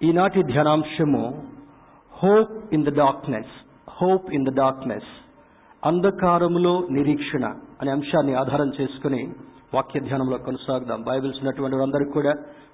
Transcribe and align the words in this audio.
ఈనాటి 0.00 0.42
ధ్యానాంశము 0.42 1.22
hope 2.12 2.74
in 2.74 2.84
the 2.84 2.90
darkness 2.96 3.54
hope 3.90 4.26
in 4.34 4.44
the 4.46 4.50
darkness 4.54 5.08
అంధకారములో 5.82 6.74
నిరీక్షణ 6.90 7.44
అనే 7.80 7.90
అంశాన్ని 7.90 8.34
ఆధారం 8.34 8.70
చేసుకుని 8.80 9.22
వాక్య 9.74 10.00
ధ్యానంలో 10.00 10.38
కొనసాగుదాం. 10.38 11.00
బైబిల్స్ 11.02 11.40
ఉన్నటువంటి 11.40 11.76
వారందరికీ 11.76 12.10
కూడా 12.10 12.32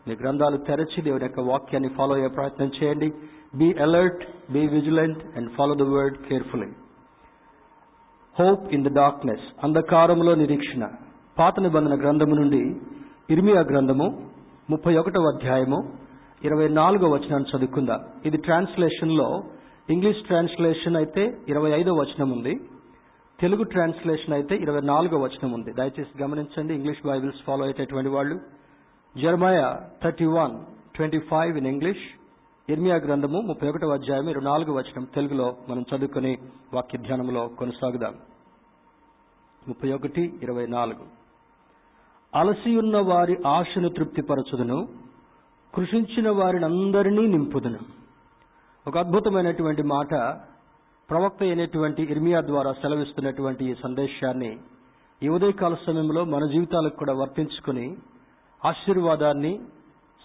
మీ 0.08 0.14
గ్రంథాలు 0.14 0.56
తెరచి 0.56 1.02
దేవుని 1.02 1.24
యొక్క 1.24 1.40
వాక్యాన్ని 1.40 1.88
ఫాలో 1.88 2.14
అయ్యే 2.14 2.28
ప్రయత్నం 2.28 2.70
చేయండి. 2.78 3.08
Be 3.56 3.68
alert 3.86 4.22
be 4.52 4.66
vigilant 4.66 5.24
and 5.36 5.50
follow 5.56 5.74
the 5.74 5.88
word 5.94 6.18
carefully 6.28 6.70
hope 8.36 8.64
in 8.74 8.84
the 8.84 8.94
darkness 9.02 9.44
అంధకారములో 9.64 10.34
నిరీక్షణ. 10.34 10.84
పాత 11.38 11.60
నిబంధన 11.60 11.94
గ్రంథము 12.00 12.34
నుండి 12.34 12.62
ఇర్మియా 13.30 13.60
గ్రంథము 13.72 14.06
ముప్పై 14.70 14.96
ఒకటవ 14.96 15.30
అధ్యాయము 15.34 15.78
ఇరవై 16.44 16.68
నాలుగో 16.68 17.08
వచనాన్ని 17.08 17.56
చదువుకుందాం. 17.56 18.00
ఇది 18.26 18.36
ట్రాన్స్లేషన్లో 18.36 19.42
ఇంగ్లీష్ 19.90 20.26
ట్రాన్స్లేషన్ 20.26 20.96
అయితే 20.96 21.38
ఇరవై 21.48 21.70
ఐదో 21.70 21.94
వచనం 21.94 22.30
ఉంది. 22.30 22.60
తెలుగు 23.40 23.62
ట్రాన్స్లేషన్ 23.62 24.34
అయితే 24.34 24.56
ఇరవై 24.56 24.80
నాలుగో 24.80 25.18
వచనం 25.18 25.52
ఉంది. 25.52 25.72
దయచేసి 25.72 26.22
గమనించండి 26.22 26.74
ఇంగ్లీష్ 26.74 27.06
బైబిల్స్ 27.06 27.42
ఫాలో 27.46 27.62
అయ్యేటటువంటి 27.62 28.10
వాళ్ళు. 28.10 28.40
Jeremiah 29.22 29.74
thirty 30.02 30.24
one 30.24 30.58
twenty 30.96 31.18
five 31.18 31.58
in 31.58 31.66
English. 31.66 32.04
ఇర్మియా 32.70 32.96
గ్రంథము 32.96 33.40
ముప్పై 33.40 33.68
ఒకటవ 33.68 33.92
అధ్యాయం 33.92 34.28
ఇరవై 34.28 34.44
నాలుగు 34.44 34.72
వచనం 34.72 35.06
తెలుగులో 35.14 35.56
మనం 35.68 35.84
చదువుకుని 35.96 36.38
వాక్య 36.74 36.98
ధ్యానంలో 36.98 37.48
కొనసాగుదాం. 37.48 38.14
ముప్పై 39.68 39.92
ఒకటి 39.92 40.32
ఇరవై 40.42 40.66
నాలుగు. 40.66 41.06
అలసియున్న 42.34 42.98
వారి 42.98 43.36
ఆశను 43.46 43.88
తృప్తిపరచుదును. 43.88 45.03
కృషించిన 45.74 46.28
వారిని 46.38 46.66
అందరినీ 46.70 47.22
నింపుదును. 47.34 47.80
ఒక 48.86 48.96
అద్భుతమైనటువంటి 49.02 49.82
మాట 49.94 50.14
ప్రవక్త 51.08 51.40
అయినటువంటి 51.46 52.02
ఇర్మియా 52.12 52.40
ద్వారా 52.50 52.70
సెలవిస్తున్నటువంటి 52.82 53.62
ఈ 53.70 53.74
సందేశాన్ని 53.82 54.52
ఈ 55.22 55.28
ఉదయకాల 55.36 55.74
సమయంలో 55.86 56.22
మన 56.34 56.42
జీవితాలకు 56.54 56.96
కూడా 57.02 57.14
వర్తించుకుని 57.20 57.86
ఆశీర్వాదాన్ని 58.62 59.52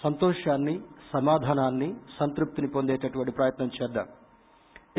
సంతోషాన్ని 0.03 0.75
సమాధానాన్ని 1.13 1.89
సంతృప్తిని 2.19 2.67
పొందేటటువంటి 2.75 3.31
ప్రయత్నం 3.37 3.69
చేద్దాం. 3.77 4.07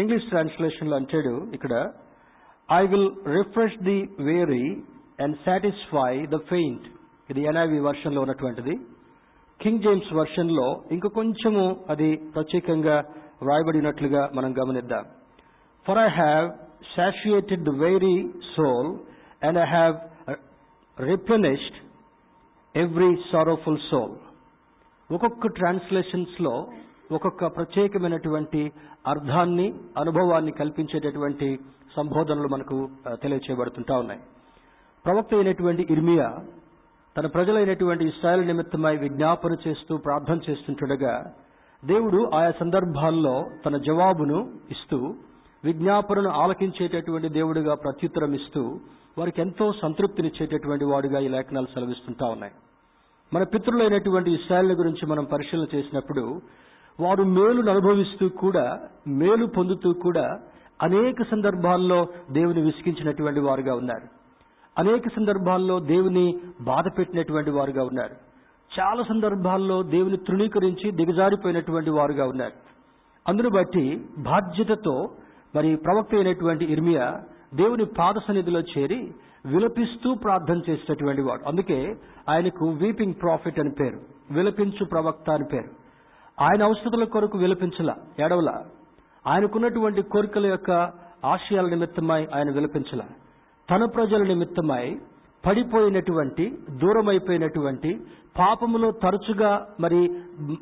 ఇంగ్లీష్ 0.01 0.31
ట్రాన్స్లేషన్లో 0.33 0.97
అంటాడు 1.01 1.35
ఇక్కడ 1.57 1.75
I 2.69 2.83
will 2.93 3.11
refresh 3.37 3.83
the 3.89 3.99
weary 4.31 4.65
and 5.25 5.37
satisfy 5.47 6.13
the 6.35 6.39
faint 6.51 6.87
ఇది 7.31 7.43
ఎన్ఐవి 7.51 7.81
వర్షన్లో 7.89 8.21
ఉన్నటువంటిది. 8.27 8.75
కింగ్ 9.61 9.83
జేమ్స్ 9.83 10.13
వర్షన్లో 10.13 10.67
ఇంక 10.93 11.07
కొంచెము 11.07 11.65
అది 11.89 12.17
ప్రత్యేకంగా 12.35 12.97
వ్రాయబడినట్లుగా 13.43 14.31
మనం 14.35 14.51
గమనిద్దాం. 14.59 15.05
For 15.87 15.99
I 15.99 16.09
have 16.09 16.47
saturated 16.97 17.65
the 17.65 17.69
weary 17.69 18.17
soul 18.57 18.91
and 19.45 19.59
I 19.59 19.65
have 19.65 19.95
replenished 20.99 21.79
every 22.75 23.11
sorrowful 23.33 23.79
soul 23.91 24.17
ఒక్కొక్క 25.13 25.47
ట్రాన్స్లేషన్స్లో 25.47 26.55
ఒక్కొక్క 27.13 27.47
ప్రత్యేకమైనటువంటి 27.47 28.73
అర్థాన్ని 29.07 29.69
అనుభవాన్ని 29.99 30.53
కల్పించేటటువంటి 30.53 31.59
సంబోధనలు 31.97 32.49
మనకు 32.49 32.77
తెలియచేయబడుతుంటా 33.23 33.95
ఉన్నాయి. 33.99 34.21
ప్రవక్త 35.05 35.35
అయినటువంటి 35.35 35.87
ఇర్మియా 35.91 36.29
తన 37.21 37.27
ప్రజలైనటువంటి 37.27 38.05
ఇస్రాయల్ 38.05 38.47
నిమిత్తమై 38.47 38.97
విజ్ఞాపన 38.97 39.57
చేస్తూ 39.69 39.97
ప్రార్థన 39.97 40.41
చేస్తుంటుండగా 40.51 41.33
దేవుడు 41.85 42.31
ఆయా 42.35 42.53
సందర్భాల్లో 42.61 43.51
తన 43.67 43.77
జవాబును 43.77 44.53
ఇస్తూ 44.71 45.15
విజ్ఞాపనను 45.65 46.29
ఆలకించేటటువంటి 46.29 47.29
దేవుడిగా 47.29 47.75
ప్రత్యుత్తరం 47.75 48.35
ఇస్తూ 48.35 48.81
వారికి 49.19 49.41
ఎంతో 49.41 49.73
సంతృప్తినిచ్చేటటువంటి 49.83 50.85
వాడుగా 50.85 51.21
ఈ 51.21 51.29
లేఖనాలు 51.29 51.67
సెలవిస్తుంటా 51.67 52.27
ఉన్నాయి. 52.27 52.53
మన 53.35 53.43
పితృలైనటువంటి 53.43 54.31
ఇస్రాయల్ 54.31 54.73
గురించి 54.73 55.07
మనం 55.07 55.25
పరిశీలన 55.25 55.67
చేసినప్పుడు 55.75 56.41
వారు 57.01 57.23
మేలును 57.23 57.71
అనుభవిస్తూ 57.71 58.29
కూడా 58.29 58.79
మేలు 59.09 59.47
పొందుతూ 59.47 59.93
కూడా 59.93 60.39
అనేక 60.83 61.23
సందర్భాల్లో 61.31 62.07
దేవుని 62.31 62.63
విసిగించినటువంటి 62.63 63.41
వారుగా 63.41 63.75
ఉన్నారు. 63.75 64.20
అనేక 64.79 65.09
సందర్భాల్లో 65.09 65.81
దేవుని 65.81 66.39
బాధ 66.61 66.85
పెట్టినటువంటి 66.99 67.51
వారుగా 67.51 67.85
ఉన్నారు. 67.85 68.17
చాలా 68.81 69.03
సందర్భాల్లో 69.03 69.83
దేవుని 69.83 70.17
తృణీకరించి 70.17 70.91
దిగజారిపోయినటువంటి 70.91 71.91
వారుగా 71.91 72.27
ఉన్నారు. 72.27 72.53
అందును 73.29 73.51
బట్టి 73.51 74.07
బాధ్యతతో 74.19 75.11
మరి 75.57 75.77
ప్రవక్త 75.77 76.15
అయినటువంటి 76.15 76.65
ఇర్మియా 76.65 77.21
దేవుని 77.55 77.85
పాద 77.85 78.15
సన్నిధిలో 78.27 78.61
చేరి 78.61 79.15
విలపిస్తూ 79.47 80.15
ప్రార్థన 80.15 80.61
చేసేటటువంటి 80.71 81.23
వాడు. 81.23 81.49
అందుకే 81.49 81.95
ఆయనకు 82.29 82.69
వీపింగ్ 82.69 83.15
ప్రాఫిట్ 83.15 83.61
అని 83.61 83.71
పేరు. 83.81 84.01
విలపించు 84.31 84.85
ప్రవక్త 84.85 85.31
అని 85.31 85.45
పేరు. 85.53 85.71
ఆయన 86.41 86.63
అవసరతల 86.63 87.05
కొరకు 87.05 87.39
విలపించలా 87.39 87.97
ఎడవల 88.19 88.65
ఆయనకున్నటువంటి 89.27 90.03
కోరికల 90.03 90.47
యొక్క 90.47 90.71
ఆశయాల 91.25 91.67
నిమిత్తమై 91.67 92.27
ఆయన 92.35 92.51
విలపించలా. 92.51 93.05
తన 93.71 93.85
ప్రజల 93.85 94.23
నిమిత్తమై 94.23 94.97
పడిపోయినటువంటి 95.47 96.59
దూరమైపోయినటువంటి 96.71 98.01
పాపములో 98.39 98.91
తరచుగా 98.91 99.67
మరి 99.81 100.11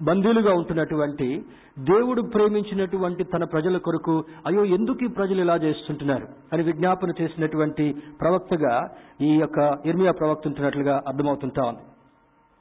బందీలుగా 0.02 0.52
ఉంటున్నటువంటి 0.54 1.44
దేవుడు 1.78 2.22
ప్రేమించినటువంటి 2.22 3.24
తన 3.24 3.44
ప్రజల 3.44 3.76
కొరకు 3.76 4.24
అయ్యో 4.46 4.64
ఎందుకు 4.64 5.04
ఈ 5.04 5.08
ప్రజలు 5.08 5.40
ఇలా 5.40 5.56
చేస్తుంటున్నారు? 5.56 6.26
అని 6.52 6.62
విజ్ఞాపన 6.62 7.12
చేసినటువంటి 7.22 7.94
ప్రవక్తగా 8.20 8.88
ఈ 9.20 9.34
యొక్క 9.34 9.78
ఇర్మియా 9.86 10.12
ప్రవక్త 10.12 10.46
ఉంటున్నట్లుగా 10.46 11.02
అర్థమవుతుంటా 11.08 11.64
ఉంది. 11.64 11.82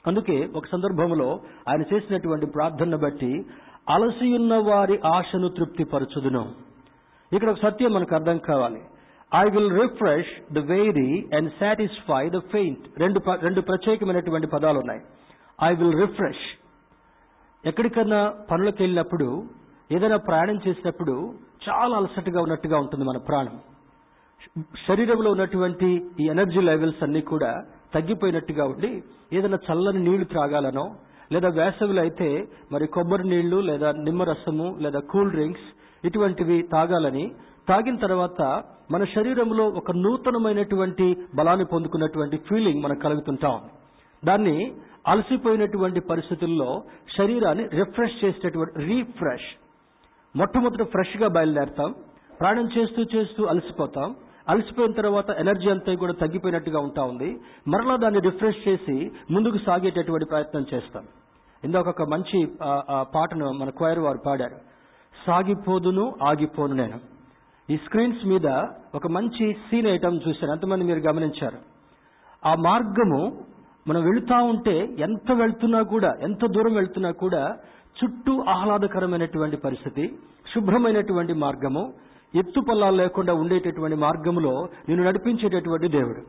అందుకే 0.07 0.49
ఒక 0.55 0.65
సందర్భంలో 0.71 1.39
ఆయన 1.69 1.95
చేసినటువంటి 1.95 2.45
ప్రార్థనను 2.45 2.97
బట్టి 2.97 3.45
అలసియున్న 3.89 4.55
వారి 4.55 4.99
ఆశను 5.05 5.47
తృప్తిపరచుదును. 5.47 6.45
ఇక్కడ 7.33 7.49
ఒక 7.49 7.57
సత్యం 7.61 7.93
మనకు 7.93 8.15
అర్థం 8.15 8.37
కావాలి. 8.37 8.81
I 9.31 9.45
will 9.49 9.73
refresh 9.79 10.31
the 10.51 10.59
weary 10.69 11.09
and 11.37 11.49
satisfy 11.59 12.21
the 12.29 12.39
faint 12.51 12.83
రెండు 12.97 13.19
రెండు 13.41 13.61
ప్రత్యేకమైనటువంటి 13.61 14.47
పదాలు 14.53 14.79
ఉన్నాయి 14.79 15.01
ఐ 15.59 15.71
విల్ 15.73 15.97
రిఫ్రెష్ 16.01 16.45
ఎక్కడికన్నా 17.63 18.21
పనులకు 18.51 18.79
వెళ్ళినప్పుడు 18.83 19.27
ఏదైనా 19.89 20.17
ప్రయాణం 20.27 20.57
చేసినప్పుడు 20.65 21.15
చాలా 21.65 21.95
అలసటగా 21.97 22.39
ఉన్నట్టుగా 22.41 22.77
ఉంటుంది 22.79 23.05
మన 23.05 23.17
ప్రాణం. 23.27 23.55
శరీరంలో 24.87 25.29
ఉన్నటువంటి 25.31 25.87
ఈ 26.19 26.27
ఎనర్జీ 26.27 26.61
లెవెల్స్ 26.61 27.01
అన్ని 27.03 27.21
కూడా 27.31 27.51
తగ్గిపోయినట్టుగా 27.93 28.63
ఉండి 28.65 28.91
ఏదైనా 29.33 29.59
చల్లని 29.67 30.01
నీళ్ళు 30.07 30.25
త్రాగాలనో 30.25 30.85
లేదా 31.31 31.49
వేసవిలో 31.57 32.01
అయితే 32.01 32.27
మరి 32.71 32.87
కొబ్బరి 32.87 33.25
నీళ్ళు 33.29 33.59
లేదా 33.69 33.89
నిమ్మరసము 34.05 34.67
లేదా 34.81 34.99
కూల్ 35.11 35.31
డ్రింక్స్ 35.31 35.67
ఇటువంటివి 36.03 36.57
తాగాలని 36.71 37.25
తాగిన 37.69 37.95
తర్వాత 37.95 38.63
మన 38.91 39.03
శరీరంలో 39.03 39.65
ఒక 39.67 39.91
నూతనమైనటువంటి 39.91 41.15
బలాన్ని 41.35 41.65
పొందుకున్నటువంటి 41.65 42.37
ఫీలింగ్ 42.37 42.83
మనకు 42.83 42.99
కలుగుతుంటాం. 42.99 43.61
దాన్ని 44.25 44.75
అలసిపోయినటువంటి 45.07 45.99
పరిస్థితుల్లో 45.99 46.83
శరీరాన్ని 47.17 47.63
రిఫ్రెష్ 47.63 48.25
చేసేటటువంటి 48.25 48.85
రీఫ్రెష్ 48.85 49.49
మొట్టమొదట 50.35 50.83
ఫ్రెష్గా 50.83 51.27
బయలుదేరతాం. 51.27 51.93
ప్రాణం 52.39 52.69
చేస్తూ 52.77 53.05
చేస్తూ 53.15 53.45
అలసిపోతాం. 53.45 54.15
అలసిపోయిన 54.49 54.91
తర్వాత 54.91 55.29
ఎనర్జీ 55.29 55.69
అంతా 55.69 55.93
కూడా 55.93 56.13
తగ్గిపోయినట్టుగా 56.13 56.79
ఉంటా 56.79 57.03
ఉంది. 57.03 57.29
మరలా 57.67 57.95
దాన్ని 57.95 58.19
రిఫ్రెష్ 58.19 58.67
చేసి 58.67 59.11
ముందుకు 59.31 59.57
సాగేటటువంటి 59.65 60.25
ప్రయత్నం 60.25 60.65
చేస్తాం. 60.73 61.05
ఇందాక 61.63 61.87
ఒక 61.87 62.01
మంచి 62.09 62.47
పాటను 63.15 63.51
మన 63.51 63.69
క్వైర్ 63.69 63.99
వారు 63.99 64.19
పాడారు. 64.25 64.57
సాగిపోదును 65.27 66.13
ఆగిపోను 66.23 66.73
నేను. 66.73 67.16
ఈ 67.69 67.77
స్క్రీన్స్ 67.77 68.25
మీద 68.25 68.47
ఒక 68.95 69.07
మంచి 69.07 69.53
సీన్ 69.53 69.87
ఐటమ్ 69.87 70.19
చూశారు. 70.27 70.51
ఎంతమంది 70.51 70.83
మీరు 70.85 70.99
గమనించారు. 70.99 71.57
ఆ 72.45 72.55
మార్గము 72.55 73.19
మనం 73.87 74.01
వెళుతూ 74.03 74.35
ఉంటే 74.43 74.75
ఎంత 74.99 75.31
వెళ్తున్నా 75.31 75.81
కూడా 75.81 76.13
ఎంత 76.21 76.45
దూరం 76.45 76.73
వెళ్తున్నా 76.73 77.11
కూడా 77.11 77.41
చుట్టూ 77.99 78.43
ఆహ్లాదకరమైనటువంటి 78.49 79.57
పరిస్థితి 79.57 80.05
శుభ్రమైనటువంటి 80.53 81.33
మార్గము 81.33 81.93
ఎత్తు 82.35 82.59
పొల్లాలు 82.59 82.95
లేకుండా 82.95 83.33
ఉండేటటువంటి 83.33 83.97
మార్గంలో 83.97 84.67
నేను 84.89 85.03
నడిపించేటటువంటి 85.03 85.87
దేవుడు. 85.87 86.21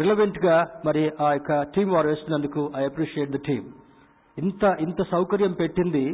రిలవెంట్గా 0.00 0.64
మరి 0.86 1.02
ఆ 1.20 1.32
యొక్క 1.32 1.62
టీం 1.62 1.88
వారు 1.92 2.08
వేస్తున్నందుకు 2.08 2.72
ఐ 2.76 2.84
అప్రిషియేట్ 2.84 3.30
ద 3.30 3.36
టీం 3.36 3.62
ఇంత 4.38 4.76
ఇంత 4.80 5.02
సౌకర్యం 5.02 5.52
పెట్టింది 5.52 6.04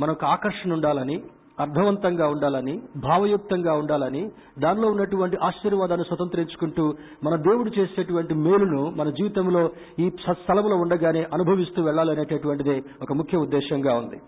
మనకు 0.00 0.26
ఆకర్షణ 0.26 0.72
ఉండాలని 0.72 1.22
అర్థవంతంగా 1.58 2.28
ఉండాలని 2.28 2.82
భావయుక్తంగా 2.96 3.72
ఉండాలని 3.72 4.30
దానిలో 4.58 4.88
ఉన్నటువంటి 4.88 5.36
ఆశీర్వాదాన్ని 5.36 6.06
స్వతంత్రించుకుంటూ 6.06 6.94
మన 7.24 7.36
దేవుడు 7.36 7.70
చేసేటువంటి 7.78 8.34
మేలును 8.34 8.90
మన 8.90 9.10
జీవితంలో 9.10 9.70
ఈ 9.98 10.08
స్థలంలో 10.08 10.76
ఉండగానే 10.76 11.22
అనుభవిస్తూ 11.32 11.82
వెళ్ళాలనేటటువంటిదే 11.82 12.82
ఒక 13.02 13.12
ముఖ్య 13.12 13.38
ఉద్దేశంగా 13.38 13.94
ఉంది. 13.94 14.18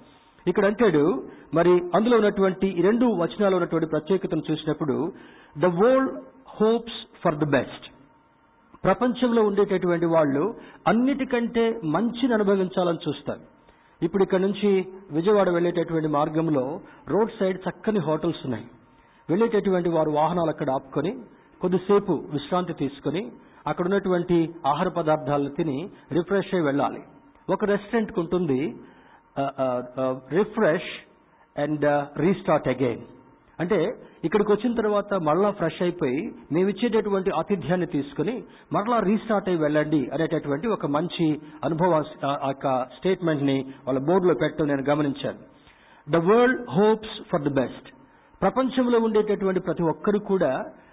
ఇక్కడ 0.46 0.64
అంటాడు 0.64 1.25
మరి 1.55 1.82
అందులో 1.94 2.17
ఉన్నటువంటి 2.17 2.67
ఈ 2.67 2.82
రెండు 2.82 3.06
వచనాలు 3.06 3.56
ఉన్నటువంటి 3.56 3.87
ప్రత్యేకతను 3.87 4.43
చూసినప్పుడు 4.50 5.12
the 5.58 5.64
world 5.64 6.12
hopes 6.49 7.00
for 7.25 7.34
the 7.34 7.50
best 7.50 7.87
ప్రపంచంలో 8.84 9.43
ఉండేటటువంటి 9.43 10.06
వాళ్ళు 10.06 10.55
అన్నిటికంటే 10.87 11.81
మంచిని 11.84 12.34
అనుభవించాలని 12.34 12.99
చూస్తారు. 13.08 13.56
ఇప్పుడు 14.04 14.22
ఇక్కడ 14.26 14.40
నుంచి 14.46 14.70
విజయవాడ 15.16 15.48
వెళ్ళేటటువంటి 15.56 16.08
మార్గంలో 16.16 16.64
రోడ్ 17.12 17.32
సైడ్ 17.38 17.58
చక్కని 17.66 18.00
హోటల్స్ 18.08 18.43
ఉన్నాయి. 18.46 18.66
వెళ్ళేటటువంటి 19.31 19.90
వారు 19.96 20.10
వాహనాలు 20.20 20.50
అక్కడ 20.54 20.70
ఆపుకొని 20.76 21.12
కొద్దిసేపు 21.60 22.14
విశ్రాంతి 22.34 22.75
తీసుకొని 22.82 23.22
అక్కడ 23.70 23.84
ఉన్నటువంటి 23.88 24.37
ఆహార 24.72 24.88
పదార్థాలను 24.98 25.52
తిని 25.58 25.78
రిఫ్రెష్ 26.19 26.52
అయి 26.56 26.66
వెళ్ళాలి. 26.69 27.00
ఒక 27.54 27.64
రెస్టారెంట్కి 27.72 28.20
ఉంటుంది 28.25 28.60
రిఫ్రెష్ 30.38 30.93
అండ్ 31.56 31.87
రీస్టార్ట్ 32.25 32.69
అగైన్. 32.75 33.02
అంటే 33.58 33.79
ఇక్కడికి 34.25 34.50
వచ్చిన 34.53 34.73
తర్వాత 34.75 35.14
మరలా 35.26 35.50
ఫ్రెష్ 35.50 35.82
అయిపోయి 35.82 36.20
మేము 36.53 36.69
ఇచ్చేటటువంటి 36.69 37.31
ఆతిథ్యాన్ని 37.31 37.87
తీసుకుని 37.87 38.35
మరలా 38.73 38.99
రీస్టార్ట్ 39.00 39.49
అయి 39.49 39.56
వెళ్ళండి 39.56 40.00
అనేటటువంటి 40.14 40.67
ఒక 40.67 40.87
మంచి 40.87 41.26
అనుభవ 41.64 42.03
స్టేట్మెంట్ని 42.97 43.58
వాళ్ళ 43.87 44.00
బోర్డులో 44.08 44.35
పెట్టడం 44.35 44.69
నేను 44.69 44.85
గమనించాను. 44.91 45.38
The 46.06 46.17
world 46.31 46.61
hopes 46.70 47.14
for 47.31 47.43
the 47.43 47.53
best 47.61 47.88
ప్రపంచంలో 48.41 48.99
ఉండేటటువంటి 48.99 49.61
ప్రతి 49.61 49.85
ఒక్కరు 49.93 50.19
కూడా 50.32 50.53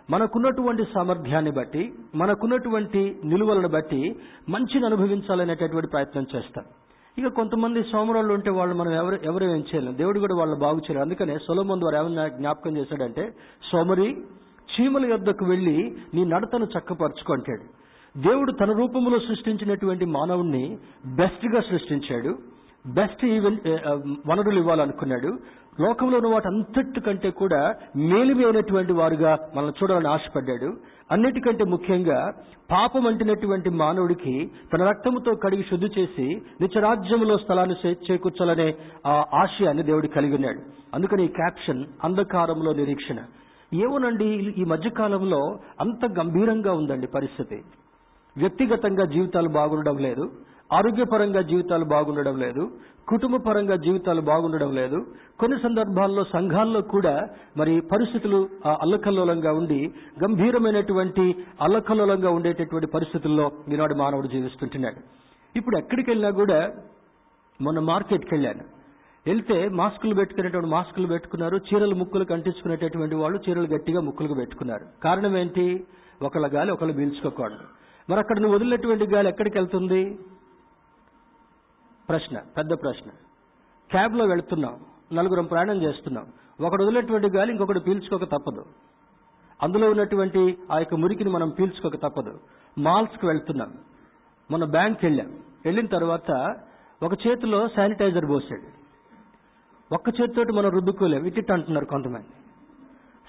మనకున్నటువంటి 0.10 0.84
సామర్థ్యాన్ని 0.94 1.52
బట్టి 1.52 1.84
మనకున్నటువంటి 2.16 3.02
నిలువలను 3.26 3.70
బట్టి 3.70 4.02
మంచిని 4.50 4.86
అనుభవించాలనేటటువంటి 4.86 5.92
ప్రయత్నం 5.92 6.26
చేస్తారు. 6.36 6.70
ఇక 7.18 7.28
కొంతమంది 7.28 7.80
సోమరాళ్ళు 7.92 8.34
ఉంటే 8.34 8.52
వాళ్ళు 8.52 8.76
మనం 8.76 8.92
ఎవరు 8.92 9.18
ఎవరు 9.26 9.44
ఏం 9.46 9.64
చేయలేం. 9.72 9.94
దేవుడు 9.98 10.20
కూడా 10.20 10.36
వాళ్ళు 10.36 10.56
బాగు 10.56 10.78
చేయలేరు 10.78 11.04
అందుకనే 11.06 11.36
సొలమన్ 11.48 11.80
ద్వారా 11.80 12.00
ఏమన్నా 12.00 12.24
జ్ఞాపకం 12.28 12.78
చేశాడంటే 12.78 13.24
సోమరి 13.72 14.08
చీమల 14.74 15.06
యొద్దకు 15.06 15.46
వెళ్ళి 15.46 15.78
నీ 16.14 16.22
నడతను 16.26 16.68
చక్కపరుచుకుంటాడు 16.76 17.66
దేవుడు 18.16 18.52
తన 18.52 18.72
రూపంలో 18.80 19.20
సృష్టించినటువంటి 19.20 20.06
మానవుణ్ణి 20.16 20.64
బెస్ట్గా 21.20 21.62
సృష్టించాడు. 21.70 22.32
బెస్ట్ 22.86 23.24
ఈవెన్ 23.26 23.58
వనరులు 24.30 24.60
ఇవ్వాలనుకున్నాడు. 24.60 25.30
లోకంలో 25.82 26.18
ఉన్న 26.18 26.30
వాటి 26.34 26.48
అంతటికంటే 26.48 27.30
కూడా 27.42 27.62
మేలిమైనటువంటి 28.10 28.94
వారుగా 28.94 29.32
మనల్ని 29.56 29.78
చూడాలని 29.80 30.10
ఆశపడ్డాడు. 30.16 30.70
అన్నిటికంటే 31.12 31.64
ముఖ్యంగా 31.64 32.34
పాపం 32.72 33.08
అంటినటువంటి 33.08 33.70
మానవుడికి 33.70 34.52
తన 34.74 34.84
రక్తముతో 34.84 35.36
కడిగి 35.36 35.64
శుద్ధి 35.64 35.88
చేసి 36.00 36.42
నిత్యరాజ్యంలో 36.62 37.38
స్థలాన్ని 37.38 37.90
చేకూర్చాలనే 38.12 38.76
ఆ 39.08 39.26
ఆశయాన్ని 39.34 39.84
దేవుడు 39.84 40.08
కలిగి 40.08 40.36
ఉన్నాడు. 40.36 40.60
అందుకని 40.94 41.24
ఈ 41.26 41.28
క్యాప్షన్ 41.28 41.86
అంధకారంలో 42.04 42.74
నిరీక్షణ. 42.74 43.20
ఏమోనండి 43.74 44.26
ఈ 44.58 44.64
మధ్యకాలంలో 44.64 45.60
అంత 45.80 46.06
గంభీరంగా 46.06 46.74
ఉందండి 46.74 47.08
పరిస్థితి. 47.08 47.62
వ్యక్తిగతంగా 48.38 49.06
జీవితాలు 49.06 49.50
బాగుండడం 49.50 49.98
లేదు. 49.98 50.32
ఆరోగ్యపరంగా 50.74 51.42
జీవితాలు 51.42 51.86
బాగుండడం 51.86 52.36
లేదు 52.40 52.64
కుటుంబ 53.08 53.36
పరంగా 53.36 53.76
జీవితాలు 53.76 54.22
బాగుండడం 54.22 54.76
లేదు. 54.76 55.00
కొన్ని 55.40 55.58
సందర్భాల్లో 55.64 56.24
సంఘాల్లో 56.34 56.82
కూడా 56.82 57.16
మరి 57.58 57.74
పరిస్థితులు 57.92 58.40
అల్లకల్లోలంగా 58.82 59.52
ఉండి 59.54 59.80
గంభీరమైనటువంటి 60.24 61.26
అల్లకల్లోలంగా 61.62 62.30
ఉండేటటువంటి 62.30 62.88
పరిస్థితుల్లో 62.88 63.52
ఈనాడు 63.74 63.96
మానవుడు 63.96 64.28
జీవిస్తుంటున్నాడు. 64.28 65.02
ఇప్పుడు 65.56 65.78
ఎక్కడికి 65.78 66.10
వెళ్ళినా 66.12 66.32
కూడా 66.32 66.60
మొన్న 67.62 67.80
మార్కెట్కి 67.80 68.32
వెళ్ళాను 68.34 68.64
వెళ్తే 69.28 69.58
మాస్కులు 69.80 70.16
పెట్టుకునేటువంటి 70.16 70.70
మాస్కులు 70.70 71.08
పెట్టుకున్నారు 71.08 71.58
చీరలు 71.58 71.96
ముక్కులు 71.96 72.24
కంటించుకునేటటువంటి 72.24 73.16
వాళ్ళు 73.16 73.40
చీరలు 73.46 73.68
గట్టిగా 73.68 74.02
ముక్కులకు 74.02 74.34
పెట్టుకున్నారు. 74.34 74.86
కారణం 75.04 75.38
ఏంటి? 75.38 75.66
ఒకళ్ళ 76.22 76.48
గాలి 76.56 76.72
ఒకళ్ళు 76.72 76.94
పీల్చుకోకూడదు. 76.94 77.68
మరి 78.10 78.20
అక్కడ 78.20 78.38
నువ్వు 78.40 78.56
వదిలినటువంటి 78.56 79.06
గాలి 79.14 79.30
ఎక్కడికి 79.30 79.58
వెళ్తుంది 79.58 80.02
ప్రశ్న 82.10 82.38
పెద్ద 82.58 82.72
ప్రశ్న. 82.74 83.12
క్యాబ్లో 83.92 84.26
వెళుతున్నాం 84.26 84.80
నలుగురం 85.14 85.46
ప్రయాణం 85.46 85.82
చేస్తున్నాం. 85.82 86.26
ఒకడు 86.66 86.84
వదిలేటువంటి 86.84 87.28
గాలి 87.38 87.52
ఇంకొకటి 87.52 87.80
పీల్చుకోక 87.80 88.24
తప్పదు. 88.24 88.66
అందులో 89.64 89.90
ఉన్నటువంటి 89.90 90.58
ఆ 90.72 90.80
యొక్క 90.80 90.96
మురికిని 90.96 91.30
మనం 91.30 91.50
పీల్చుకోక 91.50 91.96
తప్పదు. 91.96 92.40
మాల్స్కి 92.78 93.26
వెళ్తున్నాం. 93.26 93.74
మొన్న 94.52 94.66
బ్యాంక్ 94.66 95.06
వెళ్ళాం 95.06 95.34
వెళ్ళిన 95.66 95.86
తర్వాత 95.86 96.56
ఒక 97.04 97.14
చేతిలో 97.28 97.68
శానిటైజర్ 97.68 98.30
పోసాడు. 98.30 98.84
ఒక్క 99.96 100.10
చేతితోటి 100.22 100.54
మనం 100.54 100.70
రుద్దుకోలేం. 100.70 101.26
ఇట్టి 101.26 101.54
అంటున్నారు 101.54 101.86
కొంతమంది. 101.86 102.28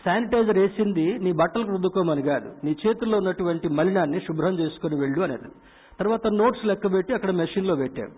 శానిటైజర్ 0.04 0.58
వేసింది 0.58 1.18
నీ 1.18 1.32
బట్టలకు 1.32 1.70
రుద్దుకోమని 1.70 2.22
కాదు. 2.22 2.52
నీ 2.64 2.76
చేతుల్లో 2.86 3.18
ఉన్నటువంటి 3.18 3.68
మలినాన్ని 3.68 4.20
శుభ్రం 4.20 4.58
చేసుకుని 4.58 5.00
వెళ్ళు 5.00 5.20
అనేది 5.20 5.52
తర్వాత 6.00 6.26
నోట్స్ 6.26 6.66
లెక్క 6.66 6.92
పెట్టి 6.92 7.14
అక్కడ 7.14 7.30
మెషిన్లో 7.30 7.76
పెట్టాం. 7.76 8.08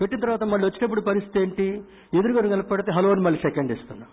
పెట్టిన 0.00 0.20
తర్వాత 0.20 0.42
మళ్ళీ 0.42 0.66
వచ్చేటప్పుడు 0.66 1.00
పరిస్థితి 1.00 1.40
ఏంటి? 1.40 1.82
ఎదురుగా 2.14 2.56
కనపడితే 2.56 2.92
హలో 2.92 3.10
అని 3.10 3.20
మళ్ళీ 3.20 3.40
సెకండ్ 3.40 3.72
ఇస్తున్నాం. 3.72 4.08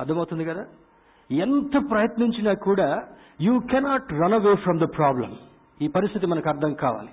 అర్థమవుతుంది 0.00 0.44
కదా? 0.44 0.64
ఎంత 1.30 1.90
ప్రయత్నించినా 1.90 2.54
కూడా 2.54 3.02
you 3.40 3.58
cannot 3.58 4.12
run 4.12 4.32
away 4.32 4.54
from 4.54 4.80
the 4.80 4.84
problem 4.84 5.36
ఈ 5.82 5.88
పరిస్థితి 5.88 6.26
మనకు 6.26 6.48
అర్థం 6.48 6.74
కావాలి. 6.74 7.08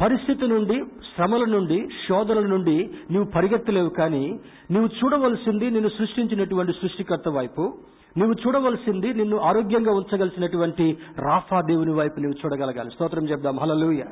పరిస్థితి 0.00 0.46
నుండి 0.46 0.84
శ్రమల 1.14 1.44
నుండి 1.44 1.88
శోధనల 2.08 2.46
నుండి 2.46 2.90
నీవు 3.10 3.24
పరిగెత్తలేవు 3.24 3.88
కానీ 3.88 4.40
నీవు 4.70 4.86
చూడవలసింది 4.86 5.70
నిన్ను 5.70 5.88
సృష్టించినటువంటి 5.88 6.72
సృష్టికర్త 6.72 7.28
వైపు 7.28 7.78
నువ్వు 8.18 8.34
చూడవలసింది 8.46 9.14
నిన్ను 9.14 9.36
ఆరోగ్యంగా 9.36 9.92
ఉంచగలిసినటువంటి 9.92 10.98
రాఫా 11.18 11.60
దేవుని 11.60 11.92
వైపు 11.92 12.20
నువ్వు 12.20 12.46
చూడగలగాలి. 12.46 12.90
స్తోత్రం 12.90 13.28
చెప్దాం. 13.28 13.58
హలలుయ 13.58 14.04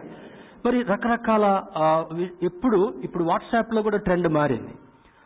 మరి 0.66 0.82
రకరకాల 0.82 1.44
ఎప్పుడు 2.42 2.94
ఇప్పుడు 3.04 3.24
వాట్సాప్లో 3.24 3.82
కూడా 3.82 3.98
ట్రెండ్ 3.98 4.28
మారింది. 4.28 4.74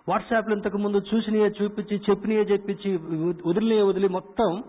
వాట్సాప్లో 0.09 0.55
ఇంతకు 0.57 0.79
ముందు 0.79 0.99
చూసినయే 1.15 1.53
చూపించి 1.63 2.01
చెప్పినయే 2.11 2.43
చెప్పించి 2.43 2.91
వదిలినయే 3.47 3.83
వదిలి 3.83 4.09
మొత్తం 4.09 4.63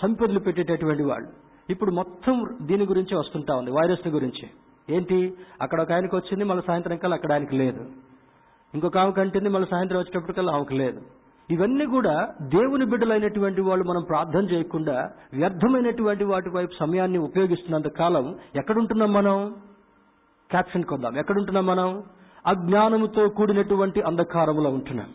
చంపొదిలి 0.00 0.40
పెట్టేటటువంటి 0.40 1.02
వాళ్ళు. 1.02 1.28
ఇప్పుడు 1.70 1.90
మొత్తం 1.90 2.46
దీని 2.62 2.86
గురించి 2.86 3.16
వస్తుంటా 3.16 3.54
ఉంది 3.54 3.70
వైరస్ 3.70 4.08
గురించి. 4.08 4.46
ఏంటి? 4.96 5.32
అక్కడ 5.60 5.80
ఒక 5.80 5.92
ఆయనకు 5.92 6.16
వచ్చింది 6.16 6.44
మళ్ళీ 6.44 6.62
సాయంత్రం 6.66 6.96
కల్లా 6.96 7.14
అక్కడ 7.14 7.32
ఆయనకి 7.32 7.56
లేదు. 7.56 7.86
ఇంకొక 8.74 8.98
ఆమె 8.98 9.12
కంటింది 9.12 9.48
మళ్ళీ 9.48 9.68
సాయంత్రం 9.70 9.98
వచ్చేటప్పటికల్లా 10.00 10.52
ఆమెకు 10.52 10.74
లేదు. 10.74 11.00
ఇవన్నీ 11.50 11.86
కూడా 11.86 12.34
దేవుని 12.42 12.84
బిడ్డలైనటువంటి 12.84 13.60
వాళ్ళు 13.60 13.84
మనం 13.84 14.02
ప్రార్థన 14.02 14.44
చేయకుండా 14.50 15.10
వ్యర్థమైనటువంటి 15.32 16.24
వాటి 16.24 16.50
వైపు 16.50 16.72
సమయాన్ని 16.80 17.18
ఉపయోగిస్తున్నంత 17.18 17.88
కాలం 17.88 18.34
ఎక్కడుంటున్నాం 18.56 19.12
మనం? 19.12 19.54
క్యాప్షన్ 20.50 20.84
కొద్దాం 20.84 21.16
ఎక్కడుంటున్నాం 21.18 21.66
మనం? 21.66 21.88
అజ్ఞానముతో 22.46 23.22
కూడినటువంటి 23.38 24.00
అంధకారంలో 24.10 24.70
ఉంటున్నాం. 24.70 25.10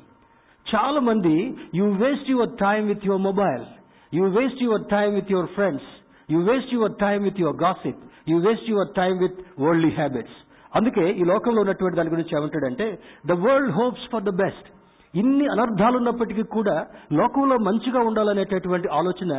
చాలా 0.66 1.00
మంది 1.10 1.34
you 1.76 1.86
waste 2.04 2.30
your 2.34 2.54
time 2.62 2.82
with 2.92 3.06
your 3.08 3.22
mobile 3.22 3.64
you 4.14 4.26
waste 4.38 4.64
your 4.64 4.86
time 4.96 5.10
with 5.14 5.32
your 5.32 5.50
friends 5.58 5.90
you 6.32 6.40
waste 6.50 6.74
your 6.74 6.96
time 7.04 7.18
with 7.24 7.42
your 7.42 7.60
gossip 7.66 8.02
you 8.32 8.38
waste 8.38 8.70
your 8.70 8.92
time 8.98 9.14
with 9.18 9.40
worldly 9.60 9.92
habits 10.00 10.38
అందుకే 10.76 11.04
ఈ 11.22 11.24
లోకంలో 11.24 11.60
ఉన్నటువంటి 11.62 11.98
దాని 11.98 12.14
గురించి 12.16 12.34
ఏమంటాడంటే 12.38 12.88
the 13.28 13.38
world 13.46 13.72
hopes 13.72 14.08
for 14.12 14.24
the 14.24 14.34
best 14.44 14.68
ఇన్ని 15.14 15.46
అనర్థాలు 15.54 15.96
ఉన్నప్పటికీ 15.98 16.44
కూడా 16.56 16.78
లోకంలో 17.14 17.58
మంచిగా 17.68 18.00
ఉండాలనేటటువంటి 18.00 18.88
ఆలోచన 19.00 19.34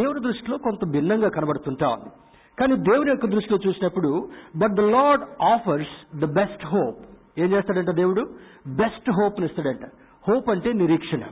దేవుడి 0.00 0.20
దృష్టిలో 0.20 0.56
కొంత 0.58 0.84
భిన్నంగా 0.94 1.28
కనబడుతుంటా 1.28 1.88
ఉంది. 1.88 2.10
కానీ 2.58 2.76
దేవుని 2.76 3.10
యొక్క 3.10 3.26
దృష్టిలో 3.26 3.58
చూసినప్పుడు 3.66 4.28
but 4.56 4.72
the 4.72 4.80
Lord 4.80 5.42
offers 5.42 6.16
the 6.16 6.24
best 6.24 6.66
hope 6.66 6.96
ఏం 7.38 7.52
చేస్తాడంట 7.52 7.90
దేవుడు? 7.90 8.34
Best 8.66 9.10
hope 9.10 9.40
ఇస్తాడంట. 9.40 9.84
హోప్ 10.28 10.50
అంటే 10.50 10.72
నిరీక్షణ. 10.72 11.22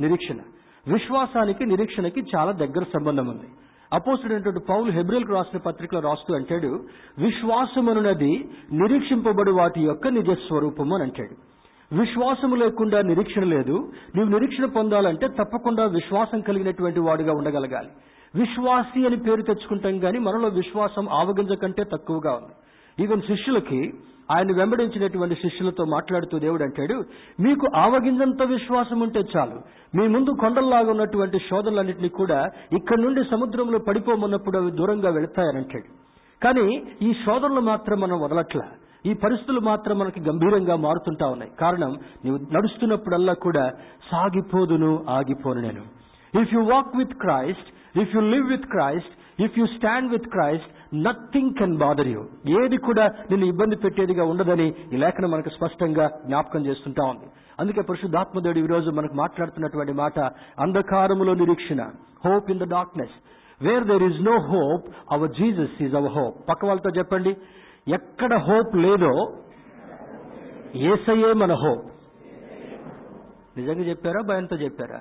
నిరీక్షణ. 0.00 0.36
విశ్వాసానికి 0.92 1.66
నిరీక్షణకి 1.66 2.22
చాలా 2.36 2.52
దగ్గర 2.52 2.84
సంబంధం 2.84 3.26
ఉంది. 3.26 3.48
అపోసుడైనటువంటి 3.92 4.60
పౌలు 4.68 4.90
హెబ్రిల్కు 4.90 5.32
రాసిన 5.32 5.58
పత్రికలో 5.58 6.00
రాస్తూ 6.00 6.34
అంటాడు 6.34 6.84
విశ్వాసమనున్నది 7.18 8.48
నిరీక్షింపబడి 8.72 9.50
వాటి 9.50 9.80
యొక్క 9.80 10.08
నిజ 10.08 10.30
స్వరూపము 10.30 10.94
అని 10.94 11.02
అంటాడు. 11.02 11.56
విశ్వాసము 12.00 12.54
లేకుండా 12.54 13.02
నిరీక్షణ 13.02 13.44
లేదు. 13.44 13.92
నీవు 14.14 14.28
నిరీక్షణ 14.28 14.64
పొందాలంటే 14.64 15.28
తప్పకుండా 15.28 15.84
విశ్వాసం 15.84 16.40
కలిగినటువంటి 16.40 17.00
వాడుగా 17.00 17.32
ఉండగలగాలి. 17.32 17.88
విశ్వాసి 18.34 19.06
అని 19.06 19.16
పేరు 19.16 19.42
తెచ్చుకుంటాం 19.42 19.98
కానీ 19.98 20.18
మనలో 20.18 20.48
విశ్వాసం 20.48 21.08
ఆవగింజ 21.08 21.52
కంటే 21.52 21.84
తక్కువగా 21.84 22.32
ఉంది. 22.32 22.54
ఈవెన్ 23.04 23.22
శిష్యులకి 23.22 23.92
ఆయన 24.30 24.56
వెంబడించినటువంటి 24.56 25.34
శిష్యులతో 25.34 25.84
మాట్లాడుతూ 25.84 26.38
దేవుడు 26.38 26.62
అంటాడు 26.62 27.04
మీకు 27.40 27.66
ఆవగింజంత 27.76 28.42
విశ్వాసం 28.42 29.00
ఉంటే 29.00 29.20
చాలు. 29.36 29.60
మీ 29.96 30.08
ముందు 30.08 30.30
కొండల్లాగా 30.30 30.90
ఉన్నటువంటి 30.90 31.38
శోధనలన్నింటినీ 31.38 32.08
కూడా 32.08 32.48
ఇక్కడ 32.72 32.98
నుండి 32.98 33.24
సముద్రంలో 33.24 33.78
పడిపోమన్నప్పుడు 33.78 34.58
అవి 34.58 34.70
దూరంగా 34.70 35.10
వెళతాయని 35.10 35.58
అంటాడు. 35.58 36.06
కానీ 36.44 36.82
ఈ 37.02 37.12
శోధనలు 37.12 37.60
మాత్రం 37.60 38.00
మనం 38.00 38.20
వదలట్లా. 38.20 38.64
ఈ 39.06 39.14
పరిస్థితులు 39.14 39.60
మాత్రం 39.60 39.98
మనకి 39.98 40.20
గంభీరంగా 40.20 40.76
మారుతుంటా 40.76 41.26
ఉన్నాయి. 41.26 41.50
కారణం 41.60 41.96
నువ్వు 42.24 42.46
నడుస్తున్నప్పుడల్లా 42.52 43.32
కూడా 43.32 43.70
సాగిపోదును 44.12 45.04
ఆగిపోను 45.08 45.60
నేను. 45.60 45.82
If 46.34 46.54
you 46.54 46.60
walk 46.60 46.96
with 46.96 47.14
Christ 47.14 47.98
if 47.98 48.16
you 48.16 48.20
live 48.20 48.48
with 48.48 48.66
Christ 48.66 49.12
if 49.40 49.58
you 49.58 49.66
stand 49.66 50.10
with 50.10 50.28
Christ 50.28 50.70
nothing 50.94 51.54
can 51.54 51.76
bother 51.76 52.08
you 52.08 52.22
ఏది 52.62 52.76
కూడా 52.76 53.06
నిన్ను 53.30 53.46
ఇబ్బంది 53.46 53.76
పెట్టేదిగా 53.76 54.24
ఉండదని 54.24 54.74
ఈ 54.92 54.96
లేఖనం 54.96 55.30
మనకు 55.30 55.50
స్పష్టంగా 55.50 56.08
జ్ఞాపకం 56.26 56.66
చేస్తుంటా. 56.66 57.04
ఉంది 57.04 57.26
అందుకే 57.60 57.80
పరిశుద్ధాత్మదేవుడు 57.80 58.58
ఈ 58.58 58.66
రోజు 58.66 58.90
మనకు 58.90 59.14
మాట్లాడుతున్నటువంటి 59.14 59.92
మాట 59.92 60.18
అంధకారములో 60.58 61.34
నిరీక్షణ 61.34 61.82
hope 62.26 62.50
in 62.50 62.58
the 62.58 62.62
darkness 62.62 63.16
where 63.62 63.84
there 63.84 64.02
is 64.02 64.20
no 64.20 64.36
hope 64.52 64.86
our 65.12 65.30
Jesus 65.30 65.82
is 65.82 65.94
our 65.94 66.12
hope 66.12 66.48
పక్క 66.48 66.64
వాళ్ళతో 66.64 66.90
చెప్పండి. 66.90 67.36
ఎక్కడ 67.88 68.34
హోప్ 68.34 68.76
లేదో 68.76 69.12
ఏసయే 70.74 71.32
మన 71.32 71.52
హోప్ 71.52 71.86
నిజంగా 73.58 73.82
చెప్పారా? 73.82 74.20
భయంతో 74.20 74.56
చెప్పారా? 74.56 75.00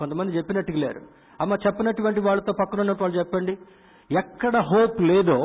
కొంతమంది 0.00 0.36
చెప్పినట్టుగా 0.36 0.78
లేరు. 0.78 1.00
అమ్మ 1.40 1.54
చెప్పినటువంటి 1.66 2.20
వాళ్ళతో 2.20 2.52
పక్కన 2.60 2.80
ఉన్న 2.80 2.92
వాళ్ళు 3.00 3.18
చెప్పండి. 3.18 3.54
ఎక్కడ 4.18 4.56
హోప్ 4.70 5.00
లేదో 5.10 5.38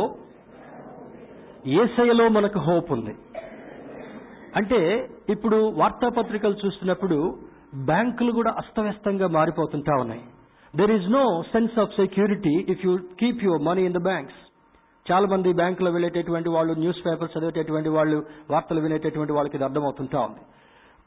ఏసయలో 1.81 2.29
మనకు 2.29 2.59
హోప్ 2.59 2.91
ఉంది. 2.91 3.13
అంటే 4.55 4.79
ఇప్పుడు 5.29 5.57
వార్తాపత్రికలు 5.81 6.55
చూస్తున్నప్పుడు 6.65 7.17
బ్యాంకులు 7.85 8.31
కూడా 8.31 8.51
అస్తవ్యస్తంగా 8.57 9.27
మారిపోతుంటా 9.27 9.93
ఉన్నాయి. 10.01 10.23
There 10.75 10.91
is 10.91 11.09
no 11.11 11.43
sense 11.53 11.79
of 11.79 11.95
security 11.95 12.53
if 12.69 12.85
you 12.85 12.97
keep 13.19 13.43
your 13.43 13.61
money 13.61 13.83
in 13.85 13.93
the 13.93 14.01
banks 14.03 14.41
చాలా 15.11 15.27
మంది 15.31 15.49
బ్యాంకులో 15.53 15.89
వెళ్ళేటటువంటి 15.91 16.49
వాళ్ళు 16.49 16.73
న్యూస్ 16.73 17.01
పేపర్ 17.07 17.29
చదివేటటువంటి 17.33 17.89
వాళ్ళు 17.89 18.17
వార్తలు 18.51 18.81
వినేటటువంటి 18.81 19.33
వాళ్ళకి 19.33 19.55
ఇది 19.57 19.65
అర్థమవుతుంటా 19.65 20.19
ఉంది. 20.19 20.43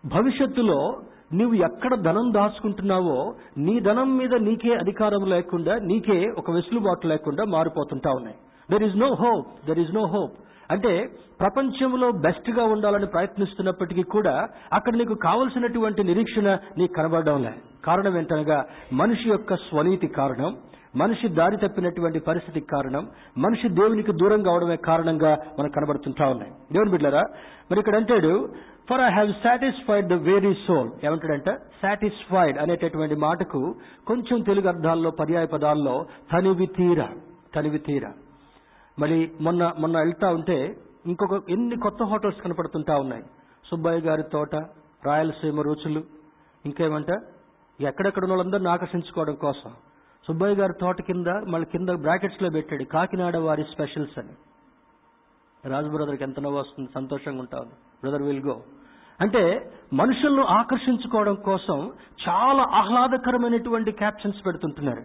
భవిష్యత్తులో 0.05 0.97
నువ్వు 1.35 1.55
ఎక్కడ 1.55 1.95
ధనం 1.95 2.33
దాచుకుంటున్నావో 2.35 3.35
నీ 3.59 3.81
ధనం 3.81 4.19
మీద 4.19 4.35
నీకే 4.35 4.75
అధికారం 4.75 5.25
లేకుండా 5.25 5.75
నీకే 5.79 6.31
ఒక 6.39 6.51
వెసులుబాటు 6.51 7.07
లేకుండా 7.07 7.45
మారిపోతుంటా 7.45 8.11
ఉన్నాయి. 8.11 8.37
There 8.71 8.83
is 8.83 8.97
no 8.97 9.09
hope 9.15 9.67
there 9.67 9.79
is 9.79 9.95
no 9.95 10.05
hope 10.07 10.33
అంటే 10.71 10.93
ప్రపంచంలో 11.41 12.13
బెస్ట్గా 12.13 12.65
ఉండాలని 12.65 13.07
ప్రయత్నిస్తున్నప్పటికీ 13.07 14.03
కూడా 14.03 14.49
అక్కడ 14.73 14.97
నీకు 14.97 15.15
కావలసినటువంటి 15.15 16.05
నిరీక్షణ 16.05 16.49
నీకు 16.79 16.93
కనబడడం 16.93 17.43
లే. 17.43 17.53
కారణం 17.85 18.19
ఏంటనగా 18.19 18.65
మనిషి 18.93 19.31
యొక్క 19.31 19.57
స్వనీతి 19.57 20.07
కారణం 20.07 20.57
మనిషి 20.97 21.29
దారి 21.29 21.57
తప్పినటువంటి 21.57 22.19
పరిస్థితికి 22.19 22.67
కారణం 22.67 23.09
మనిషి 23.39 23.69
దేవునికి 23.69 24.13
దూరం 24.13 24.43
కావడమే 24.43 24.77
కారణంగా 24.77 25.37
మనకు 25.59 25.73
కనబడుతుంటా 25.73 26.27
ఉన్నాయి. 26.29 26.53
దేవుని 26.73 26.91
బిడ్డరా 26.91 27.23
మరి 27.71 27.81
ఇక్కడ 27.81 27.97
అంటాడు 27.97 28.49
for 28.89 29.01
I 29.01 29.11
have 29.11 29.33
satisfied 29.45 30.09
the 30.09 30.13
weary 30.13 30.55
soul 30.67 30.91
ఏమంటాడంటే 31.05 31.53
సాటిస్ఫైడ్ 31.83 32.59
అనేటటువంటి 32.59 33.15
మాటకు 33.15 33.75
కొంచెం 34.07 34.41
తెలుగు 34.41 34.69
అర్థాల్లో 34.69 35.11
పర్యాయ 35.11 35.47
పదాల్లో 35.47 36.07
తనివి 36.33 36.67
తీర 36.67 37.07
తనివి 37.55 37.79
తీర. 37.79 38.07
మరి 38.99 39.31
మొన్న 39.41 39.73
మొన్న 39.79 39.99
వెళ్తా 39.99 40.29
ఉంటే 40.29 40.77
ఇంకొక 41.07 41.51
ఎన్ని 41.51 41.77
కొత్త 41.77 42.03
హోటల్స్ 42.03 42.41
కనపడుతుంటా 42.43 42.95
ఉన్నాయి. 42.97 43.23
సుబ్బయ్య 43.71 44.01
గారి 44.01 44.23
తోట 44.33 44.55
రాయలసీమ 45.05 45.61
రుచులు. 45.61 46.03
ఇంకేమంట 46.65 47.11
ఎక్కడెక్కడ 47.81 48.23
ఉన్న 48.23 48.35
వాళ్ళందరినీ 48.35 48.69
ఆకర్షించుకోవడం 48.69 49.35
కోసం. 49.35 49.71
సుబ్బయ్య 50.27 50.55
గారి 50.55 50.73
తోట 50.81 51.03
కింద 51.03 51.27
మళ్ళీ 51.27 51.67
కింద 51.73 51.89
బ్రాకెట్స్లో 51.89 52.51
పెట్టాడు 52.51 52.85
కాకినాడ 52.85 53.37
వారి 53.37 53.65
స్పెషల్స్ 53.73 54.19
అని. 54.19 54.35
రాజు 55.67 55.89
బ్రదర్కి 55.89 56.25
ఎంత 56.25 56.41
నవ్వు 56.41 56.59
వస్తుంది? 56.59 56.91
సంతోషంగా 56.95 57.41
ఉంటాను 57.41 57.71
బ్రదర్ 58.03 58.23
విల్ 58.23 58.47
గో. 58.47 58.61
అంటే 59.21 59.73
మనుషులను 59.93 60.45
ఆకర్షించుకోవడం 60.45 61.35
కోసం 61.35 61.93
చాలా 62.29 62.67
ఆహ్లాదకరమైనటువంటి 62.75 63.93
క్యాప్షన్స్ 63.93 64.47
పెడుతుంటున్నారు. 64.47 65.03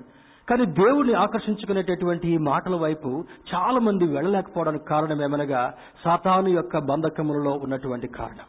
కానీ 0.50 0.66
దేవుణ్ణి 0.66 1.14
ఆకర్షించుకునేటటువంటి 1.14 2.30
ఈ 2.30 2.38
మాటల 2.38 2.76
వైపు 2.76 3.24
చాలా 3.56 3.80
మంది 3.80 4.06
వెళ్ళలేకపోవడానికి 4.06 4.86
కారణం 4.86 5.22
ఏమనగా 5.22 5.74
సాతాను 6.04 6.48
యొక్క 6.48 6.78
బంధకములలో 6.78 7.52
ఉన్నటువంటి 7.52 8.08
కారణం. 8.08 8.46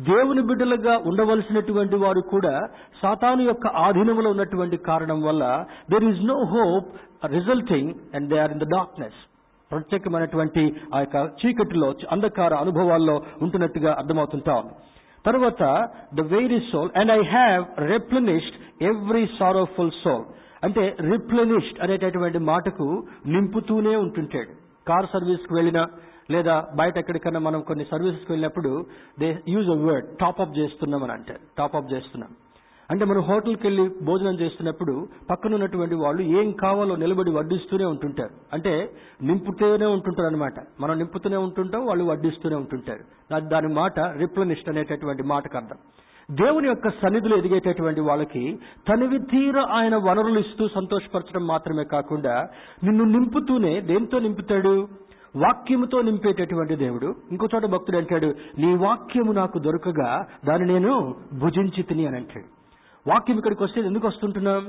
దేవుని 0.00 0.42
బిడ్డలుగా 0.42 0.98
ఉండవలసినటువంటి 0.98 1.96
వారు 1.96 2.20
కూడా 2.20 2.68
సాతాను 3.02 3.42
యొక్క 3.42 3.66
ఆధీనంలో 3.66 4.30
ఉన్నటువంటి 4.30 4.76
కారణం 4.76 5.22
వల్ల 5.22 5.64
there 5.90 6.04
is 6.04 6.24
no 6.24 6.34
hope 6.34 6.86
resulting 7.26 7.94
and 8.14 8.30
they 8.30 8.38
are 8.38 8.52
in 8.52 8.60
the 8.60 8.62
darkness 8.62 9.35
ప్రత్యేకమైనటువంటి 9.70 10.62
ఆ 10.94 11.00
యొక్క 11.00 11.16
చీకటిలో 11.40 11.94
అంధకార 12.10 12.54
అనుభవాల్లో 12.54 13.16
ఉంటున్నట్టుగా 13.42 13.92
అర్థమవుతుంటా 13.98 14.54
ఉంది. 14.54 14.74
తర్వాత 15.26 15.62
the 16.14 16.20
weary 16.34 16.60
soul 16.72 16.90
and 16.96 17.12
I 17.12 17.20
have 17.22 17.64
replenished 17.90 18.84
every 18.84 19.24
sorrowful 19.38 19.90
soul 20.04 20.24
అంటే 20.64 20.96
రిప్లెనిష్డ్ 21.12 21.80
అనేటటువంటి 21.82 22.38
మాటకు 22.38 22.86
నింపుతూనే 23.26 23.96
ఉంటుంటాడు. 23.96 24.52
కార్ 24.88 25.06
సర్వీస్కి 25.06 25.54
వెళ్ళినా 25.54 25.86
లేదా 26.30 26.54
బయట 26.76 26.96
ఎక్కడికైనా 26.98 27.40
మనం 27.40 27.60
కొన్ని 27.60 27.84
సర్వీసెస్కి 27.90 28.32
వెళ్ళినప్పుడు 28.32 28.86
they 29.20 29.28
use 29.48 29.68
a 29.68 29.78
word 29.86 30.06
top 30.18 30.40
up 30.40 30.58
చేస్తున్నాం 30.58 31.02
అని 31.02 31.12
అంటారు 31.12 31.42
టాప్అప్ 31.58 31.92
చేస్తున్నాం. 31.92 32.30
అంటే 32.90 33.04
మనం 33.04 33.20
హోటల్కి 33.20 33.66
వెళ్ళి 33.66 33.90
భోజనం 34.02 34.34
చేస్తున్నప్పుడు 34.34 35.08
పక్కన 35.30 35.54
ఉన్నటువంటి 35.54 35.94
వాళ్ళు 35.94 36.22
ఏం 36.22 36.52
కావాలో 36.52 36.96
నిలబడి 36.96 37.30
వడ్డిస్తూనే 37.30 37.84
ఉంటుంటారు. 37.84 38.30
అంటే 38.52 38.90
నింపుతూనే 39.22 39.86
ఉంటుంటారు 39.86 40.26
అనమాట 40.26 40.54
మనం 40.80 40.98
నింపుతూనే 40.98 41.36
ఉంటుంటాం 41.36 41.86
వాళ్ళు 41.86 42.04
వడ్డిస్తూనే 42.04 42.56
ఉంటుంటారు. 42.56 43.38
దాని 43.40 43.74
మాట 43.74 44.00
రిప్లనిస్ట్ 44.00 44.68
అనేటటువంటి 44.68 45.22
మాటకు 45.22 45.56
అర్థం. 45.56 45.76
దేవుని 46.30 46.68
యొక్క 46.68 46.88
సన్నిధిలో 46.88 47.36
ఎదిగేటటువంటి 47.36 48.00
వాళ్ళకి 48.00 48.58
తనివి 48.88 49.18
తీర 49.18 49.58
ఆయన 49.60 49.96
వనరులు 49.96 50.38
ఇస్తూ 50.38 50.68
సంతోషపరచడం 50.68 51.46
మాత్రమే 51.46 51.84
కాకుండా 51.92 52.46
నిన్ను 52.84 53.04
నింపుతూనే 53.04 53.80
దేంతో 53.80 54.18
నింపుతాడు? 54.18 54.88
వాక్యముతో 55.36 56.02
నింపేటటువంటి 56.02 56.76
దేవుడు. 56.76 57.14
ఇంకో 57.30 57.48
చోట 57.54 57.66
భక్తుడు 57.66 57.96
అంటాడు 57.96 58.34
నీ 58.58 58.74
వాక్యము 58.76 59.32
నాకు 59.32 59.58
దొరకగా 59.58 60.26
దాన్ని 60.44 60.72
నేను 60.72 61.14
భుజించి 61.32 61.82
తిని 61.82 62.06
అని 62.06 62.16
అంటాడు. 62.16 62.55
వాక్యం 63.06 63.38
ఇక్కడికి 63.38 63.64
వస్తే 63.64 63.80
ఎందుకు 63.82 64.06
వస్తుంటున్నాం? 64.06 64.62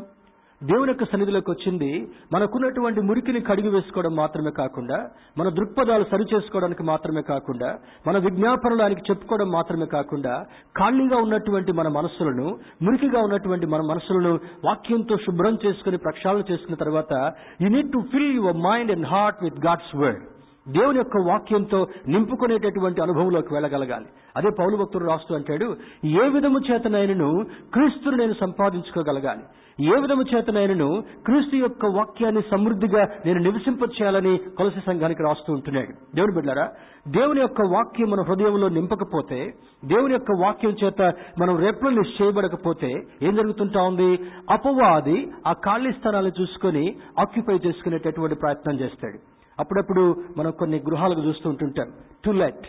దేవుని 0.62 0.92
యొక్క 0.92 1.06
సన్నిధిలోకి 1.06 1.50
వచ్చింది 1.52 1.90
మనకున్నటువంటి 2.34 3.00
మురికిని 3.02 3.42
కడిగి 3.42 3.70
వేసుకోవడం 3.70 4.14
మాత్రమే 4.16 4.52
కాకుండా 4.52 4.98
మన 5.38 5.50
దృక్పథాలు 5.50 6.06
సరి 6.12 6.26
చేసుకోవడానికి 6.32 6.84
మాత్రమే 6.84 7.22
కాకుండా 7.24 7.70
మన 8.08 8.18
విజ్ఞాపనలు 8.18 8.84
ఆయనకి 8.84 9.04
చెప్పుకోవడం 9.10 9.50
మాత్రమే 9.52 9.88
కాకుండా 9.92 10.34
ఖాళీగా 10.76 11.18
ఉన్నటువంటి 11.18 11.72
మన 11.72 11.90
మనస్సులను 11.90 12.48
మురికిగా 12.82 13.22
ఉన్నటువంటి 13.22 13.66
మన 13.66 13.84
మనస్సులను 13.92 14.34
వాక్యంతో 14.66 15.18
శుభ్రం 15.18 15.58
చేసుకుని 15.66 15.98
ప్రక్షాళన 15.98 16.44
చేసుకున్న 16.52 16.78
తర్వాత 16.78 17.14
you 17.62 17.70
need 17.70 17.94
to 17.94 18.02
fill 18.14 18.34
your 18.36 18.60
mind 18.66 18.92
and 18.92 19.08
heart 19.08 19.44
with 19.44 19.62
God's 19.66 19.94
word 19.96 20.24
దేవుని 20.70 20.98
యొక్క 20.98 21.18
వాక్యంతో 21.28 21.88
నింపుకునేటటువంటి 22.08 23.02
అనుభవంలోకి 23.02 23.54
వెళ్ళగలగాలి. 23.54 24.06
అదే 24.36 24.50
పౌలు 24.60 24.78
భక్తుడు 24.78 25.06
రాస్తూ 25.06 25.36
అంటాడు 25.36 25.78
ఏ 26.06 26.30
విధము 26.30 26.60
చేతనైనను 26.72 27.46
క్రీస్తును 27.74 28.18
నేను 28.18 28.34
సంపాదించుకోగలగాలి. 28.34 29.44
ఏ 29.86 30.02
విధము 30.02 30.24
చేతనైనను 30.36 31.04
క్రీస్తు 31.26 31.56
యొక్క 31.56 31.86
వాక్యాన్ని 31.86 32.42
సమృద్ధిగా 32.52 33.04
నేను 33.26 33.40
నివసింపచేయాలని 33.40 34.38
కొలసి 34.38 34.80
సంఘానికి 34.80 35.24
రాస్తూ 35.24 35.54
ఉంటున్నాడు. 35.54 36.16
దేవుని 36.16 36.36
బిడ్డారా 36.36 36.70
దేవుని 37.08 37.42
యొక్క 37.42 37.62
వాక్యం 37.62 38.10
మన 38.10 38.22
హృదయంలో 38.22 38.70
నింపకపోతే 38.70 39.54
దేవుని 39.86 40.14
యొక్క 40.14 40.32
వాక్యం 40.42 40.76
చేత 40.84 41.02
మనం 41.40 41.58
రెప్రలు 41.58 42.04
చేయబడకపోతే 42.18 42.92
ఏం 43.22 43.36
జరుగుతుంటా 43.36 43.82
ఉంది? 43.82 44.20
అపవాది 44.50 45.32
ఆ 45.48 45.54
ఖాళీ 45.54 45.92
స్థానాలు 45.92 46.32
చూసుకొని 46.42 46.96
ఆక్యుపై 47.20 47.58
చేసుకునేటటువంటి 47.68 48.36
ప్రయత్నం 48.36 48.80
చేస్తాడు. 48.80 49.37
అప్పుడప్పుడు 49.60 50.24
మనం 50.38 50.52
కొన్ని 50.52 50.78
గృహాలకు 50.78 51.22
చూస్తూ 51.22 51.50
ఉంటుంటాం. 51.50 51.92
టులెట్ 52.26 52.68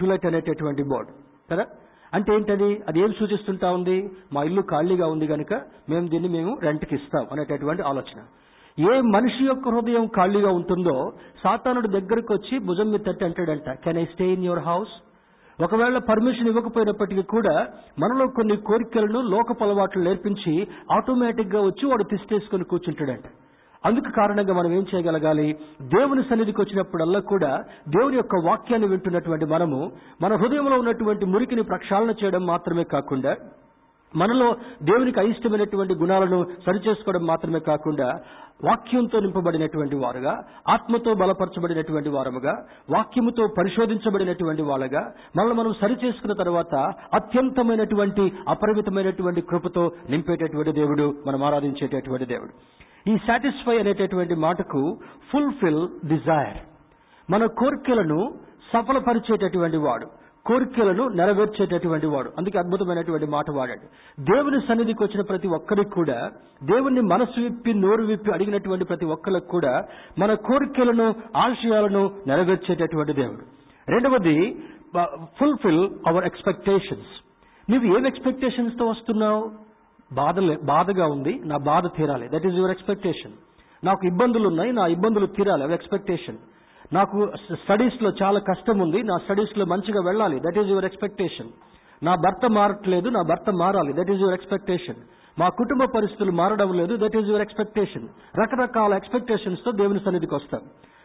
టులెట్ 0.00 0.26
అనేటటువంటి 0.26 0.82
బోర్డు. 0.82 1.12
కదా? 1.50 1.66
అంటే 2.14 2.34
ఏంటది? 2.34 2.82
అది 2.88 3.00
ఏం 3.00 3.12
సూచిస్తుంటా 3.18 3.70
ఉంది? 3.70 4.10
మా 4.32 4.42
ఇల్లు 4.42 4.62
ఖాళీగా 4.62 5.06
ఉంది 5.06 5.26
కనుక 5.26 5.52
మేము 5.88 6.08
దీన్ని 6.08 6.28
మేము 6.28 6.58
రెంట్కి 6.62 6.94
ఇస్తాం 6.94 7.26
అనేటటువంటి 7.32 7.82
ఆలోచన. 7.82 8.22
ఏ 8.78 9.00
మనిషి 9.00 9.44
యొక్క 9.44 9.68
హృదయం 9.68 10.06
ఖాళీగా 10.06 10.50
ఉంటుందో 10.50 11.12
సాతానుడు 11.44 11.88
దగ్గరకు 11.88 12.34
వచ్చి 12.34 12.58
భుజం 12.58 12.90
మీద 12.90 13.00
తట్టి 13.00 13.24
అంటాడంట 13.24 13.70
can 13.70 13.98
I 13.98 14.04
stay 14.04 14.32
in 14.32 14.44
your 14.44 14.58
house 14.58 14.88
ఒకవేళ 15.62 15.98
పర్మిషన్ 15.98 16.48
ఇవ్వకపోయినప్పటికీ 16.48 17.22
కూడా 17.22 17.68
మనలో 17.98 18.26
కొన్ని 18.26 18.56
కోరికలను 18.56 19.20
లోకపు 19.20 19.64
అలవాట్లు 19.64 20.02
నేర్పించి 20.02 20.68
ఆటోమేటిక్గా 20.92 21.60
వచ్చి 21.60 21.86
వాడు 21.86 22.02
తిష్టేసుకొని 22.02 22.64
కూర్చుంటాడంట. 22.64 23.24
అందుకు 23.84 24.10
కారణంగా 24.16 24.54
మనం 24.54 24.72
ఏం 24.72 24.86
చేయగలగాలి? 24.94 25.56
దేవుని 25.82 26.22
సన్నిధికి 26.22 26.60
వచ్చినప్పుడల్లా 26.60 27.20
కూడా 27.20 27.64
దేవుని 27.88 28.16
యొక్క 28.16 28.36
వాక్యాన్ని 28.44 28.88
వింటున్నటువంటి 28.88 29.44
మనము 29.44 29.92
మన 30.22 30.34
హృదయంలో 30.36 30.78
ఉన్నటువంటి 30.78 31.24
మురికిని 31.24 31.62
ప్రక్షాళన 31.62 32.10
చేయడం 32.10 32.46
మాత్రమే 32.46 32.84
కాకుండా 32.84 33.36
మనలో 34.16 34.56
దేవునికి 34.82 35.20
అయిష్టమైనటువంటి 35.20 35.94
గుణాలను 35.94 36.46
సరిచేసుకోవడం 36.66 37.26
మాత్రమే 37.26 37.58
కాకుండా 37.58 38.12
వాక్యంతో 38.64 39.20
నింపబడినటువంటి 39.20 39.96
వారుగా 39.96 40.44
ఆత్మతో 40.68 41.14
బలపరచబడినటువంటి 41.14 42.08
వారముగా 42.08 42.54
వాక్యముతో 42.90 43.46
పరిశోధించబడినటువంటి 43.58 44.62
వాళ్ళగా 44.62 45.12
మనల్ని 45.36 45.54
మనం 45.54 45.74
సరిచేసుకున్న 45.80 46.34
తర్వాత 46.34 46.74
అత్యంతమైనటువంటి 47.14 48.32
అపరిమితమైనటువంటి 48.48 49.40
కృపతో 49.40 49.92
నింపేటటువంటి 50.10 50.72
దేవుడు 50.72 51.14
మనం 51.26 51.44
ఆరాధించేటటువంటి 51.44 52.24
దేవుడు. 52.24 52.52
ఈ 53.08 53.16
సాటిస్ఫై 53.26 53.78
అనేటటువంటి 53.78 54.34
మాటకు 54.34 54.98
ఫుల్ఫిల్ 55.32 55.88
డిజైర్ 56.08 56.56
మన 57.30 57.46
కోరికలను 57.46 58.34
సఫలపరిచేటటువంటి 58.72 59.76
వాడు. 59.76 60.06
కోరికలను 60.46 61.08
నెరవేర్చేటటువంటి 61.08 62.06
వాడు. 62.06 62.32
అందుకే 62.38 62.58
అద్భుతమైనటువంటి 62.58 63.26
మాట 63.26 63.44
వాడాడు. 63.50 63.86
దేవుని 64.22 64.60
సన్నిధికి 64.68 65.04
వచ్చిన 65.04 65.22
ప్రతి 65.22 65.48
ఒక్కరికి 65.48 65.90
కూడా 65.90 66.30
దేవుని 66.62 67.00
మనసు 67.00 67.40
విప్పి 67.40 67.74
నోరు 67.74 68.02
విప్పి 68.02 68.32
అడిగినటువంటి 68.32 68.84
ప్రతి 68.84 69.04
ఒక్కరికి 69.04 69.46
కూడా 69.46 69.84
మన 70.18 70.34
కోరికలను 70.34 71.14
ఆశయాలను 71.36 72.10
నెరవేర్చేటటువంటి 72.26 73.12
దేవుడు. 73.12 73.44
రెండవది 73.90 74.62
ఫుల్ఫిల్ 75.38 75.90
అవర్ 76.06 76.24
ఎక్స్పెక్టేషన్స్ 76.24 77.14
నువ్వు 77.70 77.98
ఏం 77.98 78.06
ఎక్స్పెక్టేషన్స్తో 78.06 78.86
వస్తున్నావు? 78.86 79.63
బాధ 80.14 80.36
బాధగా 80.64 81.06
ఉంది 81.06 81.40
నా 81.44 81.56
బాధ 81.56 81.86
తీరాలి. 81.96 82.26
దట్ 82.34 82.46
ఈస్ 82.46 82.54
యువర్ 82.54 82.70
ఎక్స్పెక్టేషన్ 82.70 83.32
నాకు 83.84 84.06
ఇబ్బందులు 84.06 84.48
ఉన్నాయి 84.48 84.72
నా 84.72 84.86
ఇబ్బందులు 84.86 85.26
తీరాలి. 85.26 85.62
అవి 85.62 85.74
ఎక్స్పెక్టేషన్ 85.74 86.36
నాకు 86.92 87.32
స్టడీస్లో 87.52 88.12
చాలా 88.22 88.40
కష్టం 88.40 88.78
ఉంది 88.78 89.02
నా 89.02 89.16
స్టడీస్లో 89.24 89.64
మంచిగా 89.64 90.00
వెళ్ళాలి. 90.04 90.40
దట్ 90.46 90.58
ఈస్ 90.58 90.68
యువర్ 90.68 90.84
ఎక్స్పెక్టేషన్ 90.84 91.50
నా 92.02 92.14
భర్త 92.14 92.46
మారట్లేదు 92.46 93.08
నా 93.08 93.22
భర్త 93.22 93.50
మారాలి. 93.50 93.92
దట్ 93.92 94.10
ఈస్ 94.10 94.20
యువర్ 94.20 94.34
ఎక్స్పెక్టేషన్ 94.34 95.00
మా 95.40 95.48
కుటుంబ 95.48 95.84
పరిస్థితులు 95.84 96.32
మారడం 96.32 96.72
లేదు 96.72 96.96
దట్ 96.96 97.16
ఈస్ 97.16 97.28
యువర్ 97.28 97.42
ఎక్స్పెక్టేషన్ 97.42 98.08
రకరకాల 98.42 98.94
ఎక్స్పెక్టేషన్స్తో 98.94 99.70
దేవుని 99.70 100.00
సన్నిధికి 100.00 100.34
వస్తాం. 100.34 100.60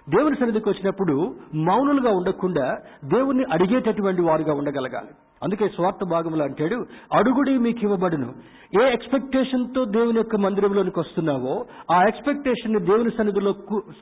దేవుని 0.09 0.35
సన్నిధికి 0.35 0.69
వచ్చినప్పుడు 0.69 1.15
మౌనులుగా 1.55 2.11
ఉండకుండా 2.11 2.67
దేవుణ్ణి 3.05 3.43
అడిగేటటువంటి 3.51 4.21
వారుగా 4.21 4.53
ఉండగలగాలి. 4.53 5.11
అందుకే 5.41 5.67
స్వార్థ 5.75 6.03
భాగంలో 6.11 6.43
అంటాడు 6.43 6.77
అడుగుడి 7.17 7.53
మీకు 7.65 7.81
ఇవ్వబడును 7.85 8.29
ఏ 8.73 8.83
ఎక్స్పెక్టేషన్తో 8.93 9.85
దేవుని 9.93 10.17
యొక్క 10.17 10.35
మందిరంలోనికి 10.35 10.99
వస్తున్నావో 10.99 11.53
ఆ 11.91 11.97
ఎక్స్పెక్టేషన్ని 12.07 12.79
దేవుని 12.79 13.11
సన్నిధిలో 13.11 13.51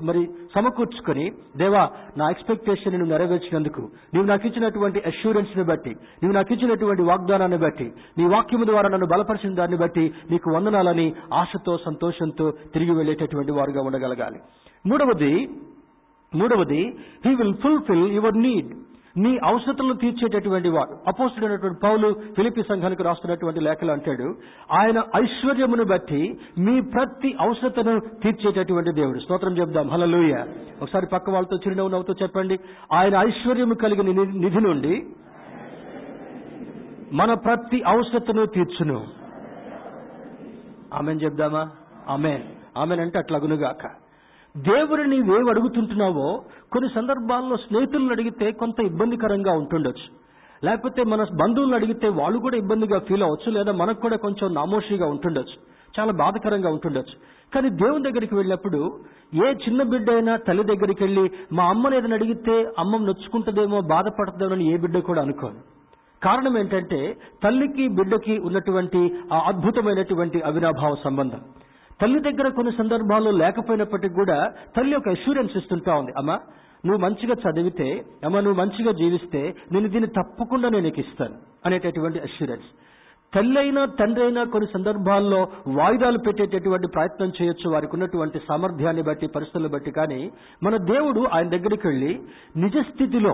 మరి 0.02 0.22
సమకూర్చుకొని 0.56 1.26
దేవా 1.58 1.84
నా 2.18 2.26
ఎక్స్పెక్టేషన్ 2.30 2.94
నువ్వు 2.94 3.12
నెరవేర్చినందుకు 3.14 3.84
నీవు 4.14 4.26
నాకు 4.26 4.48
ఇచ్చినటువంటి 4.48 5.02
అష్యూరెన్స్ని 5.06 5.64
బట్టి 5.64 5.94
నీవు 6.22 6.34
నాకు 6.34 6.54
ఇచ్చినటువంటి 6.54 7.04
వాగ్దానాన్ని 7.04 7.58
బట్టి 7.58 7.88
నీ 8.18 8.26
వాక్యము 8.28 8.66
ద్వారా 8.66 8.90
నన్ను 8.90 9.06
బలపరిచిన 9.06 9.54
దాన్ని 9.54 9.78
బట్టి 9.78 10.06
నీకు 10.32 10.50
వందనాలని 10.56 11.08
ఆశతో 11.34 11.78
సంతోషంతో 11.86 12.48
తిరిగి 12.74 12.92
వెళ్ళేటటువంటి 12.92 13.52
వారుగా 13.52 13.82
ఉండగలగాలి. 13.82 14.40
మూడవది 14.86 15.34
మూడవది 16.32 16.82
he 17.26 17.32
will 17.36 17.58
fulfil 17.64 18.06
your 18.12 18.38
need 18.38 18.72
నీ 19.18 19.40
అవసరతలను 19.44 19.94
తీర్చేటటువంటి 19.94 20.70
వాడు. 20.70 20.98
అపోస్తుడైనటువంటి 21.08 21.80
పౌలు 21.84 22.14
ఫిలిపి 22.36 22.64
సంఘానికి 22.64 23.04
రాస్తున్నటువంటి 23.04 23.60
లేఖలు 23.60 23.92
అంటాడు 23.92 24.36
ఆయన 24.72 25.04
ఐశ్వర్యమును 25.16 25.84
బట్టి 25.84 26.40
మీ 26.58 26.82
ప్రతి 26.82 27.38
అవసరతను 27.40 28.00
తీర్చేటటువంటి 28.00 28.94
దేవుడు. 28.94 29.20
స్తోత్రం 29.20 29.58
చెప్దాం 29.58 29.90
హలలుయ 29.90 30.46
ఒకసారి 30.82 31.06
పక్క 31.14 31.30
వాళ్ళతో 31.30 31.56
చిరునవ్వు 31.56 31.92
నవ్వుతో 31.92 32.14
చెప్పండి. 32.22 32.60
ఆయన 32.94 33.16
ఐశ్వర్యము 33.16 33.74
కలిగిన 33.74 34.30
నిధి 34.32 34.62
నుండి 34.62 35.06
మన 37.14 37.34
ప్రతి 37.34 37.84
అవసరతను 37.84 38.46
తీర్చును. 38.46 39.08
Amen 40.94 41.22
చెప్దామా 41.22 41.70
amen. 42.10 42.44
ఆమెన్ 42.78 43.00
అంటే 43.00 43.20
అట్లాగునుగాక. 43.20 44.07
దేవుడిని 44.58 45.10
నీవేం 45.10 45.50
అడుగుతుంటున్నావో 45.50 46.44
కొన్ని 46.72 46.90
సందర్భాల్లో 46.96 47.58
స్నేహితులను 47.58 48.12
అడిగితే 48.12 48.52
కొంత 48.52 48.80
ఇబ్బందికరంగా 48.80 49.52
ఉంటుండొచ్చు. 49.52 50.08
లేకపోతే 50.64 51.04
మన 51.04 51.24
బంధువులను 51.24 51.76
అడిగితే 51.76 52.08
వాళ్ళు 52.08 52.40
కూడా 52.40 52.58
ఇబ్బందిగా 52.58 53.00
ఫీల్ 53.00 53.24
అవ్వచ్చు 53.24 53.52
లేదా 53.52 53.72
మనకు 53.72 54.02
కూడా 54.02 54.18
కొంచెం 54.18 54.54
నామోషిగా 54.54 55.08
ఉంటుండొచ్చు. 55.08 55.58
చాలా 56.00 56.12
బాధకరంగా 56.12 56.70
ఉంటుండొచ్చు. 56.70 57.16
కానీ 57.56 57.70
దేవుని 57.70 58.04
దగ్గరికి 58.04 58.36
వెళ్ళినప్పుడు 58.36 59.00
ఏ 59.34 59.54
చిన్న 59.54 59.84
బిడ్డ 59.84 60.10
అయినా 60.10 60.36
తల్లి 60.36 60.64
దగ్గరికి 60.64 61.04
వెళ్ళి 61.04 61.32
మా 61.54 61.64
అమ్మని 61.64 61.98
ఏదైనా 61.98 62.16
అడిగితే 62.16 62.72
అమ్మ 62.80 62.98
నొచ్చుకుంటుందేమో 62.98 63.82
బాధపడుతుందేమో 63.82 64.54
అని 64.54 64.74
ఏ 64.74 64.78
బిడ్డ 64.78 64.98
కూడా 64.98 65.22
అనుకోను 65.22 65.56
కారణం 66.24 66.58
ఏంటంటే 66.58 67.18
తల్లికి 67.44 67.88
బిడ్డకి 67.88 68.38
ఉన్నటువంటి 68.38 69.16
ఆ 69.34 69.40
అద్భుతమైనటువంటి 69.48 70.42
అవినాభావ 70.42 70.96
సంబంధం. 71.04 71.42
తల్లి 72.02 72.20
దగ్గర 72.20 72.48
కొన్ని 72.50 72.72
సందర్భాల్లో 72.78 73.32
లేకపోయినప్పటికీ 73.32 74.14
కూడా 74.14 74.38
తల్లి 74.76 74.96
ఒక 74.96 75.10
అష్యూరెన్స్ 75.10 75.58
ఇస్తుంటా 75.58 75.94
ఉంది. 75.96 76.12
అమ్మా 76.18 76.36
నువ్వు 76.86 77.00
మంచిగా 77.02 77.36
చదివితే 77.44 77.88
అమ్మ 78.26 78.40
నువ్వు 78.40 78.60
మంచిగా 78.62 78.92
జీవిస్తే 78.92 79.42
నేను 79.72 79.88
దీన్ని 79.88 80.10
తప్పకుండా 80.10 80.70
నేను 80.70 80.84
నీకు 80.84 81.00
ఇస్తాను 81.00 81.36
అనేటటువంటి 81.66 82.20
అష్యూరెన్స్ 82.20 82.68
తల్లి 83.34 83.60
అయినా 83.60 83.82
తండ్రి 84.00 84.24
అయినా 84.24 84.44
కొన్ని 84.44 84.68
సందర్భాల్లో 84.74 85.40
వాయిదాలు 85.68 86.18
పెట్టేటటువంటి 86.18 86.88
ప్రయత్నం 86.88 87.32
చేయొచ్చు. 87.42 87.68
వారికి 87.70 87.94
ఉన్నటువంటి 87.94 88.40
సామర్థ్యాన్ని 88.48 89.04
బట్టి 89.04 89.28
పరిస్థితులను 89.28 89.70
బట్టి 89.70 89.92
కానీ 89.92 90.20
మన 90.64 90.78
దేవుడు 90.78 91.24
ఆయన 91.34 91.50
దగ్గరికి 91.50 91.88
వెళ్ళి 91.88 92.12
నిజస్థితిలో 92.58 93.34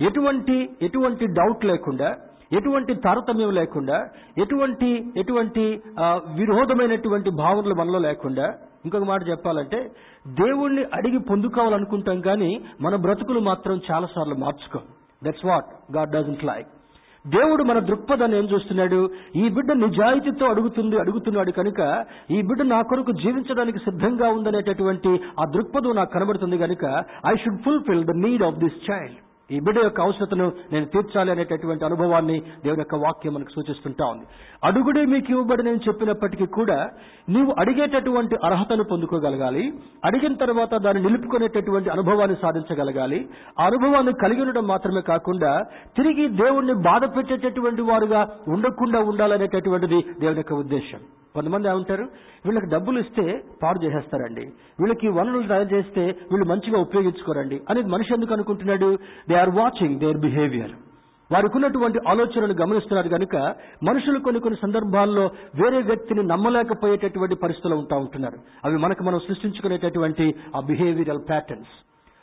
ఎటువంటి 0.00 0.56
ఎటువంటి 0.82 1.26
డౌట్ 1.40 1.64
లేకుండా 1.64 2.08
ఎటువంటి 2.52 2.94
తారతమ్యం 3.04 3.50
లేకుండా 3.50 3.96
ఎటువంటి 4.38 4.90
ఎటువంటి 5.16 5.64
విరోధమైనటువంటి 6.40 7.30
భావనలు 7.30 7.74
మనలో 7.74 7.98
లేకుండా 7.98 8.46
ఇంకొక 8.84 9.04
మాట 9.04 9.28
చెప్పాలంటే 9.28 9.78
దేవుణ్ణి 10.40 10.84
అడిగి 10.94 11.20
పొందుకోవాలనుకుంటాం 11.30 12.20
కానీ 12.20 12.50
మన 12.80 12.96
బ్రతుకులు 12.96 13.40
మాత్రం 13.40 13.80
చాలాసార్లు 13.90 14.34
మార్చుకోం. 14.34 14.84
That's 15.24 15.46
what 15.46 15.70
God 15.96 16.10
doesn't 16.10 16.44
like 16.44 16.70
దేవుడు 17.24 17.62
మన 17.64 17.78
దృక్పథాన్ని 17.78 18.36
ఏం 18.38 18.44
చూస్తున్నాడు? 18.44 18.98
ఈ 19.36 19.48
బిడ్డ 19.48 19.72
నిజాయితీతో 19.72 20.44
అడుగుతుంది 20.46 20.96
అడుగుతున్నాడు 21.00 21.50
కనుక 21.50 21.80
ఈ 22.30 22.42
బిడ్డ 22.48 22.62
నా 22.62 22.80
కొరకు 22.82 23.12
జీవించడానికి 23.12 23.78
సిద్ధంగా 23.78 24.28
ఉందనేటటువంటి 24.28 25.12
ఆ 25.40 25.46
దృక్పథం 25.54 25.96
నాకు 25.96 26.12
కనబడుతుంది 26.12 26.58
కనుక 26.58 26.84
I 27.26 27.34
should 27.44 27.62
fulfil 27.64 28.04
the 28.04 28.14
need 28.26 28.42
of 28.42 28.60
this 28.64 28.78
child 28.90 29.18
ఈ 29.50 29.60
బిడ్డ 29.60 29.78
యొక్క 29.78 30.00
అవసరతను 30.00 30.52
నేను 30.72 30.84
తీర్చాలి 30.84 31.30
అనేటటువంటి 31.30 31.84
అనుభవాన్ని 31.84 32.40
దేవుని 32.40 32.80
యొక్క 32.80 32.94
వాక్యం 32.94 33.34
మనకు 33.34 33.48
సూచిస్తుంటా 33.48 34.06
ఉంది. 34.06 34.24
అడుగుడే 34.64 35.04
మీకు 35.04 35.30
ఇవ్వబడి 35.30 35.62
నేను 35.62 35.76
చెప్పినప్పటికీ 35.76 36.46
కూడా 36.46 36.90
నీవు 37.28 37.54
అడిగేటటువంటి 37.58 38.36
అర్హతను 38.44 38.84
పొందుకోగలగాలి. 38.84 39.72
అడిగిన 40.04 40.34
తర్వాత 40.34 40.74
దాన్ని 40.74 41.02
నిలుపుకునేటటువంటి 41.02 41.90
అనుభవాన్ని 41.90 42.36
సాధించగలగాలి. 42.42 43.28
ఆ 43.60 43.64
అనుభవాన్ని 43.66 44.12
కలిగి 44.12 44.40
ఉండడం 44.40 44.66
మాత్రమే 44.66 45.00
కాకుండా 45.00 45.62
తిరిగి 45.96 46.28
దేవుణ్ణి 46.28 46.74
బాధ 46.74 47.04
పెట్టేటటువంటి 47.16 47.82
వారుగా 47.82 48.28
ఉండకుండా 48.48 49.00
ఉండాలనేటటువంటిది 49.00 50.00
దేవుని 50.20 50.36
యొక్క 50.36 50.52
ఉద్దేశం. 50.52 50.98
కొంతమంది 51.34 51.68
ఏమంటారు 51.68 52.04
వీళ్ళకి 52.44 52.66
డబ్బులు 52.66 52.98
ఇస్తే 52.98 53.42
పాడు 53.62 53.84
చేసేస్తారండి. 53.84 54.44
వీళ్ళకి 54.80 55.08
వనరులు 55.08 55.48
తయారు 55.48 55.74
చేస్తే 55.74 56.00
వీళ్ళు 56.00 56.46
మంచిగా 56.46 56.78
ఉపయోగించుకోరండి. 56.80 57.60
అనేది 57.70 57.88
మనిషి 57.88 58.14
ఎందుకు 58.14 58.32
అనుకుంటున్నాడు? 58.32 58.98
They 59.28 59.35
are 59.36 59.50
watching 59.50 60.00
their 60.00 60.18
behaviour. 60.18 60.74
వారికి 61.32 61.56
ఉన్నటువంటి 61.56 61.98
ఆలోచనలు 62.08 62.54
గమనిస్తున్నారు 62.62 63.08
కనుక 63.08 63.36
మనుషులు 63.82 64.18
కొన్ని 64.18 64.40
కొన్ని 64.40 64.58
సందర్భాల్లో 64.62 65.24
వేరే 65.62 65.82
వ్యక్తిని 65.82 66.22
నమ్మలేకపోయేటటువంటి 66.22 67.34
పరిస్థితులు 67.34 67.74
ఉంటా 67.74 67.96
ఉంటున్నారు. 67.96 68.38
అవి 68.64 68.76
మనకు 68.76 69.02
మనం 69.04 69.18
సృష్టించుకునేటటువంటి 69.18 70.34
ఆ 70.56 70.60
బిహేవియరల్ 70.60 71.28
ప్యాటర్న్స్. 71.28 71.74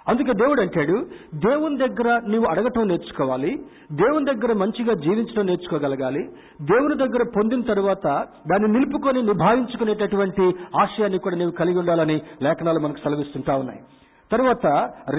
అందుకే 0.07 0.33
దేవుడు 0.33 0.61
అంటాడు 0.61 0.95
దేవుని 1.35 1.77
దగ్గర 1.77 2.21
నీవు 2.27 2.45
అడగటం 2.45 2.87
నేర్చుకోవాలి 2.87 3.51
దేవుని 3.91 4.25
దగ్గర 4.25 4.53
మంచిగా 4.53 4.93
జీవించడం 4.93 5.45
నేర్చుకోగలగాలి 5.45 6.23
దేవుని 6.61 6.97
దగ్గర 6.97 7.23
పొందిన 7.37 7.61
తర్వాత 7.61 8.07
దాన్ని 8.51 8.71
నిలుపుకొని 8.71 9.21
నిభాయించుకునేటటువంటి 9.21 10.45
ఆశయాన్ని 10.81 11.19
కూడా 11.19 11.35
నీవు 11.35 11.51
కలిగి 11.51 11.77
ఉండాలని 11.77 12.21
లేఖనాలు 12.41 12.79
మనకు 12.79 12.97
సెలవిస్తుంటా 12.97 13.55
ఉన్నాయి. 13.55 13.79
తర్వాత 14.33 14.67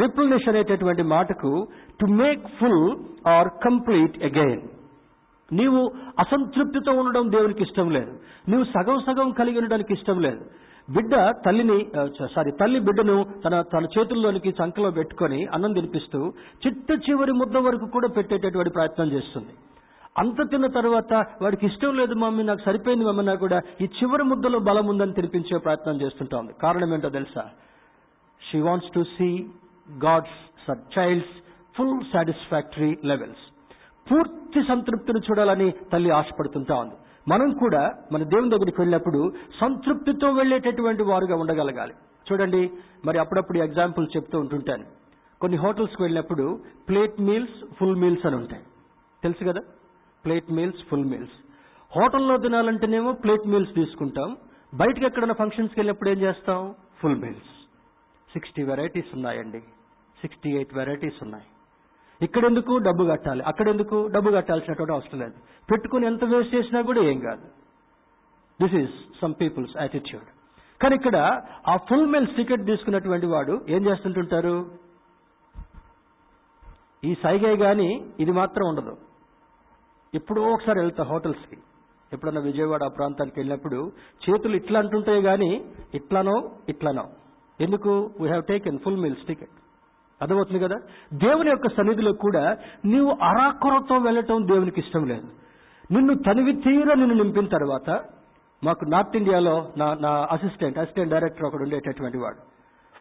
రిప్లనిష్ 0.01 0.49
అనేటటువంటి 0.53 1.05
మాటకు 1.15 1.53
to 2.01 2.07
make 2.23 2.45
full 2.61 2.85
or 3.35 3.51
complete 3.67 4.17
again 4.29 4.63
నీవు 5.51 5.81
అసంతృప్తితో 6.23 6.93
ఉండడం 7.01 7.25
దేవునికి 7.35 7.63
ఇష్టం 7.67 7.89
లేదు. 7.97 8.13
నీవు 8.51 8.65
సగం 8.75 8.99
సగం 9.07 9.29
కలిగి 9.41 9.59
ఉండడానికి 9.61 9.93
ఇష్టం 9.97 10.19
లేదు. 10.27 10.43
బిడ్డ 10.89 11.15
తల్లిని 11.45 11.77
సారీ 12.35 12.51
తల్లి 12.61 12.79
బిడ్డను 12.87 13.17
తన 13.45 13.55
తన 13.73 13.85
చేతుల్లోనికి 13.95 14.51
చంకలో 14.59 14.91
పెట్టుకొని 14.99 15.39
అన్నం 15.55 15.75
తినిపిస్తూ 15.79 16.21
చిట్ట 16.65 16.89
చివరి 17.07 17.35
ముద్ద 17.41 17.57
వరకు 17.67 17.87
కూడా 17.95 18.09
పెట్టేటటువంటి 18.17 18.73
ప్రయత్నం 18.79 19.09
చేస్తుంది. 19.15 19.55
అంత 20.23 20.39
తిన్న 20.51 20.67
తర్వాత 20.79 21.13
వాడికి 21.43 21.65
ఇష్టం 21.71 21.95
లేదు 22.01 22.15
మమ్మీ 22.23 22.43
నాకు 22.49 22.63
సరిపోయింది 22.67 23.07
మమ్మీ 23.09 23.25
నాకు 23.29 23.43
కూడా 23.47 23.61
ఈ 23.85 23.89
చివరి 23.99 24.27
ముద్దలో 24.31 24.59
బలం 24.69 24.89
ఉందని 24.93 25.17
తినిపించే 25.19 25.59
ప్రయత్నం 25.67 25.97
చేస్తుంటా 26.03 26.37
ఉంది. 26.43 26.53
కారణం 26.65 26.93
ఏంటో 26.97 27.11
తెలుసా? 27.19 27.45
She 28.51 28.61
wants 28.61 28.91
to 28.93 29.05
see 29.05 29.47
God's 30.05 30.71
child's 30.99 31.31
full 31.77 32.13
satisfactory 32.13 32.97
levels 33.05 33.55
పూర్తి 34.13 34.63
సంతృప్తిని 34.69 35.21
చూడాలని 35.21 35.73
తల్లి 35.93 36.11
ఆశపడుతుంటా 36.11 36.75
ఉంది. 36.75 36.95
మనం 37.29 37.53
కూడా 37.53 37.91
మన 38.13 38.23
దేవుని 38.23 38.51
దగ్గరికి 38.51 38.81
వెళ్ళినప్పుడు 38.81 39.33
సంతృప్తితో 39.61 40.31
వెళ్ళేటటువంటి 40.31 41.03
వారుగా 41.03 41.37
ఉండగలగాలి. 41.37 41.95
చూడండి 42.33 42.71
మరి 43.05 43.19
అప్పుడప్పుడు 43.19 43.59
ఎగ్జాంపుల్ 43.59 44.07
చెప్తూ 44.17 44.39
ఉంటుంటాను. 44.41 44.85
కొన్ని 45.41 45.59
హోటల్స్కి 45.59 46.03
వెళ్ళినప్పుడు 46.03 46.63
ప్లేట్ 46.89 47.21
మీల్స్ 47.21 47.75
ఫుల్ 47.75 47.97
మీల్స్ 47.97 48.27
అని 48.27 48.37
ఉంటాయి. 48.37 48.63
తెలుసు 49.23 49.45
కదా? 49.45 49.61
Plate 50.25 50.53
meals 50.53 50.85
full 50.91 51.05
meals. 51.05 51.33
హోటల్లో 51.97 52.37
తినాలంటేనేమో 52.37 53.13
ప్లేట్ 53.13 53.49
మీల్స్ 53.49 53.75
తీసుకుంటాం. 53.75 54.37
బయటకు 54.75 55.07
ఎక్కడైనా 55.07 55.35
ఫంక్షన్స్కి 55.35 55.81
వెళ్ళినప్పుడు 55.81 56.11
ఏం 56.11 56.17
చేస్తాం? 56.17 56.75
Full 57.03 57.17
meals. 57.17 57.54
సిక్స్టీ 58.35 58.63
వెరైటీస్ 58.63 59.15
ఉన్నాయండి. 59.15 59.61
సిక్స్టీ 60.21 60.51
ఎయిట్ 60.51 60.75
వెరైటీస్ 60.75 61.23
ఉన్నాయి. 61.23 61.45
ఇక్కడెందుకు 62.23 62.79
డబ్బు 62.79 63.05
కట్టాలి? 63.05 63.43
అక్కడెందుకు 63.43 64.07
డబ్బు 64.07 64.31
కట్టాల్సినటువంటి 64.31 64.93
అవసరం 64.93 65.21
లేదు. 65.21 65.35
పెట్టుకుని 65.71 66.07
ఎంత 66.07 66.25
వేస్ట్ 66.25 66.55
చేసినా 66.55 66.81
కూడా 66.81 67.01
ఏం 67.01 67.21
కాదు. 67.21 67.47
This 68.63 68.75
is 68.75 69.21
some 69.21 69.35
people's 69.41 69.77
attitude 69.81 70.25
కానీ 70.83 70.95
ఇక్కడ 70.95 71.43
ఆ 71.69 71.77
ఫుల్ 71.77 72.07
మెల్ 72.07 72.27
టికెట్ 72.27 72.67
తీసుకున్నటువంటి 72.67 73.27
వాడు 73.27 73.61
ఏం 73.69 73.87
చేస్తుంటుంటారు? 73.87 74.71
ఈ 77.05 77.15
సైగే 77.23 77.57
కానీ 77.57 78.13
ఇది 78.21 78.33
మాత్రం 78.33 78.69
ఉండదు. 78.69 78.97
ఎప్పుడో 80.15 80.43
ఒకసారి 80.43 80.79
వెళ్తా 80.81 81.05
హోటల్స్కి. 81.05 81.59
ఎప్పుడన్నా 82.13 82.41
విజయవాడ 82.41 82.83
ఆ 82.83 82.89
ప్రాంతానికి 82.89 83.41
వెళ్ళినప్పుడు 83.41 83.93
చేతులు 84.25 84.57
ఇట్లా 84.57 84.81
అంటుంటాయి 84.81 85.23
కానీ 85.23 85.51
ఇట్లానో 85.95 86.51
ఇట్లానో. 86.69 87.05
ఎందుకు? 87.61 88.11
We 88.21 88.29
have 88.29 88.45
taken 88.45 88.79
full 88.79 88.97
meals 88.97 89.27
ticket 89.27 89.51
అర్థమవుతుంది 90.23 90.61
కదా? 90.61 90.77
దేవుని 91.13 91.51
యొక్క 91.51 91.69
సన్నిధిలో 91.69 92.13
కూడా 92.13 92.57
నీవు 92.85 93.17
అరాకొరతో 93.23 93.97
వెళ్ళటం 93.97 94.47
దేవునికి 94.47 94.81
ఇష్టం 94.81 95.05
లేదు. 95.05 95.29
నిన్ను 95.91 96.15
తనివి 96.15 96.53
తీర 96.53 96.95
నిన్ను 96.95 97.15
నింపిన 97.15 97.47
తర్వాత 97.47 98.05
మాకు 98.65 98.85
నార్త్ 98.85 99.17
ఇండియాలో 99.17 99.69
నా 99.77 99.95
నా 99.95 100.29
అసిస్టెంట్ 100.31 100.79
అసిస్టెంట్ 100.79 101.13
డైరెక్టర్ 101.13 101.45
ఒకడు 101.45 101.63
ఉండేటటువంటి 101.63 102.19
వాడు. 102.19 102.37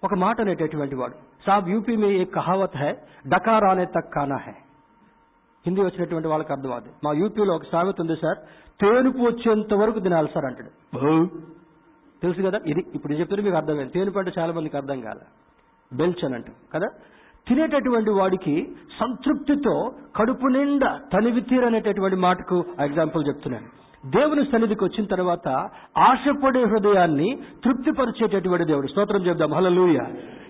ఒక 0.04 0.14
మాట 0.14 0.42
అనేటటువంటి 0.42 0.96
వాడు. 0.96 1.14
సాబ్ 1.46 1.70
యూపీ 1.70 1.96
మే 1.96 2.08
ఏ 2.08 2.26
కహావత్ 2.26 2.78
హై? 2.78 2.98
డకార్ 3.28 3.64
ఆనే 3.64 3.86
తక్ 3.86 4.14
కానా 4.14 4.36
హై? 4.36 4.54
హిందీ 5.66 5.82
వచ్చినటువంటి 5.82 6.28
వాళ్ళకి 6.28 6.54
అర్థం 6.54 6.74
అది. 6.74 6.90
మా 7.04 7.12
యూపీలో 7.12 7.56
ఒక 7.56 7.62
సామెత 7.72 7.96
ఉంది 8.00 8.16
సార్ 8.16 8.38
తేనుపు 8.82 9.18
వచ్చేంత 9.18 9.74
వరకు 9.74 10.00
తినాలి 10.00 10.30
సార్ 10.34 10.46
అంటాడు. 10.46 10.98
తెలుసు 12.24 12.42
కదా? 12.42 12.60
ఇది 12.68 12.86
ఇప్పుడు 12.96 13.14
నేను 13.14 13.22
చెప్తే 13.22 13.42
మీకు 13.42 13.56
అర్థమైంది 13.56 13.94
తేనుపు 13.94 14.20
చాలా 14.40 14.54
మందికి 14.54 14.78
అర్థం 14.78 15.02
కాల. 15.02 15.18
బెల్చ్ 15.94 16.26
అని 16.26 16.36
అంటాం 16.36 16.56
కదా? 16.74 16.88
తినేటటువంటి 17.48 18.10
వాడికి 18.10 18.76
సంతృప్తితో 19.00 19.92
కడుపు 20.16 20.48
నిండా 20.48 21.00
తనివి 21.14 21.42
తీరనేటటువంటి 21.42 22.16
మాటకు 22.16 22.66
ఎగ్జాంపుల్ 22.80 23.28
చెప్తున్నాను. 23.28 23.83
దేవుని 24.06 24.44
సన్నిధికి 24.46 24.84
వచ్చిన 24.84 25.06
తర్వాత 25.06 25.50
ఆశపడే 25.98 26.64
హృదయాన్ని 26.64 27.38
తృప్తిపరిచేటటువంటి 27.66 28.66
దేవుడు. 28.66 28.88
స్తోత్రం 28.88 29.26
చెప్దాం 29.26 29.54
హలలుయ 29.54 30.00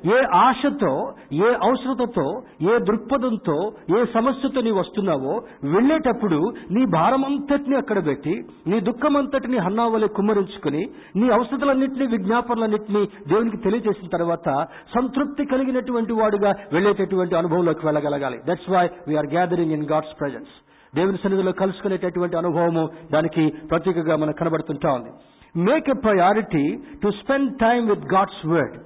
ఏ 0.05 0.23
ఆశతో 0.35 1.13
ఏ 1.33 1.49
అవసరతతో 1.63 2.41
ఏ 2.61 2.79
దృక్పథంతో 2.79 3.71
ఏ 3.99 4.05
సమస్యతో 4.13 4.61
నీ 4.61 4.71
వస్తున్నావో 4.71 5.33
వెళ్ళేటప్పుడు 5.63 6.39
నీ 6.71 6.85
భారమంతటిని 6.85 7.75
అక్కడ 7.75 8.05
పెట్టి 8.05 8.43
నీ 8.67 8.79
దుఃఖమంతటిని 8.79 9.57
హన్నావలే 9.57 10.07
కుమ్మరించుకుని 10.07 10.83
నీ 11.15 11.29
అవసరతలన్నింటినీ 11.29 12.07
విజ్ఞాపనలన్నింటినీ 12.07 13.05
దేవునికి 13.27 13.57
తెలియజేసిన 13.57 14.07
తర్వాత 14.07 14.49
సంతృప్తి 14.95 15.45
కలిగినటువంటి 15.45 16.13
వాడుగా 16.13 16.53
వెళ్ళేటటువంటి 16.73 17.35
అనుభవంలోకి 17.35 17.85
వెళ్ళగలగాలి. 17.85 18.39
That's 18.49 18.69
why 18.69 18.89
we are 19.07 19.33
gathering 19.33 19.71
in 19.71 19.85
God's 19.85 20.19
presence 20.19 20.53
దేవుని 20.95 21.17
సన్నిధిలో 21.17 21.51
కలుసుకునేటటువంటి 21.51 22.37
అనుభవము 22.37 22.89
దానికి 23.13 23.53
ప్రత్యేకగా 23.69 24.15
మనకు 24.15 24.37
కనబడుతుంటా 24.37 24.91
ఉంది. 24.91 25.11
Make 25.59 25.89
a 25.89 25.93
priority 25.93 26.77
to 27.03 27.11
spend 27.11 27.59
time 27.59 27.89
with 27.89 28.13
God's 28.13 28.47
word 28.47 28.77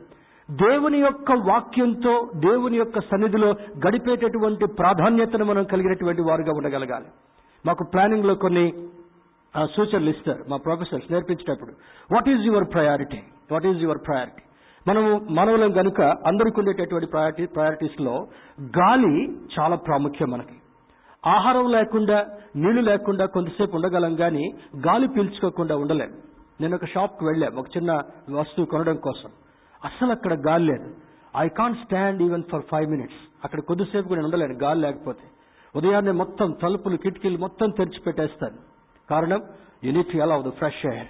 దేవుని 0.51 0.99
యొక్క 0.99 1.31
వాక్యంతో 1.31 2.29
దేవుని 2.35 2.77
యొక్క 2.77 2.99
సన్నిధిలో 2.99 3.49
గడిపేటటువంటి 3.87 4.65
ప్రాధాన్యతను 4.65 5.45
మనం 5.45 5.63
కలిగినటువంటి 5.63 6.21
వారుగా 6.21 6.51
ఉండగలగాలి. 6.57 7.05
మాకు 7.65 7.83
ప్లానింగ్లో 7.93 8.35
కొన్ని 8.35 8.71
సూచనలు 9.75 10.09
ఇస్తారు. 10.09 10.43
మా 10.49 10.57
professors 10.57 11.11
నేర్పించేటప్పుడు 11.11 11.71
what 12.13 12.29
is 12.29 12.41
your 12.41 12.67
priority 12.73 13.19
what 13.51 13.65
is 13.65 13.83
your 13.83 13.97
priority 14.07 14.43
మనము 14.87 15.21
మానవులం 15.29 15.71
కనుక 15.71 16.01
అందరికి 16.01 16.59
ఉండేటటువంటి 16.59 17.07
ప్రయారిటీ 17.07 17.45
ప్రయారిటీస్లో 17.45 18.15
గాలి 18.79 19.15
చాలా 19.59 19.75
ప్రాముఖ్యం 19.75 20.29
మనకి. 20.29 20.57
ఆహారం 21.27 21.67
లేకుండా 21.71 22.17
నీళ్ళు 22.55 22.81
లేకుండా 22.81 23.25
కొంతసేపు 23.25 23.75
ఉండగలం 23.75 24.15
కానీ 24.15 24.43
గాలి 24.87 25.07
పీల్చుకోకుండా 25.07 25.75
ఉండలేం. 25.77 26.11
నేను 26.61 26.75
ఒక 26.75 26.85
షాప్కి 26.85 27.25
వెళ్ళాం 27.25 27.55
ఒక 27.55 27.65
చిన్న 27.77 27.91
వస్తువు 28.31 28.65
కొనడం 28.65 28.97
కోసం. 28.97 29.29
అస్సలు 29.83 30.11
అక్కడ 30.11 30.33
గాలి 30.47 30.65
లేదు. 30.65 30.89
I 31.37 31.47
can't 31.47 31.79
stand 31.83 32.21
even 32.21 32.43
for 32.51 32.61
five 32.71 32.89
minutes 32.89 33.21
అక్కడ 33.43 33.59
కొద్దిసేపు 33.59 34.07
కూడా 34.07 34.21
నేను 34.21 34.25
ఉండలేను 34.25 34.55
గాలి 34.63 34.81
లేకపోతే. 34.81 35.25
ఉదయాన్నే 35.75 36.11
మొత్తం 36.11 36.51
తలుపులు 36.63 36.97
కిటికీలు 36.97 37.37
మొత్తం 37.37 37.69
తెరిచి 37.69 37.99
పెట్టేస్తాను. 38.05 38.57
కారణం 39.09 39.41
యూనిట్ 39.83 40.15
ఎలా 40.15 40.41
ద 40.41 40.49
ఫ్రెష్ 40.49 40.85
ఎయిర్ 40.93 41.07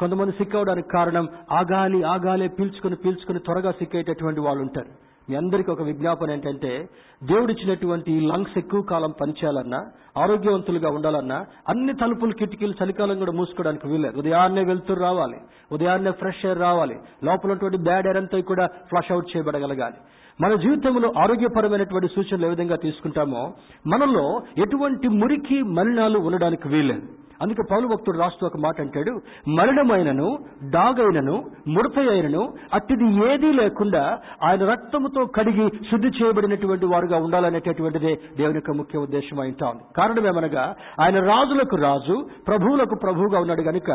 కొంతమంది 0.00 0.32
సిక్ 0.32 0.56
అవడానికి 0.56 0.88
కారణం 0.88 1.28
ఆ 1.52 1.60
గాలి 1.72 2.02
ఆ 2.02 2.14
గాలే 2.16 2.48
పీల్చుకుని 2.48 2.96
పీల్చుకుని 2.96 3.38
త్వరగా 3.38 3.70
సిక్ 3.72 3.94
అయ్యేటటువంటి 3.96 4.40
వాళ్ళు 4.40 4.62
ఉంటారు. 4.62 4.92
మీ 5.30 5.36
అందరికీ 5.36 5.72
ఒక 5.72 5.82
విజ్ఞాపన 5.82 6.30
ఏంటంటే 6.30 6.88
దేవుడిచ్చినటువంటి 7.24 8.12
ఈ 8.12 8.20
లంగ్స్ 8.26 8.58
ఎక్కువ 8.58 8.82
కాలం 8.82 9.12
పనిచేయాలన్నా 9.20 9.86
ఆరోగ్యవంతులుగా 10.16 10.90
ఉండాలన్నా 10.90 11.46
అన్ని 11.68 11.94
తలుపులు 11.94 12.32
కిటికీలు 12.32 12.74
చలికాలం 12.84 13.18
కూడా 13.18 13.32
మూసుకోవడానికి 13.32 13.88
వీల్లేదు. 13.88 14.18
ఉదయాన్నే 14.18 14.64
వెళ్తూ 14.64 14.94
రావాలి. 14.94 15.36
ఉదయాన్నే 15.72 16.10
ఫ్రెష్ 16.10 16.46
ఎయిర్ 16.46 16.58
రావాలి. 16.58 16.94
లోపల 17.24 17.50
ఉన్నటువంటి 17.50 17.76
బ్యాడ్ 17.76 18.06
ఎయిర్ 18.06 18.16
అంతా 18.16 18.40
కూడా 18.40 18.66
ఫ్లష్ 18.66 19.12
అవుట్ 19.12 19.36
చేయబడగలగాలి. 19.36 19.94
మన 20.40 20.54
జీవితంలో 20.54 21.12
ఆరోగ్యపరమైనటువంటి 21.18 22.08
సూచనలు 22.14 22.46
ఏ 22.46 22.48
విధంగా 22.48 22.76
తీసుకుంటామో 22.76 23.52
మనలో 23.86 24.40
ఎటువంటి 24.58 25.08
మురికి 25.08 25.62
మలినాలు 25.62 26.18
ఉండడానికి 26.18 26.68
వీల్లేదు. 26.68 27.25
అందుకే 27.42 27.62
పౌలు 27.70 27.86
భక్తుడు 27.86 28.18
రాస్తూ 28.18 28.46
ఒక 28.46 28.56
మాట 28.56 28.80
అంటాడు 28.80 29.12
మరణమైనను 29.58 30.28
డాగైనను 30.70 31.36
ముడత 31.74 31.98
అయినను 32.14 32.42
అట్టిది 32.74 33.08
ఏదీ 33.28 33.52
లేకుండా 33.52 34.02
ఆయన 34.42 34.64
రక్తముతో 34.64 35.24
కడిగి 35.36 35.66
శుద్ధి 35.90 36.10
చేయబడినటువంటి 36.18 36.86
వారుగా 36.86 37.16
ఉండాలనేటటువంటిదే 37.16 38.12
దేవుని 38.38 38.60
యొక్క 38.60 38.70
ముఖ్య 38.70 38.98
ఉద్దేశం 38.98 39.40
అయింటా 39.40 39.66
ఉంది 39.68 39.84
కారణం 39.96 40.26
ఏమనగా 40.26 40.64
ఆయన 41.04 41.18
రాజులకు 41.32 41.76
రాజు 41.76 42.16
ప్రభువులకు 42.48 42.96
ప్రభువుగా 43.04 43.38
ఉన్నాడు 43.38 43.62
గనుక 43.62 43.90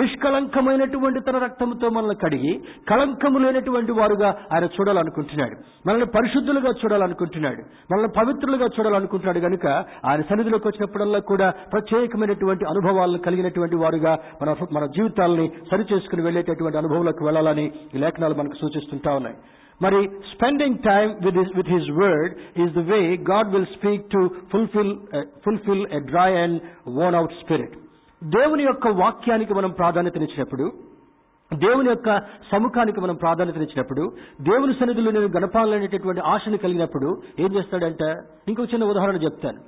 నిష్కలంకమైనటువంటి 0.00 1.20
తన 1.20 1.36
రక్తముతో 1.38 1.88
మనల్ని 1.88 2.16
కడిగి 2.24 2.54
కళంకము 2.90 3.38
లేనటువంటి 3.38 3.92
వారుగా 3.92 4.28
ఆయన 4.54 4.64
చూడాలనుకుంటున్నాడు. 4.76 5.56
మనల్ని 5.86 6.06
పరిశుద్ధులుగా 6.06 6.70
చూడాలనుకుంటున్నాడు. 6.82 7.62
మనల్ని 7.90 8.10
పవిత్రులుగా 8.18 8.66
చూడాలనుకుంటున్నాడు 8.76 9.38
గనుక 9.38 9.66
ఆయన 10.08 10.20
సన్నిధిలోకి 10.30 10.68
వచ్చినప్పుడల్లా 10.68 11.18
కూడా 11.30 11.48
ప్రత్యేకమైనటువంటి 11.72 12.64
అనుభవం 12.64 12.85
అనుభవాలను 12.86 13.18
కలిగినటువంటి 13.18 13.76
వారుగా 13.76 14.18
మన 14.42 14.54
మన 14.72 14.86
జీవితాలని 14.86 15.50
సరిచేసుకుని 15.70 16.22
వెళ్ళేటటువంటి 16.22 16.78
అనుభవంలోకి 16.78 17.24
వెళ్ళాలని 17.24 17.72
ఈ 17.94 17.98
లేఖనాలు 17.98 18.34
మనకు 18.34 18.54
సూచిస్తుంటా 18.60 19.12
ఉన్నాయి. 19.12 19.36
మరి 19.82 20.08
spending 20.34 20.78
time 20.78 21.10
with 21.24 21.56
with 21.56 21.70
his 21.70 21.90
word 21.90 22.60
is 22.60 22.72
the 22.72 22.78
way 22.78 23.00
God 23.30 23.48
will 23.52 23.66
speak 23.66 24.10
to 24.10 24.30
fulfil 24.52 24.92
fulfil 25.44 25.86
a 25.92 26.00
dry 26.00 26.30
and 26.36 26.60
worn 26.88 27.14
out 27.14 27.32
spirit 27.44 27.74
దేవుని 28.24 28.62
యొక్క 28.62 28.88
వాక్యానికి 28.88 29.54
మనం 29.54 29.70
ప్రాధాన్యతనిచ్చినప్పుడు 29.70 30.72
దేవుని 31.54 31.88
యొక్క 31.88 32.18
సముఖానికి 32.52 33.00
మనం 33.00 33.14
ప్రాధాన్యతనిచ్చినప్పుడు 33.14 34.12
దేవుని 34.40 34.74
సన్నిధిలో 34.74 35.10
నేను 35.10 35.26
గడపాలనేటటువంటి 35.26 36.20
ఆశను 36.20 36.56
కలిగినప్పుడు 36.56 37.22
ఏం 37.38 37.54
చేస్తాడంటే? 37.54 38.08
ఇంకొక 38.48 38.74
చిన్న 38.74 38.84
ఉదాహరణ 38.84 39.16
చెప్తాను. 39.16 39.60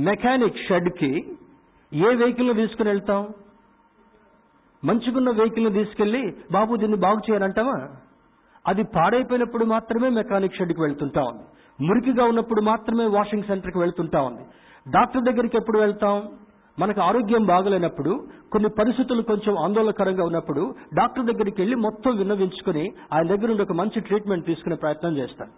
మెకానిక్ 0.00 0.56
షెడ్కి 0.68 1.10
ఏ 1.94 2.14
వెహికల్ని 2.14 2.54
తీసుకుని 2.54 2.88
వెళ్తాం? 2.88 3.28
మంచుకున్న 4.84 5.30
వెహికల్ని 5.30 5.72
తీసుకెళ్ళి 5.72 6.36
బాబు 6.52 6.76
దీన్ని 6.76 6.96
బాగు 6.96 7.20
చేయాలంటావా 7.30 7.88
అది 8.66 8.82
పాడైపోయినప్పుడు 8.82 9.64
మాత్రమే 9.64 10.08
మెకానిక్ 10.08 10.54
షెడ్కి 10.54 10.80
వెళ్తుంటా 10.80 11.22
ఉంది. 11.22 11.44
మురికిగా 11.86 12.24
ఉన్నప్పుడు 12.24 12.60
మాత్రమే 12.60 13.06
వాషింగ్ 13.06 13.42
సెంటర్కి 13.42 13.78
వెళ్తుంటా 13.78 14.22
ఉంది. 14.22 14.42
డాక్టర్ 14.90 15.22
దగ్గరికి 15.22 15.56
ఎప్పుడు 15.56 15.78
వెళ్తాం? 15.78 16.28
మనకు 16.80 17.00
ఆరోగ్యం 17.00 17.46
బాగలేనప్పుడు 17.46 18.28
కొన్ని 18.52 18.68
పరిస్థితులు 18.68 19.22
కొంచెం 19.22 19.58
ఆందోళనకరంగా 19.58 20.24
ఉన్నప్పుడు 20.24 20.74
డాక్టర్ 20.94 21.24
దగ్గరికి 21.24 21.62
వెళ్ళి 21.62 21.76
మొత్తం 21.76 22.16
విన్నవించుకుని 22.16 22.92
ఆయన 23.12 23.26
దగ్గర 23.26 23.46
నుండి 23.46 23.62
ఒక 23.62 23.72
మంచి 23.72 24.00
ట్రీట్మెంట్ 24.00 24.46
తీసుకునే 24.46 24.76
ప్రయత్నం 24.76 25.16
చేస్తాను 25.16 25.50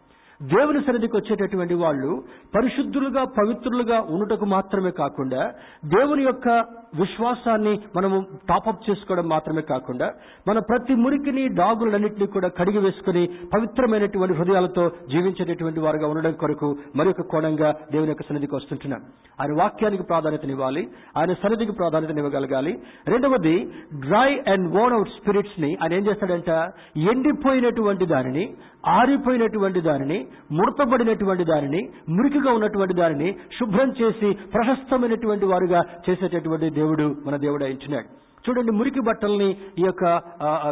దేవుని 0.42 0.80
సన్నిధికి 0.80 1.16
వచ్చేటటువంటి 1.16 1.74
వాళ్ళు 1.74 2.24
పరిశుద్ధులుగా 2.54 3.24
పవిత్రులుగా 3.24 4.00
ఉండటకు 4.00 4.44
మాత్రమే 4.44 4.90
కాకుండా 4.90 5.52
దేవుని 5.84 6.22
యొక్క 6.22 6.48
విశ్వాసాన్ని 6.94 7.80
మనము 7.96 8.26
టాపప్ 8.48 8.90
చేసుకోవడం 8.90 9.28
మాత్రమే 9.28 9.60
కాకుండా 9.60 10.12
మన 10.48 10.58
ప్రతి 10.58 10.94
మురికిని 10.94 11.48
డాగులన్నింటినీ 11.48 12.26
కూడా 12.26 12.48
కడిగి 12.48 12.78
వేసుకుని 12.78 13.26
పవిత్రమైనటువంటి 13.26 14.34
హృదయాలతో 14.34 14.88
జీవించేటటువంటి 14.88 15.80
వారుగా 15.80 16.08
ఉండడం 16.08 16.32
కొరకు 16.32 16.76
మరొక 16.96 17.20
కోణంగా 17.20 17.74
దేవుని 17.92 18.08
యొక్క 18.08 18.22
సన్నిధికి 18.22 18.54
వస్తుంటున్నాం. 18.54 19.00
ఆయన 19.40 19.62
వాక్యానికి 19.62 20.02
ప్రాధాన్యతనివ్వాలి 20.02 20.88
ఆయన 21.16 21.32
సన్నిధికి 21.32 21.72
ప్రాధాన్యతనివ్వగలగాలి 21.72 22.80
రెండవది 23.06 23.72
డ్రై 23.94 24.40
అండ్ 24.52 24.76
వోన్ 24.76 24.92
అవుట్ 24.92 25.08
స్పిరిట్స్ని 25.08 25.76
ఆయన 25.82 25.92
ఏం 25.92 26.06
చేస్తాడంట? 26.06 26.50
ఎండిపోయినటువంటి 26.96 28.06
దానిని 28.06 28.54
ఆరిపోయినటువంటి 28.86 29.80
దానిని 29.80 30.18
ముడతబడినటువంటి 30.52 31.44
దానిని 31.44 31.80
మురికిగా 32.08 32.52
ఉన్నటువంటి 32.52 32.94
దానిని 32.94 33.28
శుభ్రం 33.58 33.90
చేసి 33.90 34.34
ప్రశస్తమైనటువంటి 34.52 35.44
వారుగా 35.44 35.80
చేసేటటువంటి 36.10 36.70
దేవుడు 36.70 37.16
మన 37.26 37.36
దేవుడు 37.36 37.64
ఇచ్చినాడు 37.64 38.08
చూడండి 38.44 38.72
మురికి 38.72 39.00
బట్టల్ని 39.00 39.48
ఈ 39.78 39.84
యొక్క 39.84 40.04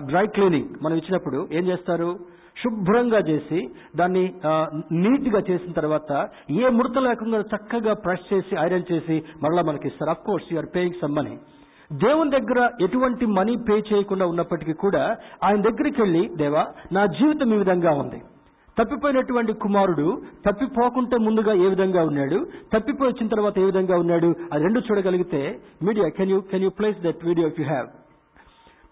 డ్రై 0.06 0.26
క్లీనింగ్ 0.26 0.68
మనం 0.82 0.96
ఇచ్చినప్పుడు 0.96 1.48
ఏం 1.52 1.64
చేస్తారు? 1.66 2.10
శుభ్రంగా 2.62 3.18
చేసి 3.18 3.60
దాన్ని 3.96 4.22
నీట్గా 4.92 5.40
చేసిన 5.40 5.72
తర్వాత 5.72 6.10
ఏ 6.50 6.68
ముడత 6.68 6.98
లేకుండా 6.98 7.40
చక్కగా 7.40 7.92
ప్రెస్ 7.94 8.34
చేసి 8.34 8.56
ఐరన్ 8.56 8.86
చేసి 8.92 9.22
మరలా 9.42 9.62
మనకి 9.62 9.88
ఇస్తారు 9.88 10.10
of 10.10 10.22
course 10.22 10.52
you are 10.52 10.66
paying 10.66 11.00
some 11.00 11.14
money 11.14 11.34
దేవుని 11.94 12.30
దగ్గర 12.30 12.70
ఎటువంటి 12.80 13.26
మనీ 13.26 13.56
పే 13.56 13.82
చేయకుండా 13.92 14.26
ఉన్నప్పటికీ 14.26 14.72
కూడా 14.72 15.16
ఆయన 15.44 15.60
దగ్గరికి 15.60 16.02
వెళ్ళి 16.02 16.30
దేవా 16.36 16.66
నా 16.92 17.06
జీవితం 17.06 17.54
ఈ 17.54 17.56
విధంగా 17.56 17.90
ఉంది. 17.90 18.22
తప్పిపోయినటువంటి 18.78 19.52
కుమారుడు 19.52 20.22
తప్పిపోకుంటే 20.46 21.18
ముందుగా 21.18 21.52
ఏ 21.52 21.68
విధంగా 21.68 22.02
ఉన్నాడు? 22.04 22.46
తప్పిపోయి 22.74 23.12
వచ్చిన 23.12 23.28
తర్వాత 23.28 23.58
ఏ 23.58 23.64
విధంగా 23.64 23.96
ఉన్నాడు? 23.98 24.34
అది 24.52 24.62
రెండు 24.62 24.80
చూడగలిగితే 24.80 25.58
media 25.82 26.08
can 26.08 26.30
you 26.30 26.40
can 26.40 26.62
you 26.62 26.70
place 26.70 26.98
that 26.98 27.24
video 27.24 27.48
if 27.48 27.60
you 27.60 27.66
have 27.66 27.86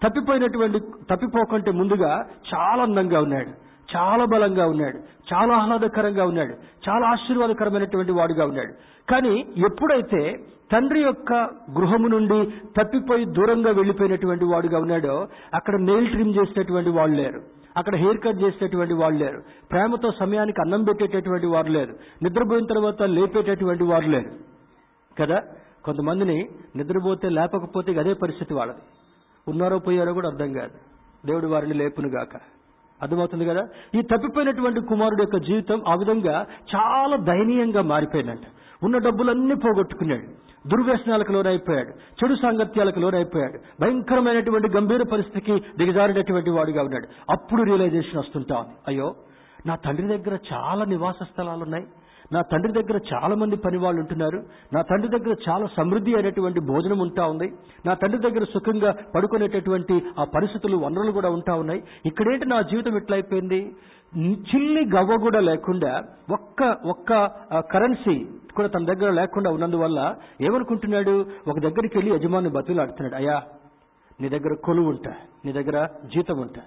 తప్పిపోయినటువంటి 0.05 0.79
తప్పిపోకుంటే 0.81 1.71
ముందుగా 1.71 2.25
చాలా 2.55 2.83
అందంగా 2.83 3.21
ఉన్నాడు. 3.21 3.73
చాలా 3.97 4.25
బలంగా 4.25 4.67
ఉన్నాడు. 4.67 4.99
చాలా 5.35 5.57
ఆహ్లాదకరంగా 5.57 6.25
ఉన్నాడు. 6.25 6.55
చాలా 6.88 7.09
ఆశీర్వాదకరమైనటువంటి 7.09 8.12
వాడుగా 8.12 8.45
ఉన్నాడు. 8.45 8.73
కానీ 9.11 9.41
ఎప్పుడైతే 9.57 10.37
తండ్రి 10.73 11.01
యొక్క 11.03 11.33
గృహము 11.79 12.07
నుండి 12.09 12.51
తప్పిపోయి 12.77 13.25
దూరంగా 13.25 13.71
వెళ్ళిపోయినటువంటి 13.71 14.45
వాడుగా 14.45 14.79
ఉన్నాడో 14.79 15.29
అక్కడ 15.55 15.81
నెయిల్ 15.81 16.11
ట్రిమ్ 16.11 16.35
చేసినటువంటి 16.35 16.91
వాళ్ళు 16.91 17.17
లేరు. 17.17 17.43
అక్కడ 17.77 17.97
హెయిర్ 17.97 18.21
కట్ 18.21 18.43
చేసేటటువంటి 18.43 18.95
వాళ్ళు 18.95 19.25
లేరు. 19.25 19.43
ప్రేమతో 19.71 20.12
సమయానికి 20.21 20.61
అన్నం 20.61 20.85
పెట్టేటటువంటి 20.85 21.47
వారు 21.47 21.69
లేరు. 21.69 21.95
నిద్రపోయిన 22.23 22.67
తర్వాత 22.67 23.03
లేపేటటువంటి 23.03 23.85
వారు 23.85 24.09
లేరు. 24.09 24.31
కదా? 25.19 25.43
కొంతమందిని 25.85 26.49
నిద్రపోతే 26.77 27.29
లేపకపోతే 27.29 27.99
అదే 27.99 28.12
పరిస్థితి 28.12 28.55
వాళ్ళది. 28.55 28.79
ఉన్నారో 29.49 29.79
పోయారో 29.79 30.12
కూడా 30.12 30.29
అర్థం 30.29 30.53
కాదు. 30.53 30.73
దేవుడు 31.27 31.47
వారిని 31.47 31.75
లేపునుగాక. 31.75 32.41
అర్థమవుతుంది 33.03 33.45
కదా? 33.45 33.69
ఈ 33.95 34.03
తప్పిపోయినటువంటి 34.03 34.81
కుమారుడు 34.81 35.23
యొక్క 35.23 35.37
జీవితం 35.37 35.83
ఆ 35.88 35.95
విధంగా 35.95 36.47
చాలా 36.77 37.17
దయనీయంగా 37.17 37.83
మారిపోయిందంట. 37.83 38.41
ఉన్న 38.83 38.99
డబ్బులన్నీ 38.99 39.55
పోగొట్టుకున్నాడు. 39.55 40.43
దుర్వ్యసనాలకు 40.69 41.33
లోనైపోయాడు. 41.33 41.88
చెడు 41.88 42.35
సాంగత్యాలకు 42.35 43.01
లోనైపోయాడు. 43.01 43.59
భయంకరమైనటువంటి 43.81 44.69
గంభీర 44.69 45.03
పరిస్థితికి 45.03 45.62
దిగజారినటువంటి 45.79 46.51
వాడుగా 46.51 46.83
ఉన్నాడు. 46.83 47.09
అప్పుడు 47.31 47.62
రియలైజేషన్ 47.62 48.19
వస్తుంటా 48.19 48.67
అయ్యో 48.88 49.15
నా 49.67 49.75
తండ్రి 49.75 50.07
దగ్గర 50.09 50.38
చాలా 50.53 50.85
నివాస 50.85 51.23
స్థలాలు 51.23 51.62
ఉన్నాయి 51.62 51.85
నా 52.35 52.40
తండ్రి 52.51 52.73
దగ్గర 52.73 52.99
చాలా 53.12 53.35
మంది 53.40 53.57
పని 53.64 53.79
వాళ్ళు 53.85 54.01
ఉంటున్నారు. 54.03 54.38
నా 54.75 54.81
తండ్రి 54.90 55.09
దగ్గర 55.14 55.35
చాలా 55.49 55.66
సమృద్ధి 55.77 56.12
అయినటువంటి 56.18 56.61
భోజనం 56.71 57.01
ఉంటా 57.07 57.25
ఉంది. 57.33 57.49
నా 57.87 57.95
తండ్రి 58.03 58.21
దగ్గర 58.27 58.45
సుఖంగా 58.55 58.90
పడుకునేటటువంటి 59.14 59.97
ఆ 60.21 60.27
పరిస్థితులు 60.37 60.77
వనరులు 60.85 61.12
కూడా 61.18 61.31
ఉంటా 61.38 61.55
ఉన్నాయి. 61.62 61.83
ఇక్కడేంటి 62.11 62.49
నా 62.55 62.61
జీవితం 62.73 62.97
ఎట్లయిపోయింది 63.03 63.61
చిల్లి 64.51 64.83
గవ్వ 64.95 65.14
కూడా 65.27 65.40
లేకుండా 65.51 65.92
ఒక్క 66.37 66.62
ఒక్క 66.92 67.11
కరెన్సీ 67.75 68.16
కూడా 68.57 68.68
తన 68.68 68.85
దగ్గర 68.85 69.11
లేకుండా 69.21 69.51
ఉన్నందువల్ల 69.57 70.01
ఏమనుకుంటున్నాడు? 70.47 71.14
ఒక 71.51 71.59
దగ్గరికి 71.66 71.95
వెళ్ళి 71.99 72.11
యజమాని 72.14 72.51
బతులాడుతున్నాడు 72.57 73.16
అయ్యా 73.21 73.37
నీ 74.21 74.29
దగ్గర 74.29 74.55
కొలువు 74.66 74.88
ఉంటా 74.95 75.12
నీ 75.45 75.53
దగ్గర 75.53 75.79
జీతం 76.14 76.38
ఉంటా. 76.47 76.62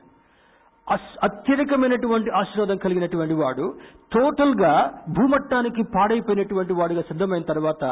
అత్యధికమైనటువంటి 1.23 2.29
ఆశీర్వాదం 2.31 2.77
కలిగినటువంటి 2.77 3.33
వాడు 3.33 3.65
టోటల్గా 4.11 4.73
భూమట్టానికి 5.09 5.83
పాడైపోయినటువంటి 5.83 6.73
వాడుగా 6.73 7.01
సిద్ధమైన 7.01 7.41
తర్వాత 7.41 7.83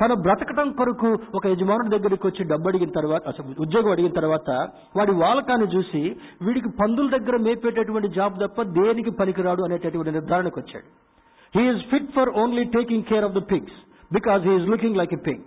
తన 0.00 0.14
బ్రతకటం 0.14 0.72
కొరకు 0.72 1.10
ఒక 1.34 1.46
యజమానుడి 1.46 1.98
దగ్గరికి 1.98 2.26
వచ్చి 2.26 2.44
డబ్బు 2.44 2.68
అడిగిన 2.68 2.90
తర్వాత 2.90 3.22
ఉద్యోగం 3.58 3.90
అడిగిన 3.90 4.12
తర్వాత 4.12 4.50
వాడి 4.96 5.12
వాలకాన్ని 5.12 5.68
చూసి 5.76 6.02
వీడికి 6.42 6.68
పందుల 6.82 7.08
దగ్గర 7.18 7.36
మేపేటటువంటి 7.36 8.08
జాబ్ 8.08 8.40
తప్ప 8.40 8.62
దేనికి 8.62 9.10
పనికిరాడు 9.10 9.62
అనేటటువంటి 9.62 10.10
నిర్ధారణకు 10.10 10.60
వచ్చాడు. 10.60 10.86
He is 11.54 11.84
fit 11.90 12.12
for 12.12 12.28
only 12.28 12.64
taking 12.64 13.02
care 13.02 13.24
of 13.24 13.32
the 13.32 13.42
pigs 13.52 13.78
because 14.12 14.42
he is 14.42 14.68
looking 14.68 14.96
like 14.96 15.14
a 15.14 15.16
pig 15.16 15.44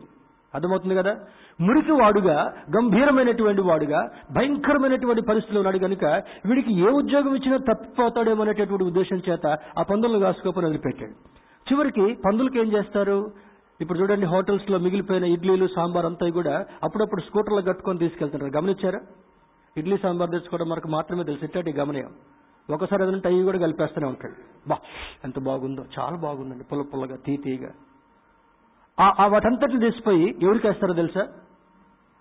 అర్థమవుతుంది 0.54 0.96
కదా? 0.96 1.20
మురికి 1.62 1.92
వాడుగా 1.92 2.54
గంభీరమైనటువంటి 2.78 3.62
వాడుగా 3.62 4.10
భయంకరమైనటువంటి 4.32 5.22
పరిస్థితిలో 5.22 5.60
ఉన్నాడు 5.60 5.78
కనుక 5.78 6.06
వీడికి 6.46 6.74
ఏ 6.74 6.88
ఉద్యోగం 6.88 7.36
ఇచ్చినా 7.36 7.58
తప్పిపోతాడేమో 7.58 8.44
అనేటటువంటి 8.44 8.84
ఉద్దేశం 8.84 9.22
చేత 9.30 9.58
ఆ 9.80 9.82
పందులను 9.82 10.20
కాసుకోపని 10.20 10.66
వదిలిపెట్టాడు. 10.66 11.12
చివరికి 11.74 12.18
పందులకి 12.26 12.60
ఏం 12.60 12.72
చేస్తారు? 12.72 13.32
ఇప్పుడు 13.82 14.00
చూడండి 14.00 14.26
హోటల్స్లో 14.26 14.78
మిగిలిపోయిన 14.78 15.24
ఇడ్లీలు 15.24 15.68
సాంబార్ 15.68 16.06
అంతా 16.06 16.30
కూడా 16.30 16.66
అప్పుడప్పుడు 16.84 17.22
స్కూటర్లు 17.22 17.62
కట్టుకొని 17.62 18.00
తీసుకెళ్తున్నారు 18.00 18.54
గమనించారా? 18.58 19.00
ఇడ్లీ 19.78 19.98
సాంబార్ 19.98 20.32
తెచ్చుకోవడం 20.32 20.70
మనకు 20.70 20.88
మాత్రమే 20.88 21.24
తెలిసి. 21.24 21.46
ఎట్టటి 21.46 21.74
గమనీయం. 21.74 22.10
ఒకసారి 22.70 23.04
ఏదంటే 23.04 23.30
అవి 23.30 23.44
కూడా 23.44 23.60
కలిపేస్తూనే 23.60 24.08
ఉంటాడు. 24.08 24.70
బా 24.70 24.78
ఎంత 25.24 25.40
బాగుందో 25.40 25.86
చాలా 26.00 26.18
బాగుందండి. 26.18 26.64
పుల్ల 26.64 26.82
పుల్లగా 26.82 27.16
తీ 27.26 27.38
తీగా 27.38 27.70
ఆ 29.00 29.26
వాటంతటిని 29.26 29.80
తీసిపోయి 29.80 30.36
ఎవరికి 30.42 30.68
వేస్తారో 30.68 30.94
తెలుసా? 30.94 31.28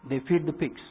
దే 0.06 0.18
ఫీడ్ 0.18 0.44
ది 0.44 0.52
పిక్స్ 0.52 0.88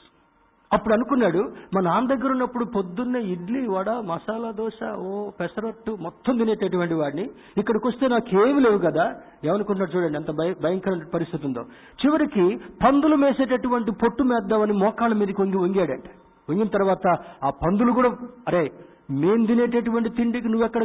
అప్పుడు 0.73 0.93
అనుకున్నాడు 0.93 1.41
మా 1.73 1.81
నాన్న 1.81 2.15
దగ్గర 2.15 2.31
ఉన్నప్పుడు 2.31 2.65
పొద్దున్నే 2.65 3.19
ఇడ్లీ 3.19 3.67
వడ 3.67 3.89
మసాలా 3.89 4.51
దోశ 4.51 4.83
ఓ 4.97 5.29
పెసరట్టు 5.29 5.97
మొత్తం 6.01 6.37
తినేటటువంటి 6.37 6.93
వాడిని. 6.93 7.29
ఇక్కడికి 7.57 7.87
వస్తే 7.87 8.07
నాకేమి 8.07 8.61
లేవు 8.61 8.77
కదా? 8.77 9.15
ఏమనుకుంటున్నాడు 9.45 9.97
చూడండి 9.97 10.17
ఎంత 10.17 10.31
భయంకరమైన 10.61 11.03
పరిస్థితి 11.13 11.47
ఉందో. 11.47 11.61
చివరికి 12.05 12.59
పందులు 12.83 13.15
మేసేటటువంటి 13.15 13.91
పొట్టు 13.91 14.23
మేద్దామని 14.23 14.73
మోకాళ్ళ 14.73 15.15
మీదకి 15.15 15.41
వంగి 15.41 15.57
వంగాడంట. 15.57 16.07
వంగిన 16.49 16.67
తర్వాత 16.67 17.07
ఆ 17.43 17.49
పందులు 17.49 17.91
కూడా 17.91 18.09
అరే 18.47 18.71
మేం 19.11 19.45
తినేటటువంటి 19.45 20.09
తిండికి 20.09 20.47
నువ్వు 20.47 20.65
ఎక్కడ 20.65 20.83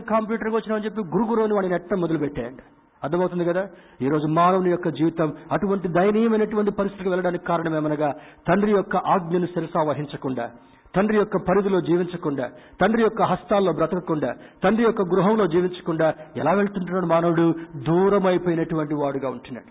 వచ్చినావు 0.54 0.74
అని 0.74 0.84
చెప్పి 0.84 1.00
గురుగురు 1.00 1.42
అని 1.42 1.54
వాడిని 1.54 1.74
ఎట్ట 1.74 1.94
మొదలు 1.94 2.18
పెట్టాయంట 2.18 2.60
అర్థమవుతుంది 3.06 3.44
కదా? 3.44 3.68
ఈ 4.02 4.08
రోజు 4.08 4.26
మానవుని 4.26 4.70
యొక్క 4.70 4.88
జీవితం 4.88 5.32
అటువంటి 5.52 5.88
దయనీయమైనటువంటి 5.88 6.70
పరిస్థితికి 6.70 7.08
వెళ్ళడానికి 7.08 7.44
కారణం 7.44 7.76
ఏమనగా 7.76 8.14
తండ్రి 8.48 8.72
యొక్క 8.72 8.96
ఆజ్ఞను 8.96 9.46
శిరసా 9.46 9.82
వహించకుండా 9.82 10.50
తండ్రి 10.96 11.16
యొక్క 11.16 11.36
పరిధిలో 11.36 11.80
జీవించకుండా 11.80 12.50
తండ్రి 12.80 13.02
యొక్క 13.02 13.22
హస్తాల్లో 13.22 13.72
బ్రతకకుండా 13.72 14.34
తండ్రి 14.64 14.84
యొక్క 14.84 15.02
గృహంలో 15.02 15.46
జీవించకుండా 15.46 16.14
ఎలా 16.36 16.52
వెళ్తుంటున్నాడు 16.52 17.06
మానవుడు? 17.06 17.54
దూరం 17.76 18.26
అయిపోయినటువంటి 18.26 18.94
వాడుగా 18.94 19.28
ఉంటున్నాడు. 19.28 19.70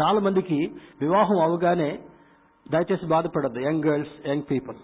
చాలా 0.00 0.20
మందికి 0.20 0.72
వివాహం 1.00 1.40
అవగానే 1.42 1.98
దయచేసి 2.70 3.06
బాధపడద్దు. 3.06 3.60
Young 3.60 3.84
girls 3.84 4.28
young 4.28 4.42
people. 4.50 4.76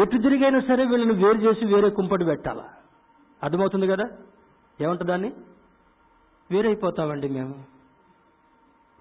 ఎటు 0.00 0.16
తిరిగైనా 0.16 0.60
సరే 0.60 0.84
వీళ్ళని 0.84 1.24
వేరు 1.24 1.38
చేసి 1.38 1.74
వేరే 1.74 1.90
కుంపటి 1.90 2.24
పెట్టాలా? 2.24 2.64
అర్థమవుతుంది 3.42 3.86
కదా? 3.86 4.04
ఏమంటుందాన్ని 4.80 5.32
వేరైపోతామండి 6.50 7.28
మేము. 7.28 7.54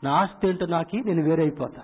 నా 0.03 0.11
ఆస్తి 0.11 0.47
ఏంటో 0.47 0.65
నాకి 0.65 0.97
నేను 1.05 1.23
వేరైపోతా. 1.23 1.81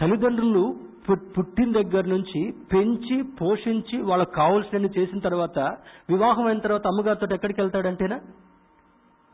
తల్లిదండ్రులు 0.00 0.76
పుట్టిన 1.12 1.72
దగ్గర 1.72 2.04
నుంచి 2.06 2.54
పెంచి 2.72 3.22
పోషించి 3.40 4.02
వాళ్ళకి 4.02 4.32
కావాల్సినవి 4.34 4.90
చేసిన 4.98 5.18
తర్వాత 5.18 5.58
వివాహం 6.10 6.46
అయిన 6.46 6.58
తర్వాత 6.58 6.86
అమ్మగారితో 6.86 7.34
ఎక్కడికి 7.34 7.60
వెళ్తాడంటేనా? 7.60 8.16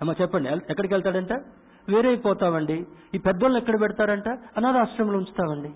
అమ్మ 0.01 0.15
చెప్పండి 0.21 0.49
ఎక్కడికి 0.49 0.95
వెళ్తాడంట? 0.95 1.33
వేరైపోతామండి. 1.89 2.87
ఈ 3.15 3.19
పెద్దోళ్ళు 3.19 3.59
ఎక్కడ 3.59 3.81
పెడతారంట? 3.81 4.29
అనాథాశ్రమంలో 4.29 5.19
ఉంచుతామండి. 5.19 5.71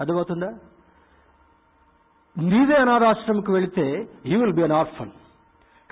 అర్థమవుతుందా? 0.00 0.50
నీవే 2.38 2.76
అనాథాశ్రమకు 2.76 3.52
వెళితే 3.52 4.08
you 4.26 4.40
will 4.40 4.52
be 4.52 4.62
an 4.62 4.72
orphan 4.72 5.10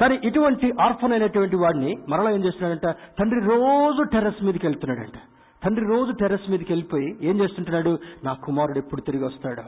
కానీ 0.00 0.20
ఇటువంటి 0.24 0.72
ఆర్ఫన్ 0.80 1.12
అయినటువంటి 1.12 1.56
వాడిని 1.56 1.96
మరలా 2.08 2.30
ఏం 2.30 2.44
చేస్తున్నాడంట? 2.44 2.96
తండ్రి 3.18 3.40
రోజు 3.40 4.02
టెర్రస్ 4.02 4.44
మీదకి 4.44 4.66
వెళ్తున్నాడంట. 4.66 5.18
తండ్రి 5.64 5.86
రోజు 5.86 6.12
టెర్రస్ 6.12 6.50
మీదకి 6.50 6.72
వెళ్ళిపోయి 6.72 7.18
ఏం 7.22 7.40
చేస్తుంటున్నాడు? 7.40 7.98
నా 8.24 8.32
కుమారుడు 8.32 8.78
ఎప్పుడు 8.78 9.00
తిరిగి 9.00 9.24
వస్తాడో. 9.24 9.62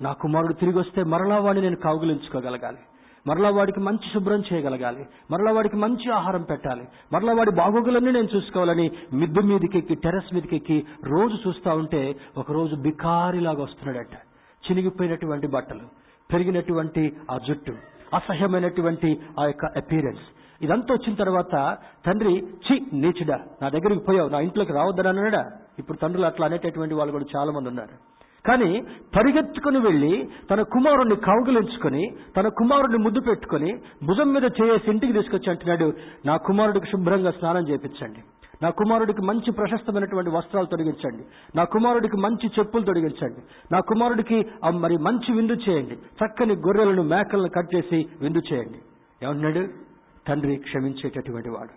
నా 0.00 0.12
కుమారుడు 0.12 0.52
తిరిగి 0.52 0.78
వస్తే 0.78 1.02
మరలా 1.02 1.38
వాడిని 1.38 1.64
నేను 1.64 1.76
కౌగులించుకోగలగాలి. 1.76 2.78
మరలా 3.26 3.50
వాడికి 3.50 3.80
మంచి 3.80 4.10
శుభ్రం 4.14 4.42
చేయగలగాలి. 4.52 5.06
మరలా 5.30 5.52
వాడికి 5.52 5.76
మంచి 5.76 6.12
ఆహారం 6.12 6.42
పెట్టాలి. 6.42 6.88
మరలా 7.12 7.32
వాడి 7.32 7.50
బాగోగులన్నీ 7.50 8.12
నేను 8.12 8.28
చూసుకోవాలని 8.36 8.90
మిద్దు 9.12 9.40
మీదకి 9.40 9.78
ఎక్కి 9.78 9.94
టెర్రస్ 9.94 10.34
మీదకెక్కి 10.34 10.86
రోజు 11.04 11.48
చూస్తా 11.48 11.74
ఉంటే 11.74 12.16
ఒకరోజు 12.36 12.76
బికారిలాగా 12.76 13.62
వస్తున్నాడట. 13.62 14.14
చినిగిపోయినటువంటి 14.70 15.46
బట్టలు 15.46 15.86
పెరిగినటువంటి 16.32 17.16
ఆ 17.30 17.38
జుట్టు 17.48 17.72
అసహ్యమైనటువంటి 18.14 19.10
ఆ 19.40 19.44
యొక్క 19.44 19.64
అపీరెన్స్ 19.76 20.24
ఇదంతా 20.60 20.94
వచ్చిన 20.94 21.14
తర్వాత 21.14 21.54
తండ్రి 22.06 22.32
చి 22.66 22.74
నీచుడా 22.92 23.36
నా 23.62 23.68
దగ్గరికి 23.68 24.02
పోయావు 24.04 24.28
నా 24.28 24.40
ఇంట్లోకి 24.40 24.72
రావద్దని 24.72 25.08
అన్నాడా? 25.08 25.42
ఇప్పుడు 25.78 25.98
తండ్రులు 25.98 26.26
అట్లా 26.26 26.46
అనేటటువంటి 26.46 26.94
వాళ్ళు 26.94 27.12
కూడా 27.12 27.26
చాలా 27.36 27.52
మంది 27.52 27.68
ఉన్నారు. 27.68 27.94
కానీ 28.44 28.68
పరిగెత్తుకుని 29.16 29.78
వెళ్ళి 29.78 30.12
తన 30.50 30.62
కుమారుణ్ణి 30.62 31.16
కౌగిలించుకొని 31.16 32.04
తన 32.36 32.48
కుమారుడిని 32.48 32.98
ముద్దు 33.04 33.20
పెట్టుకొని 33.20 33.70
భుజం 34.04 34.32
మీద 34.32 34.46
చేసి 34.60 34.90
ఇంటికి 34.90 35.12
తీసుకొచ్చి 35.12 35.50
అంటున్నాడు 35.50 35.88
నా 36.26 36.36
కుమారుడికి 36.36 36.86
శుభ్రంగా 36.86 37.30
స్నానం 37.30 37.66
చేపించండి 37.70 38.20
నా 38.62 38.70
కుమారుడికి 38.78 39.22
మంచి 39.22 39.50
ప్రశస్తమైనటువంటి 39.52 40.30
వస్త్రాలు 40.30 40.66
తొలగించండి 40.66 41.22
నా 41.56 41.64
కుమారుడికి 41.64 42.16
మంచి 42.16 42.46
చెప్పులు 42.58 42.84
తొడిగించండి. 42.84 43.40
నా 43.72 43.80
కుమారుడికి 43.80 44.38
మరి 44.78 44.96
మంచి 45.06 45.30
విందు 45.36 45.54
చేయండి. 45.68 45.94
చక్కని 46.20 46.54
గొర్రెలను 46.66 47.02
మేకలను 47.12 47.50
కట్ 47.56 47.70
చేసి 47.74 47.98
విందు 48.20 48.42
చేయండి. 48.52 48.80
ఏమన్నాడు 49.24 49.62
తండ్రి 50.28 50.56
క్షమించేటటువంటి 50.66 51.50
వాడు. 51.56 51.72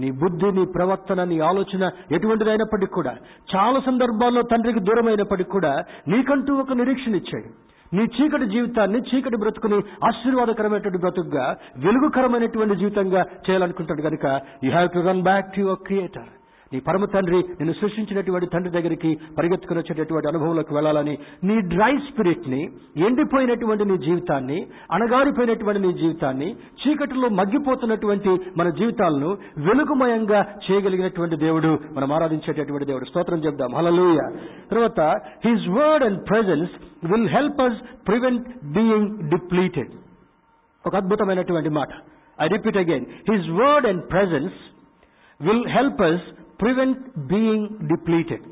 నీ 0.00 0.10
బుద్ధి 0.20 0.48
నీ 0.56 0.64
ప్రవర్తన 0.74 1.24
నీ 1.30 1.38
ఆలోచన 1.50 1.90
ఎటువంటిదైనప్పటికీ 2.16 2.92
కూడా 2.94 3.12
చాలా 3.54 3.80
సందర్భాల్లో 3.88 4.42
తండ్రికి 4.52 4.80
దూరమైనప్పటికీ 4.80 5.50
కూడా 5.50 5.72
నీకంటూ 6.08 6.54
ఒక 6.62 6.72
నిరీక్షణ 6.72 7.14
ఇచ్చాడు. 7.14 7.50
నీ 7.92 8.04
చీకటి 8.16 8.46
జీవితాన్ని 8.46 8.98
చీకటి 9.08 9.36
బ్రతుకుని 9.36 9.78
ఆశీర్వాదకరమైనటువంటి 10.04 10.98
బ్రతుకుగా 10.98 11.46
వెలుగుకరమైనటువంటి 11.84 12.76
జీవితంగా 12.76 13.22
చేయాలనుకుంటాడు 13.46 14.02
కనుక 14.02 14.26
you 14.64 14.70
have 14.70 14.90
to 14.90 15.02
run 15.08 15.22
back 15.22 15.50
to 15.54 15.60
your 15.60 15.82
creator 15.86 16.28
నీ 16.72 16.80
పరమ 16.80 17.04
తండ్రి 17.04 17.36
నిన్ను 17.36 17.72
సృష్టించినటువంటి 17.72 18.46
తండ్రి 18.46 18.70
దగ్గరికి 18.70 19.18
పరిగెత్తుకుని 19.38 19.80
వచ్చేటటువంటి 19.80 20.28
అనుభవంలోకి 20.28 20.74
వెళ్ళాలని 20.74 21.18
నీ 21.44 21.60
డ్రై 21.60 21.96
స్పిరిట్ని 21.96 22.60
ఎండిపోయినటువంటి 22.96 23.84
నీ 23.84 23.96
జీవితాన్ని 23.98 24.58
అణగారిపోయినటువంటి 24.92 25.80
నీ 25.80 25.92
జీవితాన్ని 25.92 26.48
చీకటిలో 26.82 27.28
మగ్గిపోతున్నటువంటి 27.28 28.28
మన 28.56 28.68
జీవితాలను 28.70 29.30
వెలుగుమయంగా 29.58 30.40
చేయగలిగినటువంటి 30.66 31.36
దేవుడు 31.36 31.78
మనం 31.92 32.12
ఆరాధించేటటువంటి 32.12 32.86
దేవుడు. 32.86 33.04
స్తోత్రం 33.04 33.38
చెప్దాం. 33.38 33.74
హలలుయ 33.74 34.20
తర్వాత 34.70 35.00
his 35.46 35.68
word 35.68 36.04
and 36.04 36.28
presence 36.28 36.72
will 37.06 37.28
help 37.28 37.60
us 37.60 38.08
prevent 38.08 38.48
being 38.64 39.30
depleted 39.30 39.92
ఒక 40.86 40.96
అద్భుతమైనటువంటి 40.96 41.68
మాట. 41.68 41.88
I 42.40 42.48
repeat 42.48 42.76
again 42.76 43.06
his 43.30 43.50
word 43.50 43.86
and 43.86 44.10
presence 44.10 44.54
will 45.40 45.66
help 45.68 46.02
us 46.02 46.22
prevent 46.60 47.18
being 47.18 47.68
depleted 47.88 48.42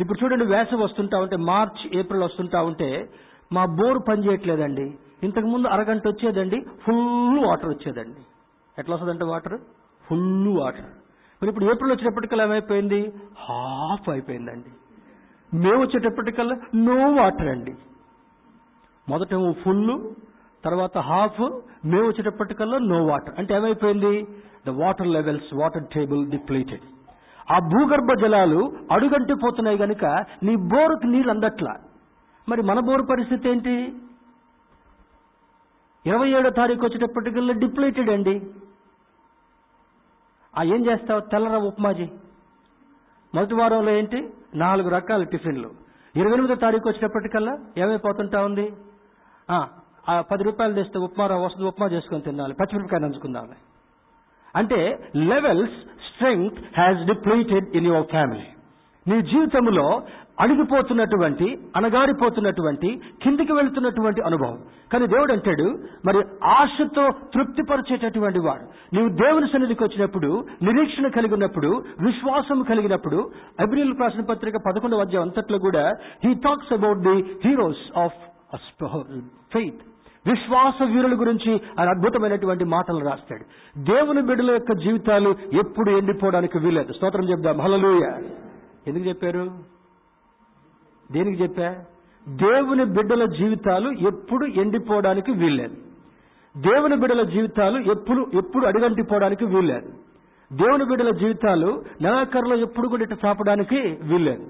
ఇప్పుడు 0.00 0.24
చూడండి 0.24 0.44
వేసవి 0.44 0.82
వస్తుంటా 0.82 1.18
ఉంటే 1.18 1.36
మార్చ్ 1.36 1.96
ఏప్రిల్ 1.96 2.22
వస్తుంటా 2.22 2.62
ఉంటే 2.62 3.10
మా 3.52 3.64
బోర్ 3.64 4.08
పనిచేయట్లేదండి 4.08 4.98
ఇంతకు 5.22 5.46
ముందు 5.46 5.68
అరగంట 5.68 6.08
వచ్చేదండి 6.08 6.60
ఫుల్ 6.60 7.46
వాటర్ 7.46 7.68
వచ్చేదండి. 7.68 8.20
ఎట్లా 8.78 8.94
వస్తుందంటే 8.94 9.24
వాటర్? 9.24 9.60
Full 10.06 10.58
water. 10.58 10.84
మరి 11.42 11.48
ఇప్పుడు 11.48 11.64
ఏప్రిల్ 11.64 11.92
వచ్చేటప్పటికల్లా 11.92 12.44
ఏమైపోయింది? 12.44 13.12
హాఫ్ 13.38 14.08
అయిపోయిందండి. 14.08 14.70
మే 15.56 15.70
వచ్చేటప్పటికల్లా 15.70 16.56
నో 16.74 17.22
వాటర్ 17.22 17.48
అండి. 17.48 17.74
మొదట 19.08 19.28
ఫుల్ 19.64 20.14
తర్వాత 20.64 20.98
హాఫ్ 20.98 21.60
మే 21.84 21.98
వచ్చేటప్పటికల్లా 21.98 22.78
నో 22.78 23.06
వాటర్. 23.06 23.34
అంటే 23.38 23.54
ఏమైపోయింది? 23.54 24.26
The 24.66 24.70
water 24.70 25.06
levels 25.06 25.54
water 25.54 25.86
table 25.94 26.30
depleted. 26.30 26.95
ఆ 27.52 27.58
భూగర్భ 27.58 28.20
జలాలు 28.20 28.72
అడుగంటిపోతున్నాయి 28.92 29.78
గనుక 29.78 30.04
నీ 30.42 30.56
బోరుకు 30.56 31.06
నీళ్ళు 31.06 31.32
అందట్లా. 31.32 31.76
మరి 32.48 32.62
మన 32.62 32.80
బోరు 32.80 33.02
పరిస్థితి 33.02 33.48
ఏంటి? 33.48 33.94
ఇరవై 36.06 36.30
ఏడో 36.30 36.50
తారీఖు 36.50 36.86
వచ్చేటప్పటికల్లా 36.86 37.52
డిప్లీటెడ్ 37.52 38.10
అండి. 38.10 38.50
ఆ 40.58 40.62
ఏం 40.62 40.86
చేస్తావు? 40.86 41.20
తెల్లర 41.20 41.56
ఉప్మాజీ. 41.56 42.08
మొదటి 43.34 43.54
వారంలో 43.54 43.90
ఏంటి? 43.90 44.30
నాలుగు 44.54 44.88
రకాల 44.88 45.22
టిఫిన్లు. 45.22 45.70
ఇరవై 46.16 46.32
ఎనిమిదో 46.32 46.54
తారీఖు 46.54 46.88
వచ్చేటప్పటికల్లా 46.88 47.58
ఏమైపోతుంటా 47.78 48.44
ఉంది? 48.44 48.72
ఆ, 49.50 49.68
పది 50.20 50.42
రూపాయలు 50.44 50.74
తెస్తే 50.74 50.98
ఉప్మా 50.98 51.26
వస్తుంది 51.26 51.68
ఉప్మా 51.68 51.86
చేసుకొని 51.86 52.22
తినాలి 52.22 52.54
పచ్చిమిరపకాయ 52.54 53.00
నంచుకుందాం 53.00 53.48
అంటే 54.56 55.10
levels 55.16 55.95
strength 56.16 56.60
has 56.76 57.06
depleted 57.06 57.76
in 57.76 57.86
your 57.86 58.06
family 58.06 58.46
నీ 59.06 59.22
జీవితంలో 59.22 60.02
అణిగిపోతున్నటువంటి 60.40 61.46
అణగారిపోతున్నటువంటి 61.76 62.88
కిందికి 63.22 63.52
వెళ్తున్నటువంటి 63.52 64.20
అనుభవం. 64.22 64.58
కానీ 64.92 65.06
దేవుడు 65.06 65.32
అంటాడు 65.32 65.66
మరి 66.06 66.20
ఆశతో 66.44 67.04
తృప్తిపరిచేటటువంటి 67.34 68.38
వాడు. 68.38 68.64
నీవు 68.94 69.08
దేవుని 69.08 69.48
సన్నిధికి 69.52 69.84
వచ్చినప్పుడు 69.84 70.30
నిరీక్షణ 70.62 71.08
కలిగి 71.08 71.34
ఉన్నప్పుడు 71.34 71.70
విశ్వాసం 72.00 72.62
కలిగినప్పుడు 72.62 73.30
అబ్రిల్ 73.60 73.94
రాసిన 74.00 74.24
పత్రిక 74.30 74.54
పదకొండవ 74.66 75.00
అధ్యాయం 75.00 75.26
అంతట్లో 75.28 75.58
కూడా 75.58 75.84
he 76.24 76.34
talks 76.34 76.72
about 76.72 76.98
the 76.98 77.16
heroes 77.44 77.98
of 77.98 78.18
faith 79.52 79.82
విశ్వాస 80.30 80.82
వీరుల 80.82 81.20
గురించి 81.20 81.52
ఆయన 81.52 81.88
అద్భుతమైనటువంటి 81.88 82.64
మాటలు 82.64 83.04
రాస్తాడు. 83.04 83.44
దేవుని 83.78 84.22
బిడ్డల 84.22 84.50
యొక్క 84.50 84.72
జీవితాలు 84.72 85.30
ఎప్పుడు 85.30 85.90
ఎండిపోవడానికి 85.90 86.58
వీలేదు 86.58 86.92
స్తోత్రం 86.92 87.30
చెప్దాం. 87.30 87.60
హలలుయ 87.60 88.12
ఎందుకు 88.86 89.04
చెప్పారు? 89.08 89.50
దేనికి 91.12 91.42
చెప్పా? 91.42 91.74
దేవుని 92.28 92.84
బిడ్డల 92.84 93.24
జీవితాలు 93.24 93.90
ఎప్పుడు 93.90 94.46
ఎండిపోవడానికి 94.46 95.32
వీల్లేదు. 95.32 95.76
దేవుని 96.56 96.96
బిడ్డల 96.96 97.22
జీవితాలు 97.22 97.78
ఎప్పుడు 97.78 98.26
ఎప్పుడు 98.34 98.66
అడిగంటిపోవడానికి 98.66 99.44
వీల్లేదు. 99.44 99.92
దేవుని 100.52 100.84
బిడ్డల 100.84 101.10
జీవితాలు 101.10 101.82
నెలాఖరులో 102.00 102.56
ఎప్పుడు 102.56 102.88
కూడా 102.88 103.02
ఇట్ట 103.02 103.24
చాపడానికి 103.24 103.80
వీల్లేదు. 104.02 104.46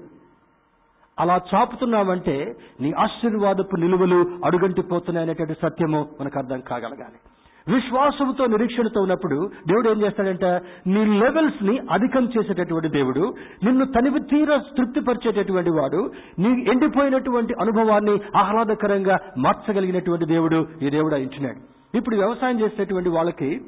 అలా 1.19 1.41
చాపుతున్నామంటే 1.53 2.55
నీ 2.81 2.91
ఆశీర్వాదపు 2.91 3.75
నిలువలు 3.75 4.19
అడుగంటిపోతున్నాయనేటువంటి 4.45 5.53
సత్యము 5.53 6.09
మనకు 6.21 6.39
అర్థం 6.39 6.59
కాగలగాలి. 6.59 7.19
విశ్వాసంతో 7.67 8.45
నిరీక్షణతో 8.45 9.01
ఉన్నప్పుడు 9.01 9.49
దేవుడు 9.67 9.89
ఏం 9.89 10.01
చేస్తాడంటే? 10.01 10.59
నీ 10.87 11.19
లెవెల్స్ని 11.19 11.79
అధికం 11.91 12.29
చేసేటటువంటి 12.37 12.87
దేవుడు 12.87 13.33
నిన్ను 13.63 13.85
తనివి 13.85 14.19
తీర 14.19 14.57
తృప్తిపరిచేటటువంటి 14.77 15.69
వాడు 15.69 16.11
నీ 16.39 16.49
ఎండిపోయినటువంటి 16.71 17.53
అనుభవాన్ని 17.61 18.19
ఆహ్లాదకరంగా 18.35 19.19
మార్చగలిగినటువంటి 19.37 20.25
దేవుడు 20.25 20.67
ఈ 20.81 20.89
దేవుడు 20.89 21.15
ఇచ్చినాడు 21.15 21.97
ఇప్పుడు 21.97 22.15
వ్యవసాయం 22.15 22.59
చేసేటువంటి 22.59 23.09
వాళ్ళకి 23.09 23.61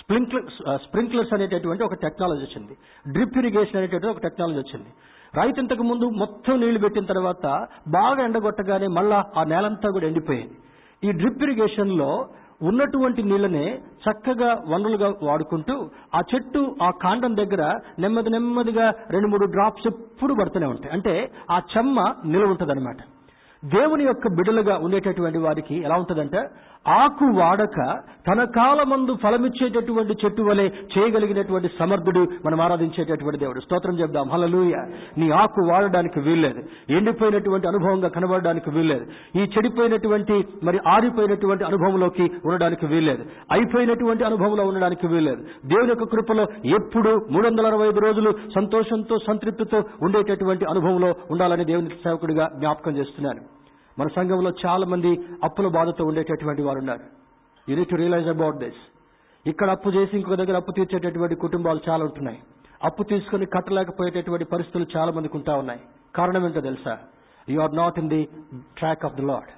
స్ప్రింక్లర్ 0.00 0.78
స్ప్రింక్లర్స్ 0.78 1.34
అనేటటువంటి 1.34 1.84
ఒక 1.84 1.94
టెక్నాలజీ 1.94 2.42
వచ్చింది. 2.42 2.74
డ్రిప్ 3.12 3.38
ఇరిగేషన్ 3.38 3.76
అనేటటువంటి 3.76 4.06
ఒక 4.06 4.22
టెక్నాలజీ 4.22 4.58
వచ్చింది. 4.58 4.90
రైతు 5.34 5.60
ఇంతకు 5.60 5.82
ముందు 5.82 6.06
మొత్తం 6.18 6.60
నీళ్ళు 6.60 6.78
పెట్టిన 6.78 7.04
తర్వాత 7.04 7.46
బాగా 7.88 8.24
ఎండగొట్టగానే 8.24 8.86
మళ్ళా 8.86 9.24
ఆ 9.36 9.44
నేలంతా 9.44 9.90
కూడా 9.90 10.06
ఎండిపోయింది. 10.06 10.56
ఈ 11.04 11.12
డ్రిప్ 11.12 11.42
ఇరిగేషన్లో 11.42 12.28
ఉన్నటువంటి 12.62 13.22
నీళ్ళనే 13.22 13.66
చక్కగా 14.04 14.48
వనరులుగా 14.68 15.14
వాడుకుంటూ 15.22 15.90
ఆ 16.14 16.22
చెట్టు 16.34 16.76
ఆ 16.82 16.90
కాండం 17.02 17.36
దగ్గర 17.36 17.62
నెమ్మది 17.98 18.30
నెమ్మదిగా 18.30 18.86
రెండు 19.10 19.28
మూడు 19.28 19.46
డ్రాప్స్ 19.46 19.86
ఎప్పుడు 19.86 20.34
పడుతూనే 20.34 20.66
ఉంటాయి. 20.66 20.94
అంటే 20.94 21.32
ఆ 21.50 21.60
చెమ్మ 21.76 22.14
నిలవ 22.26 22.56
అనమాట 22.72 22.96
దేవుని 23.64 24.04
యొక్క 24.04 24.28
బిడ్డలుగా 24.28 24.76
ఉండేటటువంటి 24.76 25.38
వారికి 25.38 25.76
ఎలా 25.76 25.96
ఉంటుందంటే 25.96 26.40
ఆకు 26.88 27.24
వాడక 27.24 27.98
తన 28.28 28.44
కాలమందు 28.44 29.16
ఫలమిచ్చేటటువంటి 29.22 30.14
చెట్టు 30.24 30.42
వలె 30.42 30.64
చేయగలిగినటువంటి 30.64 31.70
సమర్థుడు 31.78 32.26
మనం 32.46 32.60
ఆరాధించేటటువంటి 32.60 33.38
దేవుడు. 33.38 33.60
స్తోత్రం 33.60 34.00
చెప్దాం. 34.00 34.28
హలలుయ 34.28 34.74
నీ 35.18 35.30
ఆకు 35.30 35.68
వాడడానికి 35.72 36.20
వీల్లేదు. 36.20 36.62
ఎండిపోయినటువంటి 36.92 37.68
అనుభవంగా 37.68 38.08
కనబడడానికి 38.08 38.70
వీల్లేదు. 38.70 39.06
ఈ 39.36 39.40
చెడిపోయినటువంటి 39.40 40.44
మరి 40.64 40.78
ఆరిపోయినటువంటి 40.88 41.64
అనుభవంలోకి 41.64 42.22
ఉండడానికి 42.22 42.86
వీల్లేదు. 42.86 43.24
అయిపోయినటువంటి 43.52 44.24
అనుభవంలో 44.24 44.64
ఉండడానికి 44.64 45.06
వీల్లేదు. 45.06 45.42
దేవుని 45.66 45.88
యొక్క 45.88 46.04
కృపలో 46.04 46.42
ఎప్పుడు 46.64 47.26
మూడు 47.30 47.46
వందల 47.46 47.66
అరవై 47.66 47.88
ఐదు 47.88 48.00
రోజులు 48.00 48.32
సంతోషంతో 48.54 49.18
సంతృప్తితో 49.26 49.82
ఉండేటటువంటి 50.02 50.64
అనుభవంలో 50.64 51.14
ఉండాలని 51.30 51.64
దేవుని 51.64 51.88
సేవకుడిగా 51.88 52.48
జ్ఞాపకం 52.58 52.96
చేస్తున్నాను. 52.96 53.57
మన 53.98 54.06
సంఘంలో 54.16 54.52
చాలా 54.66 54.86
మంది 54.86 55.20
అప్పుల 55.44 55.68
బాధతో 55.68 56.04
ఉండేటటువంటి 56.04 56.62
వారు 56.62 56.78
ఉన్నారు. 56.78 57.00
You need 57.70 57.88
to 57.88 57.96
realise 57.96 58.28
about 58.28 58.56
this 58.56 58.74
ఇక్కడ 59.46 59.70
అప్పు 59.70 59.88
చేసి 59.88 60.16
ఇంకొక 60.16 60.34
దగ్గర 60.34 60.56
అప్పు 60.56 60.72
తీర్చేటటువంటి 60.72 61.34
కుటుంబాలు 61.34 61.80
చాలా 61.88 62.04
ఉంటున్నాయి. 62.04 62.38
అప్పు 62.84 63.02
తీసుకుని 63.02 63.46
కట్టలేకపోయేటటువంటి 63.46 64.44
పరిస్థితులు 64.44 64.86
చాలా 64.96 65.12
మందికి 65.12 65.36
ఉంటా 65.36 65.54
ఉన్నాయి. 65.54 65.80
కారణం 66.14 66.44
ఏంటో 66.44 66.60
తెలుసా? 66.60 66.98
You 67.48 67.60
are 67.60 67.76
not 67.76 67.98
in 67.98 68.08
the 68.08 68.28
track 68.78 69.04
of 69.04 69.14
the 69.14 69.20
Lord 69.20 69.50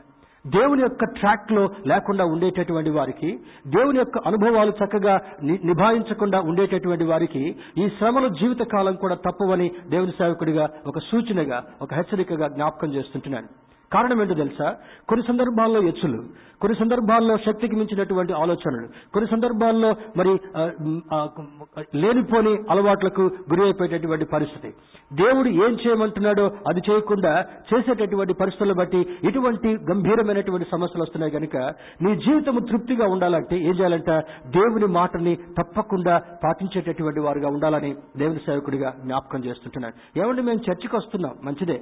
దేవుని 0.47 0.83
యొక్క 0.83 1.05
ట్రాక్లో 1.05 1.69
లేకుండా 1.87 2.25
ఉండేటటువంటి 2.25 2.91
వారికి 2.91 3.41
దేవుని 3.67 3.99
యొక్క 3.99 4.19
అనుభవాలు 4.19 4.71
చక్కగా 4.71 5.21
ని- 5.43 5.67
నిభాయించకుండా 5.67 6.41
ఉండేటటువంటి 6.41 7.05
వారికి 7.05 7.57
ఈ 7.79 7.89
శ్రమల 7.89 8.29
జీవిత 8.29 8.59
కాలం 8.59 8.95
కూడా 8.95 9.15
తప్పవని 9.15 9.71
దేవుని 9.89 10.13
సేవకుడిగా 10.13 10.69
ఒక 10.87 10.99
సూచనగా 10.99 11.65
ఒక 11.83 11.95
హెచ్చరికగా 11.95 12.49
జ్ఞాపకం 12.49 12.95
చేస్తుంటున్నాను. 12.95 13.70
కారణం 13.93 14.21
ఏంటో 14.23 14.35
తెలుసా? 14.35 14.77
కొన్ని 15.09 15.27
సందర్భాల్లో 15.27 15.81
ఎచ్చులు 15.83 16.23
కొన్ని 16.61 16.79
సందర్భాల్లో 16.79 17.37
శక్తికి 17.37 17.77
మించినటువంటి 17.77 18.33
ఆలోచనలు 18.33 18.89
కొన్ని 19.13 19.31
సందర్భాల్లో 19.31 19.91
మరి 20.17 20.33
లేనిపోని 21.95 22.53
అలవాట్లకు 22.71 23.23
గురి 23.23 23.63
అయిపోయేటటువంటి 23.63 24.27
పరిస్థితి. 24.33 24.71
దేవుడు 25.13 25.49
ఏం 25.49 25.73
చేయమంటున్నాడో 25.87 26.45
అది 26.69 26.81
చేయకుండా 26.91 27.33
చేసేటటువంటి 27.71 28.33
పరిస్థితులను 28.33 28.75
బట్టి 28.75 29.01
ఇటువంటి 29.25 29.69
గంభీరమైనటువంటి 29.91 30.69
సమస్యలు 30.73 31.03
వస్తున్నాయి 31.03 31.33
కనుక 31.33 31.57
నీ 32.03 32.17
జీవితం 32.17 32.59
తృప్తిగా 32.71 33.07
ఉండాలంటే 33.07 33.57
ఏం 33.57 33.75
చేయాలంట? 33.79 34.11
దేవుని 34.59 34.87
మాటని 34.87 35.37
తప్పకుండా 35.37 36.21
పాటించేటటువంటి 36.45 37.21
వారుగా 37.21 37.49
ఉండాలని 37.49 37.95
దేవుని 38.17 38.39
సేవకుడిగా 38.39 38.95
జ్ఞాపకం 39.05 39.45
చేస్తుంటున్నాడు. 39.45 40.19
ఏమంటే 40.19 40.43
మేము 40.43 40.61
చర్చికి 40.71 40.97
వస్తున్నాం. 40.97 41.35
మంచిదే. 41.45 41.81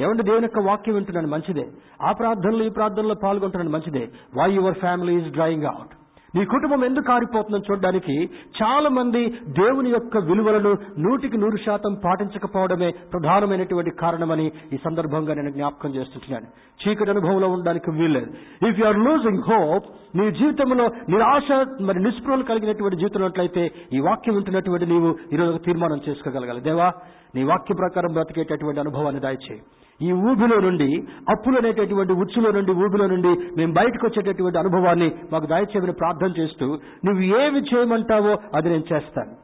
ఏమంటే 0.00 0.22
దేవుని 0.22 0.44
యొక్క 0.44 0.68
వాక్యం 0.68 0.94
వింటున్నాను 0.94 1.28
మంచిదే. 1.28 1.66
ఆ 2.02 2.12
ప్రార్థనలు 2.12 2.64
ఈ 2.64 2.68
ప్రార్థనలో 2.68 3.14
పాల్గొంటున్నాను 3.22 3.70
మంచిదే. 3.70 4.04
Why 4.38 4.48
your 4.52 4.74
family 4.74 5.14
is 5.16 5.30
drawing 5.32 5.64
out 5.64 5.94
నీ 6.36 6.44
కుటుంబం 6.44 6.84
ఎందుకు 6.84 7.04
కారిపోతుందని 7.04 7.66
చూడడానికి 7.70 8.14
చాలా 8.58 8.88
మంది 8.88 9.20
దేవుని 9.58 9.90
యొక్క 9.90 10.18
విలువలను 10.18 10.72
నూటికి 10.98 11.36
నూరు 11.36 11.56
శాతం 11.56 11.92
పాటించకపోవడమే 12.04 12.90
ప్రధానమైనటువంటి 13.12 13.90
కారణమని 14.00 14.46
ఈ 14.72 14.76
సందర్భంగా 14.76 15.34
నేను 15.34 15.50
జ్ఞాపకం 15.50 15.94
చేస్తుంటున్నాను 15.94 16.48
చీకటి 16.82 17.10
అనుభవంలో 17.10 17.48
ఉండడానికి 17.48 17.90
వీల్లేదు. 17.90 18.30
If 18.68 18.80
you 18.80 18.86
are 18.86 18.98
losing 18.98 19.42
hope 19.50 19.86
నీ 20.16 20.30
జీవితంలో 20.30 20.86
నిరాశ 21.08 21.48
మరి 21.80 22.02
నిస్పృహలు 22.02 22.42
కలిగినటువంటి 22.42 22.96
జీవితం 22.96 23.20
ఉన్నట్లయితే 23.20 23.64
ఈ 23.92 24.00
వాక్యం 24.00 24.34
వింటున్నటువంటి 24.34 24.86
నీవు 24.86 25.16
ఈరోజు 25.32 25.58
తీర్మానం 25.58 26.00
చేసుకోగలగాలి. 26.08 26.60
దేవా 26.60 26.92
నీ 27.34 27.42
వాక్య 27.42 27.74
ప్రకారం 27.74 28.12
బ్రతికేటటువంటి 28.12 28.80
అనుభవాన్ని 28.80 29.20
దయచేయి. 29.20 29.62
ఈ 30.02 30.12
ఊబిలో 30.12 30.56
నుండి 30.60 30.88
అప్పులు 31.32 31.56
అనేటటువంటి 31.56 32.12
ఉచ్చులో 32.12 32.50
నుండి 32.50 32.72
ఊబిలో 32.72 33.06
నుండి 33.06 33.30
మేము 33.56 33.72
బయటకు 33.72 34.06
వచ్చేటటువంటి 34.06 34.58
అనుభవాన్ని 34.58 35.08
మాకు 35.32 35.46
దయచేయమని 35.46 35.92
ప్రార్థన 35.92 36.30
చేస్తూ 36.40 36.66
నువ్వు 37.06 37.22
ఏమి 37.40 37.60
చేయమంటావో 37.60 38.32
అది 38.54 38.68
నేను 38.68 38.84
చేస్తాను. 38.92 39.34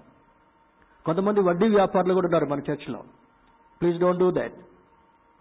కొంతమంది 1.07 1.41
వడ్డీ 1.41 1.69
వ్యాపారులు 1.69 2.15
కూడా 2.15 2.27
ఉన్నారు 2.27 2.47
మన 2.47 2.61
చర్చిలో. 2.71 3.01
ప్లీజ్ 3.81 3.99
డోంట్ 4.01 4.19
డూ 4.19 4.31
దాట్ 4.31 4.59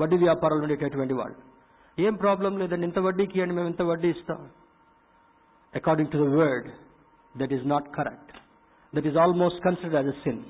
వడ్డీ 0.02 0.18
వ్యాపారాలు 0.18 0.62
ఉండేటటువంటి 0.62 1.14
వాళ్ళు. 1.14 1.38
ఏం 2.00 2.14
ప్రాబ్లం 2.14 2.58
లేదండి 2.60 2.88
ఇంత 2.88 3.00
వడ్డీకి 3.00 3.36
ఇవ్వండి 3.40 3.56
మేము 3.56 3.68
ఇంత 3.68 3.82
వడ్డీ 3.82 4.10
ఇస్తాం. 4.10 4.40
According 5.76 6.10
to 6.10 6.18
the 6.18 6.28
word 6.40 6.70
that 7.36 7.54
is 7.54 7.68
not 7.68 7.90
correct 7.96 8.32
that 8.96 9.08
is 9.08 9.18
almost 9.18 9.62
consider 9.64 9.96
as 9.96 10.08
a 10.08 10.18
sin 10.24 10.42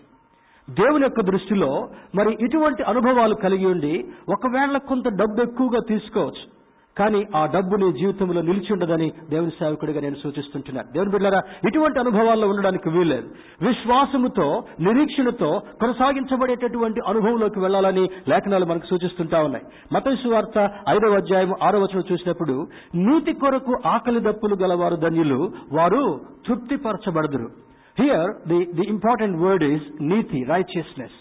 దేవుని 0.71 1.03
యొక్క 1.03 1.21
దృష్టిలో 1.21 1.89
మరి 2.15 2.37
ఇటువంటి 2.41 2.83
అనుభవాలు 2.83 3.35
కలిగి 3.35 3.65
ఉండి 3.65 4.05
ఒకవేళ 4.29 4.77
కొంత 4.77 5.07
డబ్బు 5.07 5.41
ఎక్కువగా 5.41 5.79
తీసుకోవచ్చు. 5.87 6.61
కానీ 6.97 7.27
ఆ 7.35 7.45
డబ్బు 7.45 7.75
నీ 7.75 7.91
జీవితంలో 7.91 8.41
నిలిచి 8.41 8.73
ఉండదని 8.73 9.11
దేవుని 9.29 9.51
సేవకుడిగా 9.51 10.01
నేను 10.01 10.15
సూచిస్తుంటున్నాను. 10.15 10.91
దేవుని 10.91 11.11
బిడ్డారా 11.11 11.41
ఇటువంటి 11.67 11.99
అనుభవాల్లో 11.99 12.47
ఉండడానికి 12.47 12.89
వీల్లేదు. 12.89 13.29
విశ్వాసముతో 13.61 14.63
నిరీక్షణతో 14.79 15.61
కొనసాగించబడేటటువంటి 15.79 17.01
అనుభవంలోకి 17.07 17.59
వెళ్ళాలని 17.59 18.09
లేఖనాలు 18.27 18.65
మనకు 18.65 18.85
సూచిస్తుంటా 18.85 19.43
ఉన్నాయి. 19.43 19.65
మతైసు 19.93 20.27
వార్త 20.27 20.69
ఐదవ 20.89 21.15
అధ్యాయం 21.15 21.53
ఆరో 21.63 21.79
వచనం 21.79 22.03
చూసినప్పుడు 22.11 22.67
నీతి 22.95 23.33
కొరకు 23.33 23.77
ఆకలి 23.85 24.19
దప్పులు 24.19 24.55
గలవారు 24.55 24.95
ధన్యులు 24.95 25.51
వారు 25.71 26.21
తృప్తిపరచబడదురు. 26.47 27.70
Here 28.01 28.31
the 28.47 28.59
the 28.75 28.81
important 28.87 29.37
word 29.37 29.63
is 29.63 29.87
NITI 30.03 30.43
righteousness 30.43 31.17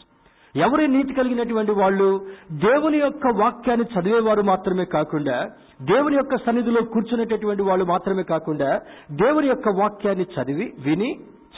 ఎవరి 0.55 0.89
నీతి 0.89 1.15
కలిగినటువంటి 1.15 1.73
వాళ్ళు 1.73 2.07
దేవుని 2.53 2.99
యొక్క 2.99 3.27
వాక్యాన్ని 3.41 3.87
చదివేవారు 3.87 4.43
మాత్రమే 4.43 4.85
కాకుండా 4.85 5.37
దేవుని 5.83 6.17
యొక్క 6.17 6.37
సన్నిధిలో 6.47 6.83
కూర్చునేటటువంటి 6.83 7.63
వాళ్ళు 7.63 7.85
మాత్రమే 7.85 8.23
కాకుండా 8.23 8.71
దేవుని 9.13 9.47
యొక్క 9.47 9.69
వాక్యాన్ని 9.81 10.27
చదివి 10.35 10.73
విని 10.87 11.11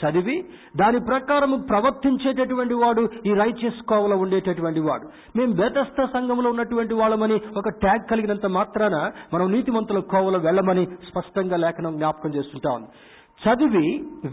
చదివి 0.05 0.35
దాని 0.77 0.99
ప్రకారం 0.99 1.61
ప్రవర్తించేటటువంటి 1.69 2.73
వాడు 2.73 3.01
ఈ 3.25 3.33
రైచియస్ 3.33 3.81
కోవలో 3.89 4.15
ఉండేటటువంటి 4.17 4.79
వాడు. 4.79 5.05
మేము 5.37 5.53
వేదస్థ 5.53 6.05
సంఘంలో 6.13 6.49
ఉన్నటువంటి 6.49 6.93
వాళ్ళమని 6.93 7.41
ఒక 7.57 7.69
ట్యాగ్ 7.69 8.09
కలిగినంత 8.11 8.45
మాత్రాన 8.45 8.95
మనం 9.33 9.51
నీతిమంతుల 9.51 9.99
కోవలో 9.99 10.39
వెళ్ళమని 10.39 10.85
స్పష్టంగా 10.85 11.55
లేఖనం 11.55 11.97
జ్ఞాపకం 11.97 12.33
చేస్తుంటా. 12.35 12.71
ఉంది 12.71 12.89
చదివి 13.41 13.87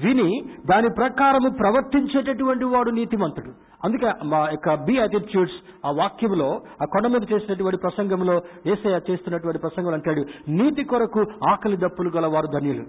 విని 0.04 0.30
దాని 0.70 0.88
ప్రకారము 0.96 1.48
ప్రవర్తించేటటువంటి 1.50 2.64
వాడు 2.64 2.90
నీతిమంతుడు. 2.90 3.50
అందుకే 3.84 4.10
మా 4.24 4.40
యొక్క 4.50 4.74
బి 4.74 4.98
అటిట్యూడ్స్ 4.98 5.86
ఆ 5.86 5.90
వాక్యంలో 5.90 6.48
ఆ 6.82 6.84
కొండ 6.84 7.06
మీద 7.06 7.22
చేసినటువంటి 7.32 7.78
ప్రసంగంలో 7.80 8.34
ఏసయ 8.66 9.00
చేస్తున్నటువంటి 9.10 9.58
ప్రసంగం 9.58 9.94
అంటాడు 9.94 10.24
నీతి 10.48 10.84
కొరకు 10.84 11.24
ఆకలి 11.48 11.76
దప్పులు 11.76 12.10
గల 12.10 12.26
వారు 12.26 12.46
ధన్యులు. 12.46 12.84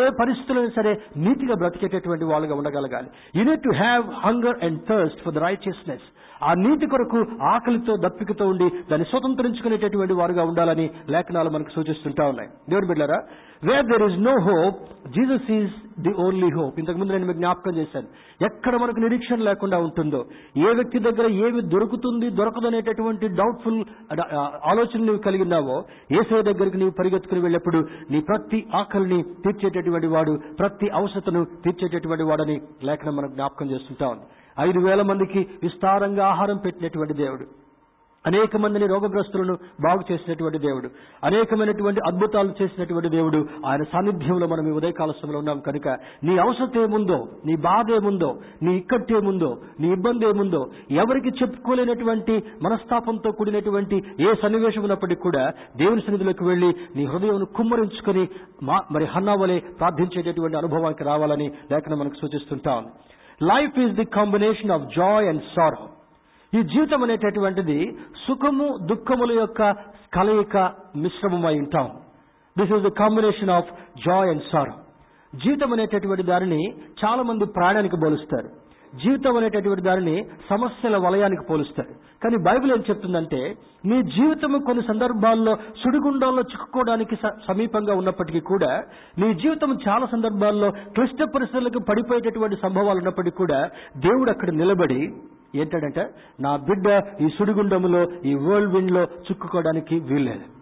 ఏ 0.00 0.08
పరిస్థితుల్లో 0.20 0.68
సరే 0.68 0.92
నీతిగా 1.16 1.54
బ్రతికేటటువంటి 1.54 2.24
వాళ్ళుగా 2.24 2.54
ఉండగలగాలి. 2.54 3.08
You 3.36 3.44
need 3.44 3.62
to 3.62 3.72
have 3.76 4.04
hunger 4.26 4.64
and 4.64 4.80
thirst 4.88 5.22
for 5.22 5.34
the 5.34 5.38
righteousness 5.38 6.06
ఆ 6.48 6.52
నీతి 6.64 6.86
కొరకు 6.92 7.18
ఆకలితో 7.52 7.94
దప్పికతో 8.04 8.44
ఉండి 8.52 8.68
దాన్ని 8.90 9.06
స్వతంత్రించుకునేటటువంటి 9.12 10.14
వారుగా 10.20 10.42
ఉండాలని 10.50 10.86
లేఖనాలు 11.14 11.50
మనకు 11.54 11.72
సూచిస్తుంటా 11.76 12.24
ఉన్నాయి. 12.32 12.50
దేవుని 12.70 12.90
బిడ్డారా 12.90 13.18
where 13.68 13.86
there 13.90 14.04
is 14.08 14.18
no 14.28 14.34
hope 14.46 14.78
Jesus 15.14 15.50
is 15.56 15.74
the 16.04 16.12
only 16.24 16.48
hope 16.56 16.76
ఇంతకుముందు 16.82 17.12
నేను 17.14 17.26
మీకు 17.28 17.40
జ్ఞాపకం 17.42 17.74
చేశాను. 17.80 18.08
ఎక్కడ 18.48 18.74
మనకు 18.82 19.00
నిరీక్షణ 19.04 19.38
లేకుండా 19.48 19.78
ఉంటుందో 19.86 20.20
ఏ 20.66 20.72
వ్యక్తి 20.78 21.04
దగ్గర 21.06 21.26
ఏమి 21.44 21.62
దొరుకుతుంది 21.74 22.28
దొరకదు 22.40 22.68
అనేటటువంటి 22.70 23.28
డౌట్ఫుల్ 23.40 23.80
ఆలోచన 24.72 25.00
నువ్వు 25.08 25.22
కలిగి 25.28 25.46
ఉన్నావో 25.48 25.78
ఏసే 26.18 26.42
దగ్గరికి 26.50 26.80
నీవు 26.82 26.94
పరిగెత్తుకుని 27.00 27.44
వెళ్ళినప్పుడు 27.46 27.80
నీ 28.12 28.20
ప్రతి 28.30 28.60
ఆకలిని 28.82 29.20
తీర్చేటటువంటి 29.46 30.10
వాడు 30.16 30.34
ప్రతి 30.60 30.88
అవసరతను 31.00 31.42
తీర్చేటటువంటి 31.66 32.26
వాడని 32.30 32.58
లేఖనం 32.90 33.16
మనకు 33.16 33.36
జ్ఞాపకం 33.38 33.70
చేస్తుంటా 33.74 34.08
ఉంది. 34.14 34.26
ఐదు 34.60 34.78
వేల 34.78 35.02
మందికి 35.02 35.46
విస్తారంగా 35.62 36.26
ఆహారం 36.26 36.56
పెట్టినటువంటి 36.56 37.14
దేవుడు. 37.14 37.46
అనేక 38.26 38.56
మందిని 38.56 38.86
రోగగ్రస్తులను 38.86 39.54
బాగు 39.54 40.12
చేసినటువంటి 40.12 40.58
దేవుడు. 40.58 40.90
అనేకమైనటువంటి 41.24 42.00
అద్భుతాలు 42.06 42.54
చేసినటువంటి 42.62 43.08
దేవుడు. 43.08 43.48
ఆయన 43.66 43.82
సాన్నిధ్యంలో 43.82 44.46
మనం 44.46 44.68
ఈ 44.68 44.70
ఉదయకాల 44.70 45.10
సమయంలో 45.10 45.38
ఉన్నాం 45.38 45.60
కనుక 45.60 45.88
నీ 46.24 46.38
అవసరం 46.38 46.82
ఏముందో 46.82 47.28
నీ 47.46 47.56
బాధ 47.56 47.90
ఏముందో 47.90 48.36
నీ 48.62 48.76
ఇక్కట్టు 48.76 49.14
ఏముందో 49.14 49.56
నీ 49.80 49.88
ఇబ్బంది 49.88 50.26
ఏముందో 50.26 50.70
ఎవరికి 50.90 51.28
చెప్పుకోలేనటువంటి 51.28 52.42
మనస్తాపంతో 52.62 53.30
కూడినటువంటి 53.30 53.96
ఏ 54.20 54.34
సన్నివేశం 54.42 54.82
ఉన్నప్పటికీ 54.82 55.20
కూడా 55.20 55.52
దేవుని 55.76 56.00
సన్నిధిలోకి 56.00 56.44
వెళ్ళి 56.44 56.74
నీ 56.96 57.04
హృదయం 57.04 57.44
కుమ్మరించుకొని 57.44 58.28
మా 58.62 58.80
మరి 58.92 59.04
హన్నావలే 59.04 59.58
ప్రార్థించేటటువంటి 59.58 60.56
అనుభవానికి 60.56 61.04
రావాలని 61.04 61.50
లేఖనం 61.72 61.98
మనకు 61.98 62.14
సూచిస్తుంటాం. 62.14 62.86
Life 63.40 63.78
is 63.78 63.92
the 63.92 64.04
combination 64.04 64.70
of 64.70 64.82
joy 64.96 65.28
and 65.28 65.42
sorrow 65.54 65.88
ఈ 66.52 66.62
జీవితం 66.62 67.02
అనేటటువంటిది 67.02 67.98
సుఖము 68.26 68.78
దుఃఖముల 68.86 69.32
యొక్క 69.32 69.72
కలయిక 70.14 70.56
మిశ్రమమై 70.96 71.58
ఉంటాం. 71.58 71.86
This 72.58 72.72
is 72.72 72.82
the 72.82 72.88
combination 72.88 73.50
of 73.50 73.70
joy 74.06 74.30
and 74.30 74.42
sorrow 74.52 74.74
జీవితం 75.34 75.72
అనేటటువంటి 75.72 76.22
దానిని 76.22 76.72
చాలా 77.04 77.22
మంది 77.22 77.44
ప్రాణానికి 77.44 77.96
పోలుస్తారు 77.96 78.48
జీవితం 78.92 79.36
అనేటటువంటి 79.36 79.82
దానిని 79.82 80.24
సమస్యల 80.50 80.96
వలయానికి 80.96 81.42
పోలుస్తారు 81.48 81.88
కానీ 82.22 82.36
బైబిల్ 82.36 82.72
ఏం 82.72 82.84
చెప్తుందంటే 82.90 83.56
నీ 83.84 84.02
జీవితము 84.02 84.58
కొన్ని 84.58 84.82
సందర్భాల్లో 84.82 85.56
సుడిగుండాల్లో 85.82 86.42
చిక్కుకోవడానికి 86.42 87.16
స- 87.16 87.46
సమీపంగా 87.48 87.94
ఉన్నప్పటికీ 87.94 88.40
కూడా 88.40 88.82
నీ 89.18 89.34
జీవితం 89.34 89.78
చాలా 89.88 90.06
సందర్భాల్లో 90.06 90.70
క్లిష్ట 90.70 91.22
పరిస్థితులకు 91.34 91.78
పడిపోయేటటువంటి 91.78 92.56
సంభవాలు 92.62 92.98
ఉన్నప్పటికీ 92.98 93.36
కూడా 93.36 93.70
దేవుడు 93.96 94.30
అక్కడ 94.30 94.50
నిలబడి 94.50 95.00
ఏంటంటే 95.54 96.04
నా 96.40 96.56
బిడ్డ 96.56 96.86
ఈ 97.20 97.28
సుడిగుండములో 97.38 98.02
ఈ 98.24 98.34
వరల్డ్ 98.34 98.74
విండ్లో 98.74 99.02
చిక్కుకోవడానికి 99.04 99.98
వీల్లేదు. 100.00 100.61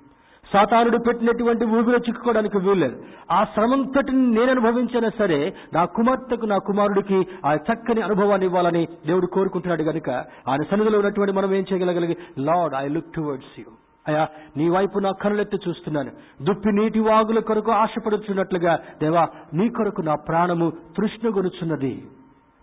సాతానుడు 0.52 0.98
పెట్టినటువంటి 1.06 1.64
ఊబిలో 1.64 1.98
చిక్కుకోవడానికి 1.98 2.58
వీల్లేదు. 2.58 3.02
ఆ 3.30 3.44
శ్రమంతటిని 3.44 4.26
నేను 4.30 4.50
అనుభవించినా 4.50 5.10
సరే 5.18 5.54
నా 5.74 5.84
కుమార్తెకు 5.84 6.46
నా 6.46 6.58
కుమారుడికి 6.58 7.26
ఆ 7.46 7.54
చక్కని 7.54 8.02
అనుభవాన్ని 8.02 8.46
ఇవ్వాలని 8.46 8.88
దేవుడు 9.06 9.26
కోరుకుంటున్నాడు 9.26 9.82
కనుక 9.82 10.10
ఆయన 10.48 10.62
సన్నిధిలో 10.70 10.98
ఉన్నటువంటి 10.98 11.32
మనం 11.32 11.54
ఏం 11.54 11.64
చేయగలగలిగి 11.72 12.16
Lord 12.38 12.74
I 12.74 12.88
look 12.88 13.14
towards 13.14 13.60
you. 13.60 13.64
అయ్యా 14.08 14.28
నీ 14.56 14.68
వైపు 14.68 14.98
నా 14.98 15.10
కనులెత్తి 15.22 15.58
చూస్తున్నాను. 15.68 16.10
దుప్పి 16.42 16.72
నీటి 16.72 17.00
వాగుల 17.00 17.38
కొరకు 17.38 17.72
ఆశపడుచున్నట్లుగా 17.72 18.78
దేవా 19.00 19.28
నీ 19.54 19.68
కొరకు 19.68 20.02
నా 20.02 20.14
ప్రాణము 20.14 20.72
తృష్ణగొనుచున్నది. 20.96 22.06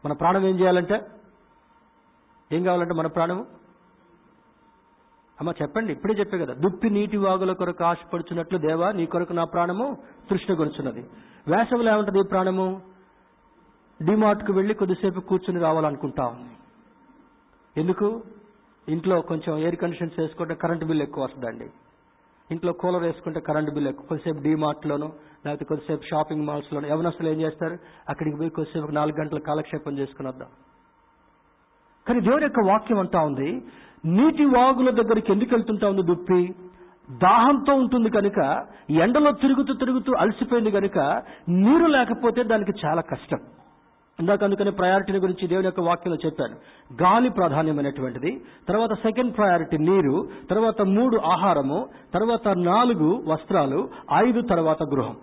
మన 0.05 0.13
ప్రాణం 0.13 0.47
ఏం 0.47 0.59
చేయాలంటే 0.59 1.01
ఏం 2.51 2.63
కావాలంటే 2.63 2.93
మన 2.93 3.07
ప్రాణము? 3.07 3.45
అమ్మ 5.39 5.53
చెప్పండి 5.61 5.91
ఇప్పుడే 5.93 6.13
చెప్పే 6.13 6.37
కదా. 6.37 6.53
దుప్పి 6.53 6.89
నీటి 6.89 7.17
వాగుల 7.17 7.51
కొరకు 7.51 7.83
ఆశపడుచున్నట్లు 7.83 8.57
దేవా 8.57 8.91
నీ 8.91 9.05
కొరకు 9.05 9.33
నా 9.33 9.43
ప్రాణము 9.43 9.97
తృష్ణ 10.29 10.53
కొనుచున్నది 10.53 10.99
వేసవిలో 11.47 11.93
ఏమంటది 11.93 12.19
ఈ 12.19 12.23
ప్రాణము? 12.23 12.81
డిమార్ట్కు 14.05 14.53
వెళ్ళి 14.53 14.73
కొద్దిసేపు 14.73 15.19
కూర్చుని 15.19 15.59
రావాలనుకుంటా. 15.59 16.25
ఉంది 16.25 16.55
ఎందుకు? 17.81 18.23
ఇంట్లో 18.89 19.21
కొంచెం 19.21 19.57
ఎయిర్ 19.57 19.75
కండిషన్స్ 19.75 20.19
వేసుకుంటే 20.19 20.55
కరెంటు 20.55 20.85
బిల్ 20.85 21.01
ఎక్కువ 21.01 21.23
వస్తుందండి. 21.23 21.69
ఇంట్లో 22.51 22.73
కూలర్ 22.73 23.03
వేసుకుంటే 23.03 23.39
కరెంటు 23.39 23.71
బిల్ 23.71 23.87
ఎక్కువ. 23.87 24.05
కొద్దిసేపు 24.05 24.43
డీమార్ట్లోను 24.43 25.13
లేకపోతే 25.45 25.65
కొద్దిసేపు 25.65 26.01
షాపింగ్ 26.01 26.45
మాల్స్లోను 26.45 26.87
యవనస్తులు 26.87 27.29
ఏం 27.29 27.41
చేస్తారు? 27.41 27.77
అక్కడికి 28.09 28.37
పోయి 28.37 28.49
కొద్దిసేపు 28.49 28.91
నాలుగు 28.91 29.21
గంటల 29.21 29.39
కాలక్షేపం 29.39 29.97
చేసుకుని 29.97 30.27
వద్దాం. 30.27 30.47
కానీ 32.07 32.19
దేవుని 32.21 32.43
యొక్క 32.43 32.59
వాక్యం 32.67 32.99
అంటా 32.99 33.19
ఉంది 33.19 33.61
నీటి 34.07 34.45
వాగుల 34.45 34.89
దగ్గరికి 34.89 35.31
ఎందుకు 35.31 35.55
వెళ్తుంటా 35.55 35.89
ఉంది 35.89 36.03
దుప్పి? 36.03 36.53
దాహంతో 37.23 37.73
ఉంటుంది 37.73 38.09
కనుక 38.09 38.65
ఎండలో 38.89 39.31
తిరుగుతూ 39.31 39.73
తిరుగుతూ 39.73 40.13
అలసిపోయింది 40.19 40.71
కనుక 40.71 41.21
నీరు 41.49 41.85
లేకపోతే 41.85 42.43
దానికి 42.43 42.71
చాలా 42.85 43.01
కష్టం. 43.01 43.37
ఇందాక 44.19 44.43
అందుకనే 44.43 44.71
ప్రయారిటీని 44.71 45.19
గురించి 45.19 45.47
దేవుని 45.47 45.65
యొక్క 45.65 45.79
వాక్యంలో 45.79 46.17
చెప్పాను. 46.25 46.55
గాలి 47.03 47.29
ప్రాధాన్యమైనటువంటిది. 47.29 48.41
తర్వాత 48.67 48.93
సెకండ్ 48.93 49.37
ప్రయారిటీ 49.37 49.77
నీరు. 49.77 50.27
తర్వాత 50.49 50.81
మూడు 50.81 51.17
ఆహారము. 51.17 51.87
తర్వాత 52.13 52.47
నాలుగు 52.47 53.23
వస్త్రాలు. 53.27 53.89
ఐదు 54.13 54.41
తర్వాత 54.41 54.83
గృహం. 54.83 55.15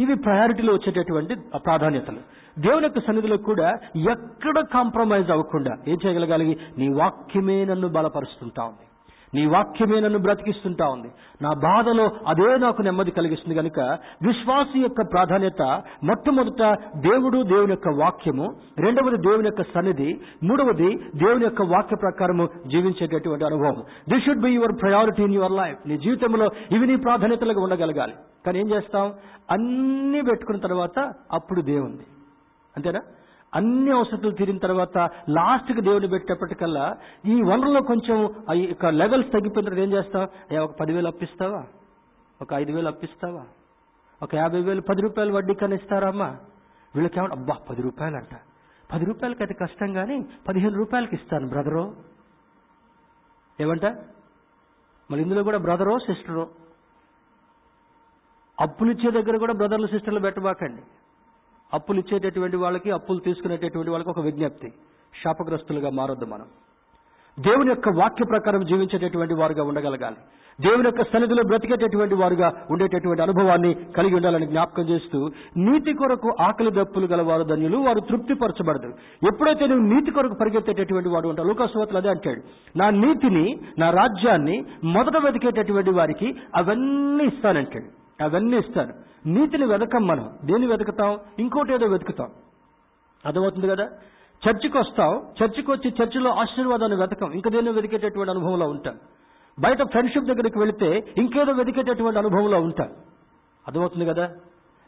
ఇవి 0.00 0.14
ప్రయారిటీలో 0.14 0.72
వచ్చేటటువంటి 0.72 1.34
ప్రాధాన్యతలు. 1.56 2.16
దేవుని 2.58 2.84
యొక్క 2.84 2.98
సన్నిధిలో 3.06 3.36
కూడా 3.36 3.68
ఎక్కడ 3.96 4.64
కాంప్రమైజ్ 4.74 5.30
అవ్వకుండా 5.30 5.76
ఏం 5.88 5.98
చేయగలగాలి? 6.06 6.58
నీ 6.78 6.88
వాక్యమే 6.88 7.64
నన్ను 7.64 7.88
బలపరుస్తుంటా 7.88 8.64
ఉంది. 8.64 8.86
నీ 9.34 9.46
వాక్యమే 9.46 10.00
నన్ను 10.00 10.18
బ్రతికిస్తుంటా 10.18 10.88
ఉంది. 10.88 11.08
నా 11.42 11.50
బాధలో 11.62 12.10
అదే 12.26 12.58
నాకు 12.58 12.82
నెమ్మది 12.82 13.10
కలిగిస్తుంది 13.10 13.58
కనుక 13.58 13.80
విశ్వాసి 14.22 14.80
యొక్క 14.80 15.02
ప్రాధాన్యత 15.12 15.82
మొట్టమొదట 16.04 16.62
దేవుడు 16.96 17.42
దేవుని 17.42 17.70
యొక్క 17.70 17.88
వాక్యము 17.88 18.56
రెండవది 18.78 19.16
దేవుని 19.16 19.48
యొక్క 19.48 19.62
సన్నిధి 19.62 20.20
మూడవది 20.42 20.96
దేవుని 20.96 21.44
యొక్క 21.44 21.62
వాక్య 21.62 21.96
ప్రకారము 22.02 22.48
జీవించేటటువంటి 22.66 23.44
అనుభవం. 23.44 23.82
This 24.08 24.24
should 24.26 24.40
be 24.40 24.50
your 24.50 24.82
priority 24.82 25.22
in 25.22 25.34
your 25.34 25.52
life 25.52 25.88
నీ 25.88 25.98
జీవితంలో 25.98 26.48
ఇవి 26.70 26.86
నీ 26.86 26.96
ప్రాధాన్యతలుగా 26.96 27.62
ఉండగలగాలి. 27.62 28.12
కానీ 28.46 28.58
ఏం 28.58 28.70
చేస్తాం? 28.70 29.14
అన్నీ 29.50 30.20
పెట్టుకున్న 30.20 30.60
తర్వాత 30.60 31.14
అప్పుడు 31.32 31.60
దేవుంది. 31.60 32.06
అంతేనా? 32.76 33.00
అన్ని 33.54 33.90
అవసరాలు 33.90 34.30
తీరిన 34.30 34.58
తర్వాత 34.58 34.98
లాస్ట్కి 35.28 35.80
దేవుని 35.80 36.08
పెట్టేప్పటికల్లా 36.08 36.96
ఈ 37.26 37.42
వనరులో 37.42 37.82
కొంచెం 37.82 38.44
ఆ 38.50 38.52
యొక్క 38.52 38.86
లెవెల్స్ 38.86 39.32
తగ్గిపోయిన 39.32 39.68
తర్వాత 39.68 39.84
ఏం 39.84 39.92
చేస్తావు 39.92 40.54
ఏ 40.54 40.58
ఒక 40.58 40.78
పదివేలు 40.80 41.06
అప్పిస్తావా? 41.06 41.64
ఒక 42.42 42.52
ఐదు 42.54 42.72
వేలు 42.72 42.88
అప్పిస్తావా? 42.88 43.44
ఒక 44.22 44.34
యాభై 44.34 44.62
వేలు 44.62 44.80
పది 44.80 45.02
రూపాయలు 45.02 45.32
వడ్డీ 45.32 45.54
కన్నా 45.54 45.76
ఇస్తారా 45.76 46.08
అమ్మా? 46.08 46.36
వీళ్ళకి 46.94 47.18
ఏమన్నా 47.18 47.36
అబ్బా 47.36 47.54
పది 47.70 47.82
రూపాయలు 47.82 48.16
అంట 48.16 48.40
పది 48.92 49.04
రూపాయలకి 49.04 49.42
అయితే 49.42 49.54
కష్టం 49.54 49.92
కానీ 49.92 50.26
పదిహేను 50.48 50.74
రూపాయలకి 50.74 51.16
ఇస్తాను 51.16 51.48
బ్రదరు. 51.48 51.96
ఏమంట? 53.60 53.86
మళ్ళీ 55.10 55.22
ఇందులో 55.22 55.42
కూడా 55.42 55.58
బ్రదరో 55.58 55.98
సిస్టరో. 55.98 56.48
అప్పులు 58.60 58.90
ఇచ్చే 58.90 59.10
దగ్గర 59.10 59.36
కూడా 59.36 59.52
బ్రదర్లు 59.52 59.86
సిస్టర్లు 59.86 60.20
పెట్టబాకండి. 60.20 60.82
అప్పులు 61.74 61.98
ఇచ్చేటటువంటి 61.98 62.56
వాళ్ళకి 62.56 62.90
అప్పులు 62.90 63.18
తీసుకునేటటువంటి 63.18 63.90
వాళ్ళకి 63.90 64.10
ఒక 64.10 64.20
విజ్ఞప్తి. 64.20 64.68
శాపగ్రస్తులుగా 65.24 65.90
మారొద్దు 65.90 66.24
మనం. 66.24 66.44
దేవుని 67.40 67.68
యొక్క 67.68 67.88
వాక్య 67.88 68.24
ప్రకారం 68.24 68.64
జీవించేటటువంటి 68.64 69.34
వారుగా 69.34 69.64
ఉండగలగాలి. 69.64 70.16
దేవుని 70.60 70.84
యొక్క 70.84 71.02
సన్నిధిలో 71.02 71.42
బ్రతికేటటువంటి 71.42 72.14
వారుగా 72.14 72.52
ఉండేటటువంటి 72.70 73.22
అనుభవాన్ని 73.22 73.74
కలిగి 73.74 74.14
ఉండాలని 74.14 74.46
జ్ఞాపకం 74.46 74.82
చేస్తూ 74.82 75.30
నీతి 75.56 75.92
కొరకు 75.92 76.32
ఆకలి 76.40 76.70
దప్పులు 76.70 77.06
గల 77.06 77.22
వారు 77.22 77.42
ధన్యులు 77.42 77.78
వారు 77.78 78.00
తృప్తిపరచబడదు. 78.00 78.88
ఎప్పుడైతే 79.22 79.66
నువ్వు 79.66 79.94
నీతి 79.94 80.10
కొరకు 80.10 80.34
పరిగెత్తేటటువంటి 80.40 81.08
వాడు 81.08 81.28
ఉంటావు 81.28 81.48
లోకస్వతలు 81.48 81.96
అదే 81.96 82.08
అంటాడు. 82.08 82.40
నా 82.78 82.90
నీతిని 82.90 83.60
నా 83.78 83.90
రాజ్యాన్ని 83.90 84.64
మొదట 84.84 85.16
వెతికేటటువంటి 85.16 85.90
వారికి 85.90 86.34
అవన్నీ 86.54 87.24
ఇస్తానంటాడు. 87.24 88.03
అవన్నీ 88.20 88.58
ఇస్తాను 88.58 88.94
నీతిని 89.26 89.66
వెతకం 89.66 90.06
మనం. 90.06 90.30
దేని 90.44 90.66
వెతుకుతాం? 90.66 91.18
ఇంకోటి 91.38 91.74
ఏదో 91.74 91.86
వెతుకుతాం. 91.86 92.30
అర్థమవుతుంది 93.26 93.68
కదా? 93.68 93.88
చర్చికి 94.48 94.78
వస్తాం. 94.78 95.26
చర్చికి 95.42 95.70
వచ్చి 95.70 95.94
చర్చిలో 96.02 96.30
ఆశీర్వాదాన్ని 96.30 96.98
వెతకం. 96.98 97.32
ఇంకా 97.32 97.50
దేన్ని 97.50 97.72
వెతికేటటువంటి 97.72 98.30
అనుభవంలో 98.30 98.68
ఉంటాం. 98.68 98.98
బయట 99.60 99.82
ఫ్రెండ్షిప్ 99.82 100.24
దగ్గరికి 100.24 100.58
వెళితే 100.58 101.14
ఇంకేదో 101.16 101.52
వెతికేటటువంటి 101.52 102.18
అనుభవంలో 102.18 102.60
ఉంటాం. 102.60 102.88
అర్థమవుతుంది 103.66 104.06
కదా? 104.06 104.34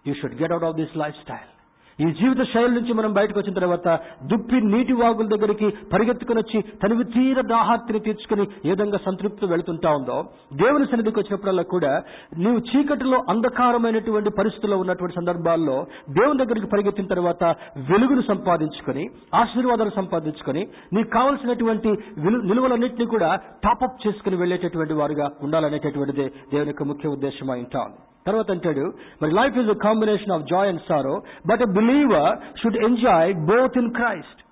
You 0.06 0.14
should 0.14 0.34
get 0.34 0.52
out 0.52 0.64
of 0.64 0.76
this 0.76 0.96
lifestyle 1.16 1.55
ఈ 1.98 2.06
జీవిత 2.12 2.42
శైలి 2.48 2.72
నుంచి 2.74 2.92
మనం 2.92 3.10
బయటకు 3.14 3.38
వచ్చిన 3.38 3.54
తర్వాత 3.54 3.88
దుప్పి 4.30 4.58
నీటి 4.66 4.94
వాగుల 4.94 5.26
దగ్గరికి 5.26 5.68
పరిగెత్తుకుని 5.92 6.40
వచ్చి 6.40 6.58
తనివి 6.82 7.04
తీర 7.12 7.42
దాహార్తిని 7.46 8.00
తీర్చుకుని 8.00 8.44
ఏ 8.60 8.70
విధంగా 8.70 8.98
సంతృప్తి 9.04 9.46
వెళుతుంటా 9.46 9.90
ఉందో 9.98 10.16
దేవుని 10.60 10.86
సన్నిధికి 10.90 11.18
వచ్చినప్పుడల్లా 11.20 11.64
కూడా 11.70 11.92
నీవు 12.38 12.60
చీకటిలో 12.68 13.20
అంధకారమైనటువంటి 13.32 14.32
పరిస్థితుల్లో 14.38 14.78
ఉన్నటువంటి 14.78 15.18
సందర్భాల్లో 15.18 15.76
దేవుని 16.10 16.40
దగ్గరికి 16.42 16.68
పరిగెత్తిన 16.72 17.08
తర్వాత 17.08 17.42
వెలుగును 17.88 18.24
సంపాదించుకొని 18.28 19.04
ఆశీర్వాదాలు 19.36 19.94
సంపాదించుకొని 19.96 20.64
నీకు 20.92 21.10
కావలసినటువంటి 21.10 21.92
విలు 22.18 22.40
నిలువలన్నింటినీ 22.42 23.06
కూడా 23.06 23.30
టాపప్ 23.64 24.02
చేసుకుని 24.04 24.36
వెళ్ళేటటువంటి 24.36 24.96
వారుగా 25.00 25.28
ఉండాలనేటటువంటిదే 25.42 26.28
దేవుని 26.52 26.72
యొక్క 26.72 26.86
ముఖ్య 26.88 27.08
ఉద్దేశం 27.08 27.50
అయింటా 27.50 27.80
ఉంది 27.88 28.02
తర్వాత 28.26 28.50
అంటాడు 28.50 28.92
మరి 29.22 29.30
life 29.30 29.58
is 29.58 29.70
a 29.70 29.72
combination 29.72 30.32
of 30.32 30.42
joy 30.42 30.68
and 30.68 30.80
sorrow 30.88 31.22
but 31.46 31.62
a 31.62 31.64
believer 31.64 32.58
should 32.58 32.76
enjoy 32.76 33.34
both 33.34 33.78
in 33.78 33.90
Christ 33.90 34.46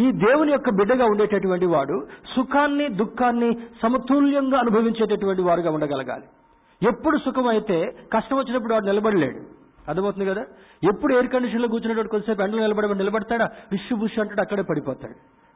ఈ 0.00 0.12
దేవుని 0.12 0.52
యొక్క 0.52 0.70
బిడ్డగా 0.70 1.04
ఉండేటటువంటి 1.04 1.66
వాడు 1.66 2.06
సుఖాన్ని 2.36 2.88
దుఃఖాన్ని 2.88 3.58
సమతుల్యంగా 3.82 4.58
అనుభవించేటటువంటి 4.58 5.42
వారుగా 5.42 5.70
ఉండగలగాలి. 5.70 6.22
ఎప్పుడు 6.88 7.18
సుఖం 7.18 7.46
అయితే 7.46 7.96
కష్టం 8.12 8.36
వచ్చినప్పుడు 8.36 8.72
వాడు 8.72 8.84
నిలబడలేడు. 8.84 9.64
అర్థమవుతుంది 9.88 10.26
కదా? 10.26 10.40
ఎప్పుడు 10.94 11.14
ఎయిర్ 11.14 11.28
కండిషన్లో 11.28 11.68
కూర్చునేటప్పుడు 11.68 12.08
కొద్దిసేపు 12.08 12.42
ఎండలో 12.42 12.60
నిలబడి 12.60 12.98
నిలబడతాడా? 12.98 13.48
విషు 13.72 13.94
బుష్ 13.94 14.18
అంటాడు 14.18 14.40
అక్కడే 14.40 14.62
పడిపోతాడు. 14.62 15.14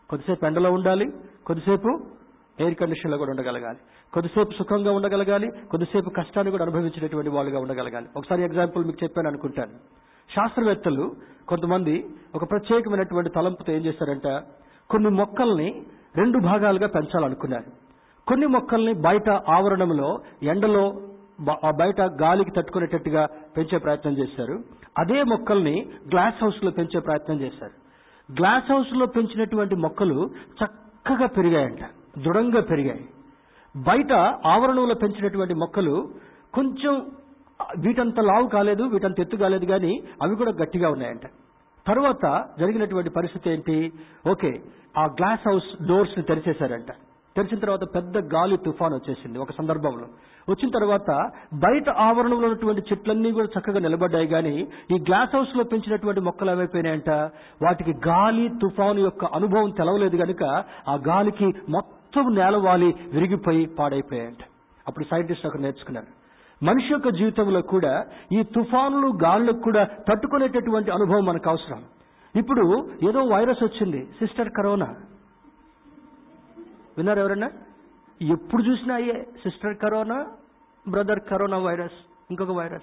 కొద్దిసేపు 0.08 0.46
ఎండలో 0.46 0.72
ఉండాలి 0.72 1.12
కొద్దిసేపు 1.46 2.00
ఎయిర్ 2.60 2.74
కండిషన్లో 2.74 3.18
కూడా 3.18 3.30
ఉండగలగాలి. 3.30 3.78
కొద్దిసేపు 4.12 4.50
సుఖంగా 4.58 4.92
ఉండగలగాలి 4.92 5.48
కొద్దిసేపు 5.70 6.10
కష్టాన్ని 6.10 6.50
కూడా 6.50 6.64
అనుభవించేటటువంటి 6.64 7.30
వాళ్ళుగా 7.30 7.60
ఉండగలగాలి. 7.60 8.06
ఒకసారి 8.16 8.42
ఎగ్జాంపుల్ 8.42 8.84
మీకు 8.84 9.04
చెప్పాను 9.04 9.28
అనుకుంటాను. 9.28 9.74
శాస్త్రవేత్తలు 10.34 11.04
కొంతమంది 11.48 11.94
ఒక 12.34 12.50
ప్రత్యేకమైనటువంటి 12.50 13.30
తలంపుతో 13.30 13.72
ఏం 13.72 13.84
చేశారంట 13.84 14.26
కొన్ని 14.90 15.10
మొక్కల్ని 15.10 15.68
రెండు 16.16 16.38
భాగాలుగా 16.38 16.86
పెంచాలనుకున్నారు. 16.86 17.70
కొన్ని 18.26 18.46
మొక్కల్ని 18.46 18.92
బయట 18.92 19.28
ఆవరణంలో 19.30 20.18
ఎండలో 20.42 20.84
బయట 21.80 22.00
గాలికి 22.00 22.50
తట్టుకునేటట్టుగా 22.50 23.26
పెంచే 23.56 23.78
ప్రయత్నం 23.78 24.12
చేశారు 24.18 24.56
అదే 24.98 25.22
మొక్కల్ని 25.22 25.76
గ్లాస్ 26.10 26.42
హౌస్లో 26.42 26.70
పెంచే 26.70 27.00
ప్రయత్నం 27.00 27.40
చేశారు 27.40 27.76
గ్లాస్ 28.32 28.72
హౌస్లో 28.72 29.06
పెంచినటువంటి 29.06 29.74
మొక్కలు 29.74 30.30
చక్కగా 30.60 31.26
పెరిగాయంట. 31.26 31.82
దృఢంగా 32.24 32.60
పెరిగాయి. 32.60 33.04
బయట 33.76 34.12
ఆవరణంలో 34.46 34.94
పెంచినటువంటి 34.94 35.54
మొక్కలు 35.54 36.08
కొంచెం 36.54 36.94
వీటంత 37.78 38.20
లావు 38.20 38.46
కాలేదు 38.46 38.82
వీటంత 38.82 39.20
ఎత్తు 39.20 39.36
కాలేదు 39.36 39.64
కానీ 39.64 40.02
అవి 40.22 40.36
కూడా 40.36 40.52
గట్టిగా 40.62 40.90
ఉన్నాయంట. 40.90 41.26
తర్వాత 41.86 42.44
జరిగినటువంటి 42.58 43.10
పరిస్థితి 43.10 43.50
ఏంటి? 43.50 43.92
ఓకే 44.30 44.60
ఆ 44.96 45.04
గ్లాస్ 45.04 45.48
హౌస్ 45.48 45.86
డోర్స్ని 45.86 46.24
తెరిచేశారంట. 46.24 46.90
తెరిచిన 47.36 47.58
తర్వాత 47.60 47.84
పెద్ద 47.94 48.18
గాలి 48.18 48.56
తుఫాన్ 48.56 48.94
వచ్చేసింది 48.94 49.38
ఒక 49.38 49.52
సందర్భంలో. 49.52 50.06
వచ్చిన 50.48 50.70
తర్వాత 50.70 51.10
బయట 51.54 51.90
ఆవరణంలో 51.90 52.46
ఉన్నటువంటి 52.48 52.82
చెట్లన్నీ 52.92 53.32
కూడా 53.32 53.48
చక్కగా 53.58 53.78
నిలబడ్డాయి 53.78 54.26
కానీ 54.26 54.68
ఈ 54.90 54.98
గ్లాస్ 54.98 55.36
హౌస్లో 55.36 55.64
పెంచినటువంటి 55.64 56.20
మొక్కలు 56.20 56.50
ఏమైపోయినాయంట 56.50 57.10
వాటికి 57.62 57.92
గాలి 58.08 58.48
తుఫాను 58.48 59.00
యొక్క 59.00 59.24
అనుభవం 59.24 59.70
తెలవలేదు 59.70 60.16
కనుక 60.16 60.44
ఆ 60.88 60.94
గాలికి 61.08 61.44
మొత్తం 61.44 61.97
నేలవాలి 62.26 62.94
విరిగిపోయి 63.12 63.66
పాడైపోయాయంట. 63.66 64.44
అప్పుడు 64.88 65.04
సైంటిస్ట్ 65.04 65.46
అక్కడ 65.46 65.60
నేర్చుకున్నారు. 65.60 66.18
మనిషి 66.64 66.92
యొక్క 66.92 67.08
జీవితంలో 67.08 67.62
కూడా 67.62 68.06
ఈ 68.32 68.42
తుఫానులు 68.42 69.12
గాలులకు 69.24 69.60
కూడా 69.60 69.84
తట్టుకునేటటువంటి 69.84 70.90
అనుభవం 70.90 71.24
మనకు 71.24 71.50
అవసరం. 71.50 71.84
ఇప్పుడు 72.36 72.90
ఏదో 73.08 73.22
వైరస్ 73.22 73.64
వచ్చింది 73.64 74.04
సిస్టర్ 74.04 74.50
కరోనా. 74.50 74.94
విన్నారు 76.96 77.20
ఎవరన్నా? 77.20 77.50
ఎప్పుడు 78.22 78.62
చూసినా 78.62 78.94
అయ్యే 78.94 79.12
sister 79.12 79.76
corona 79.76 80.26
brother 80.88 81.20
corona 81.20 81.58
virus 81.58 81.92
ఇంకొక 82.30 82.50
వైరస్. 82.50 82.82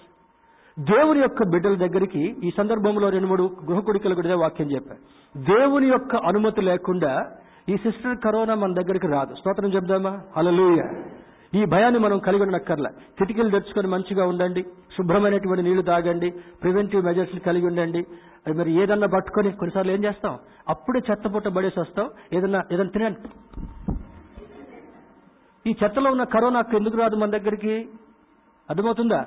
దేవుని 0.80 1.20
యొక్క 1.20 1.44
బిడ్డల 1.44 1.76
దగ్గరికి 1.76 2.36
ఈ 2.44 2.52
సందర్భంలో 2.58 3.10
రెండు 3.10 3.28
మూడు 3.28 3.58
గృహకుడికలు 3.66 4.16
కూడా 4.16 4.36
వాక్యం 4.36 4.72
చెప్పారు. 4.72 5.00
దేవుని 5.40 5.88
యొక్క 5.88 6.16
అనుమతి 6.16 6.62
లేకుండా 6.62 7.32
ఈ 7.70 7.78
సిస్టర్ 7.78 8.18
కరోనా 8.18 8.56
మన 8.56 8.74
దగ్గరికి 8.74 9.08
రాదు. 9.08 9.36
స్తోత్రం 9.36 9.74
చెప్దామా? 9.74 10.22
హల్లెలూయ. 10.38 11.04
ఈ 11.56 11.66
భయాన్ని 11.66 12.00
మనం 12.00 12.20
కలిగి 12.20 12.44
ఉండక్కర్ల 12.44 12.88
కిటికీలు 12.88 13.50
తెచ్చుకొని 13.50 13.88
మంచిగా 13.88 14.26
ఉండండి. 14.26 14.64
శుభ్రమైనటువంటి 14.64 15.64
నీళ్ళు 15.64 15.82
తాగండి. 15.82 16.32
ప్రివెంటివ్ 16.32 17.06
మెజర్స్ 17.06 17.40
కలిగి 17.40 17.66
ఉండండి. 17.66 18.06
అది 18.48 18.58
మరి 18.58 18.72
ఏదన్నా 18.72 19.08
పట్టుకొని 19.08 19.52
కొన్నిసార్లు 19.52 19.92
ఏం 19.92 20.06
చేస్తాం? 20.06 20.40
అప్పుడే 20.70 21.02
చెత్త 21.12 21.36
పుట్ట 21.36 21.48
పడేసి 21.48 21.80
వస్తాం. 21.80 22.10
ఏదన్నా 22.34 22.62
ఏదన్నా 22.72 22.92
తినండి. 22.92 23.30
ఈ 25.70 25.76
చెత్తలో 25.84 26.12
ఉన్న 26.12 26.24
కరోనాకు 26.24 26.78
ఎందుకు 26.78 26.98
రాదు 26.98 27.16
మన 27.16 27.30
దగ్గరికి? 27.30 27.90
అర్థమవుతుందా? 28.70 29.26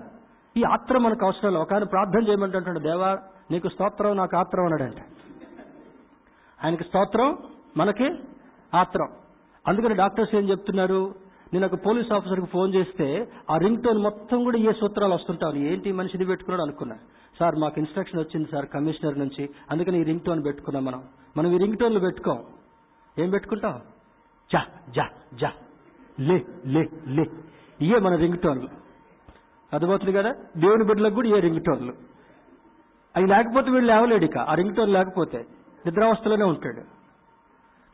ఈ 0.56 0.62
ఆత్రం 0.62 1.02
మనకు 1.02 1.24
అవసరం 1.24 1.54
ఒక 1.54 1.74
ఆయన 1.74 1.84
ప్రార్థన 1.84 2.28
చేయమంటుంటాడు 2.28 2.78
దేవా 2.78 3.18
నీకు 3.50 3.68
స్తోత్రం 3.68 4.16
నాకు 4.16 4.36
ఆత్రం 4.36 4.64
అన్నాడంట. 4.64 5.00
ఆయనకి 6.64 6.84
స్తోత్రం 6.84 7.38
మనకి 7.78 8.14
ఆత్రం. 8.74 9.08
అందుకని 9.68 9.94
డాక్టర్స్ 9.94 10.34
ఏం 10.34 10.50
చెప్తున్నారు? 10.50 11.14
నేను 11.52 11.66
ఒక 11.66 11.86
పోలీస్ 11.86 12.12
ఆఫీసర్కి 12.12 12.46
ఫోన్ 12.46 12.74
చేస్తే 12.74 13.32
ఆ 13.50 13.56
రింగ్ 13.56 13.82
టోన్ 13.82 13.98
మొత్తం 13.98 14.44
కూడా 14.44 14.58
ఏ 14.58 14.72
సూత్రాలు 14.72 15.14
వస్తుంటాను 15.14 15.54
ఏంటి 15.54 15.92
మనిషిది 15.92 16.24
పెట్టుకున్నాడు 16.24 16.62
అనుకున్నా 16.62 16.96
సార్ 17.38 17.56
మాకు 17.56 17.78
ఇన్స్ట్రక్షన్ 17.78 18.20
వచ్చింది 18.20 18.48
సార్ 18.52 18.66
కమిషనర్ 18.66 19.18
నుంచి. 19.18 19.50
అందుకని 19.70 20.00
ఈ 20.00 20.02
రింగ్ 20.02 20.20
టోన్ 20.20 20.44
పెట్టుకున్నాం 20.44 20.84
మనం. 20.84 21.02
మనం 21.36 21.52
ఈ 21.52 21.58
రింగ్ 21.58 21.76
టోన్లు 21.76 22.00
పెట్టుకోం. 22.00 22.44
ఏం 23.18 23.30
పెట్టుకుంటాం? 23.30 23.80
జా 24.52 24.64
జా 24.96 25.08
జా 25.34 25.52
లే 26.20 26.46
లే 26.66 26.88
లే. 27.06 27.24
ఇయే 27.80 27.98
మన 27.98 28.14
రింగ్ 28.14 28.38
టోన్లు 28.38 28.68
అర్థమవుతుంది 29.72 30.12
కదా? 30.12 30.32
దేవుని 30.56 30.84
బిడ్డలకు 30.84 31.14
కూడా 31.14 31.28
ఏ 31.28 31.40
రింగ్ 31.40 31.64
టోన్లు 31.64 31.92
అవి 33.16 33.26
లేకపోతే 33.26 33.70
వీళ్ళు 33.70 33.92
లేవలేడు 33.92 34.24
ఇక. 34.24 34.38
ఆ 34.38 34.54
రింగ్ 34.54 34.76
టోన్ 34.76 34.92
లేకపోతే 34.92 35.46
నిద్రావస్థలోనే 35.86 36.44
ఉంటాడు. 36.44 36.97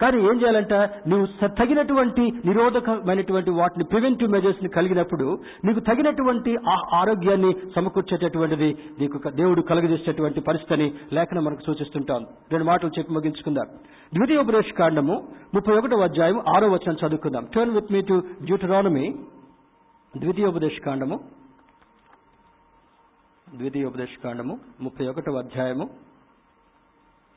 కానీ 0.01 0.19
ఏం 0.19 0.37
చేయాలంట? 0.41 0.75
నువ్వు 1.09 1.27
తగినటువంటి 1.59 2.25
నిరోధకమైనటువంటి 2.45 3.51
వాటిని 3.51 3.85
ప్రివెంటివ్ 3.85 4.31
మెజర్స్ని 4.31 4.71
కలిగినప్పుడు 4.77 5.27
నీకు 5.65 5.81
తగినటువంటి 5.81 6.53
ఆ 6.69 6.75
ఆరోగ్యాన్ని 7.01 7.53
సమకూర్చేటటువంటిది 7.77 8.71
నీకు 9.01 9.21
దేవుడు 9.31 9.63
కలుగజేసేటటువంటి 9.71 10.41
పరిస్థితిని 10.41 10.89
లేఖనం 11.13 11.45
మనకు 11.45 11.63
సూచిస్తుంటాం. 11.67 12.23
రెండు 12.53 12.65
మాటలు 12.65 12.91
చెప్పి 12.99 13.13
ముగించుకుందాం. 13.13 13.69
ద్వితీయోపదేశ 14.15 14.73
కాండము 14.79 15.17
ముప్పై 15.55 15.75
ఒకటో 15.79 16.01
అధ్యాయం 16.01 16.39
ఆరో 16.57 16.69
వచనం 16.69 16.97
చదువుకుందాం. 17.03 17.47
Turn 17.55 17.75
with 17.75 17.93
me 17.93 18.01
to 18.01 18.23
Deuteronomy 18.43 19.07
ద్వితీయోపదేశ 20.15 20.77
కాండము 20.87 21.19
ద్వితీయోపదేశ 23.47 24.13
కాండము 24.25 24.55
ముప్పై 24.81 25.07
ఒకటవ 25.07 25.39
అధ్యాయము 25.39 25.87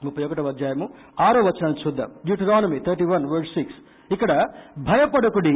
ముప్పై 0.05 0.23
ఒకటవ 0.23 0.47
అధ్యాయము 0.47 0.85
ఆరో 1.19 1.39
వచనాన్ని 1.41 1.79
చూద్దాం. 1.83 2.09
Deuteronomy 2.25 2.79
thirty 2.79 3.05
one 3.05 3.23
word 3.25 3.47
six 3.47 3.77
ఇక్కడ 4.13 4.31
భయపడకుడి 4.89 5.53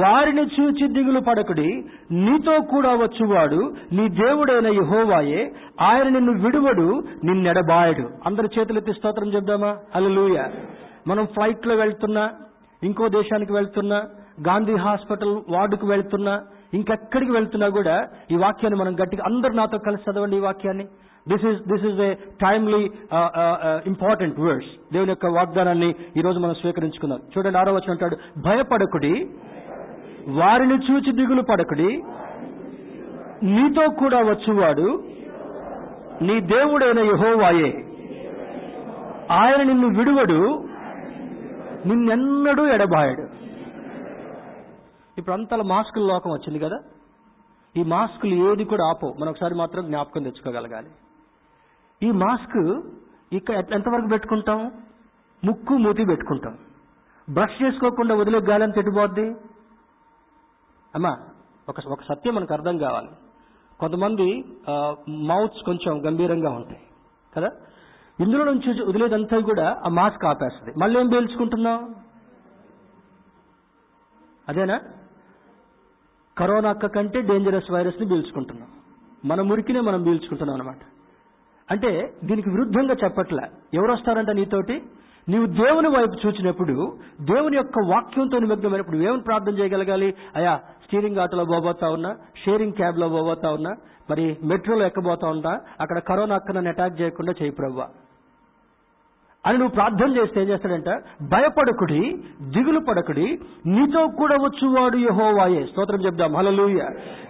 వారిని 0.00 0.44
చూచి 0.56 0.86
దిగులు 0.88 1.20
పడకుడి. 1.20 1.68
నీతో 2.12 2.54
కూడా 2.70 2.94
వచ్చువాడు 2.94 3.60
నీ 3.92 4.08
దేవుడైన 4.08 4.66
యహోవాయే. 4.66 5.52
ఆయన 5.80 6.08
నిన్ను 6.08 6.34
విడువడు 6.44 6.88
నిన్నెడబాయడు. 7.24 8.08
అందరి 8.26 8.50
చేతులెత్తి 8.58 8.92
స్తోత్రం 8.92 9.32
చెప్దామా? 9.32 9.76
హల్లెలూయా 9.94 10.50
మనం 11.06 11.26
ఫ్లైట్లో 11.26 11.74
వెళ్తున్నా 11.74 12.30
ఇంకో 12.82 13.08
దేశానికి 13.08 13.52
వెళ్తున్నా 13.52 13.98
గాంధీ 14.48 14.76
హాస్పిటల్ 14.76 15.36
వార్డుకు 15.48 15.86
వెళ్తున్నా 15.86 16.40
ఇంకెక్కడికి 16.74 17.32
వెళ్తున్నా 17.32 17.68
కూడా 17.68 17.96
ఈ 18.30 18.36
వాక్యాన్ని 18.36 18.80
మనం 18.80 18.94
గట్టిగా 19.02 19.22
అందరు 19.26 19.52
నాతో 19.52 19.78
కలిసి 19.78 20.10
చదవండి 20.10 20.36
ఈ 20.36 20.40
వాక్యాన్ని. 20.40 20.86
This 21.30 21.44
is 21.50 21.60
this 21.70 21.84
is 21.88 22.00
a 22.06 22.10
timely 22.42 22.82
important 23.90 24.36
words 24.44 24.70
దేవుని 24.94 25.12
యొక్క 25.14 25.26
వాగ్దానాన్ని 25.38 25.90
ఈ 26.18 26.20
రోజు 26.26 26.38
మనం 26.44 26.56
స్వీకరించుకుందాం. 26.60 27.20
చూడండి 27.32 27.58
ఆరో 27.60 27.72
వచ్చిన 27.76 27.94
అంటాడు 27.94 28.16
భయపడకుడి 28.46 29.14
వారిని 30.40 30.76
చూచి 30.86 31.10
దిగులు 31.18 31.42
పడకుడి. 31.50 31.90
నీతో 33.54 33.84
కూడా 34.02 34.18
వచ్చువాడు 34.30 34.88
నీ 36.26 36.36
దేవుడైన 36.52 37.00
యహోవాయే. 37.12 37.70
ఆయన 39.40 39.60
నిన్ను 39.70 39.88
విడువడు 39.98 40.38
నిన్నెన్నడూ 41.88 42.62
ఎడబాయడు. 42.74 43.24
ఇప్పుడు 45.18 45.34
అంతల 45.34 45.62
మాస్కుల 45.72 46.04
లోకం 46.12 46.30
వచ్చింది 46.36 46.58
కదా. 46.64 46.78
ఈ 47.74 47.82
మాస్కులు 47.92 48.34
ఏది 48.50 48.64
కూడా 48.72 48.84
ఆపో 48.90 49.08
మనం 49.20 49.30
ఒకసారి 49.32 49.54
మాత్రం 49.62 49.82
జ్ఞాపకం 49.90 50.26
తెచ్చుకోగలగాలి. 50.28 50.90
ఈ 52.02 52.10
మాస్క్ 52.10 52.82
ఇక 53.32 53.50
ఎంతవరకు 53.50 54.08
పెట్టుకుంటాం? 54.08 54.72
ముక్కు 55.44 55.74
మూతి 55.74 56.04
పెట్టుకుంటాం. 56.04 56.58
బ్రష్ 57.32 57.62
చేసుకోకుండా 57.62 58.14
వదిలే 58.14 58.38
గాలం 58.38 58.70
తిట్టుబోద్ది. 58.70 59.30
అమ్మా 60.94 61.16
ఒక 61.68 61.76
ఒక 61.86 62.02
సత్యం 62.02 62.34
మనకు 62.34 62.52
అర్థం 62.52 62.78
కావాలి. 62.78 63.08
కొంతమంది 63.80 64.44
మౌత్స్ 65.08 65.64
కొంచెం 65.64 66.06
గంభీరంగా 66.06 66.50
ఉంటాయి. 66.50 66.80
కదా? 67.36 67.50
ఇందులో 68.20 68.44
నుంచి 68.44 68.82
వదిలేదంతా 68.82 69.38
కూడా 69.38 69.82
ఆ 69.86 69.88
మాస్క్ 69.88 70.24
ఆపేస్తుంది. 70.24 70.78
మళ్ళీ 70.78 71.00
ఏం 71.00 71.08
పేల్చుకుంటున్నాం? 71.08 71.94
అదేనా? 74.48 74.80
కరోనా 76.38 76.70
అక్క 76.70 76.86
కంటే 76.86 77.20
డేంజరస్ 77.20 77.70
వైరస్ని 77.70 78.08
పీల్చుకుంటున్నాం. 78.08 78.68
మన 79.24 79.40
మురికినే 79.42 79.80
మనం 79.80 80.02
పీల్చుకుంటున్నాం 80.02 80.60
అనమాట 80.60 80.78
అంటే 81.70 82.14
దీనికి 82.24 82.50
విరుద్ధంగా 82.50 82.94
చెప్పట్లే. 83.04 83.50
ఎవరు 83.74 83.92
వస్తారంట 83.92 84.30
నీతోటి? 84.30 84.82
నీవు 85.28 85.46
దేవుని 85.46 85.88
వైపు 85.88 86.26
చూచినప్పుడు 86.26 86.98
దేవుని 87.20 87.56
యొక్క 87.56 87.78
వాక్యంతో 87.86 88.38
నిమగ్నమైనప్పుడు 88.38 88.96
ఏమని 88.96 89.22
ప్రార్థన 89.22 89.58
చేయగలగాలి? 89.58 90.14
అయా 90.36 90.60
స్టీరింగ్ 90.84 91.18
ఆటోలో 91.18 91.44
పోబోతా 91.44 91.90
ఉన్నా 91.90 92.16
షేరింగ్ 92.44 92.72
క్యాబ్లో 92.72 93.08
పోబోతా 93.08 93.50
ఉన్నా 93.50 93.70
మరి 94.10 94.36
మెట్రోలో 94.44 94.86
ఎక్కబోతా 94.86 95.28
ఉన్నా 95.28 95.60
అక్కడ 95.80 95.98
కరోనా 95.98 96.34
అక్క 96.34 96.56
అటాక్ 96.56 97.00
చేయకుండా 97.00 97.32
చేయి 97.42 97.52
ప్రవ్వా. 97.52 97.86
అని 99.46 99.58
నువ్వు 99.58 99.74
ప్రార్థన 99.74 100.16
చేస్తే 100.16 100.42
ఏం 100.42 100.48
చేస్తాడంట? 100.48 100.90
భయపడకుడి 101.22 102.00
దిగులు 102.42 102.80
పడకుడి 102.80 103.26
నీతో 103.66 104.06
కూడా 104.06 104.36
వచ్చువాడు 104.36 104.96
యహోవాయే. 104.96 105.66
స్తోత్రం 105.66 106.04
చెప్దాం. 106.06 106.36
హలలుయ 106.36 106.82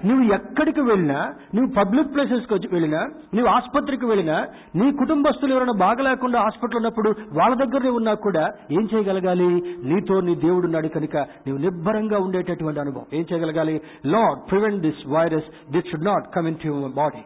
నువ్వు 0.04 0.34
ఎక్కడికి 0.34 0.80
వెళ్ళినా 0.80 1.20
నువ్వు 1.54 1.70
పబ్లిక్ 1.74 2.14
ప్లేసెస్కి 2.14 2.54
వచ్చి 2.54 2.68
వెళ్ళినా 2.72 3.00
నువ్వు 3.34 3.46
ఆసుపత్రికి 3.46 4.06
వెళ్ళినా 4.06 4.46
నీ 4.76 4.92
కుటుంబస్తులు 4.92 5.52
ఎవరైనా 5.52 5.72
బాగలేకుండా 5.72 6.40
హాస్పిటల్ 6.40 6.76
ఉన్నప్పుడు 6.76 7.14
వాళ్ళ 7.32 7.56
దగ్గరనే 7.56 7.90
ఉన్నా 7.90 8.14
కూడా 8.14 8.52
ఏం 8.72 8.88
చేయగలగాలి? 8.94 9.50
నీతో 9.84 10.20
నీ 10.20 10.34
దేవుడు 10.34 10.64
ఉన్నాడు 10.64 10.88
కనుక 10.88 11.16
నువ్వు 11.16 11.58
నిబ్బరంగా 11.62 12.18
ఉండేటటువంటి 12.18 12.80
అనుభవం 12.80 13.06
ఏం 13.12 13.26
చేయగలగాలి? 13.32 13.80
Lord 14.06 14.50
prevent 14.50 14.82
this 14.82 15.08
virus 15.08 15.72
that 15.72 15.88
should 15.88 16.04
not 16.04 16.34
come 16.36 16.48
into 16.56 16.66
your 16.66 16.92
body. 16.92 17.22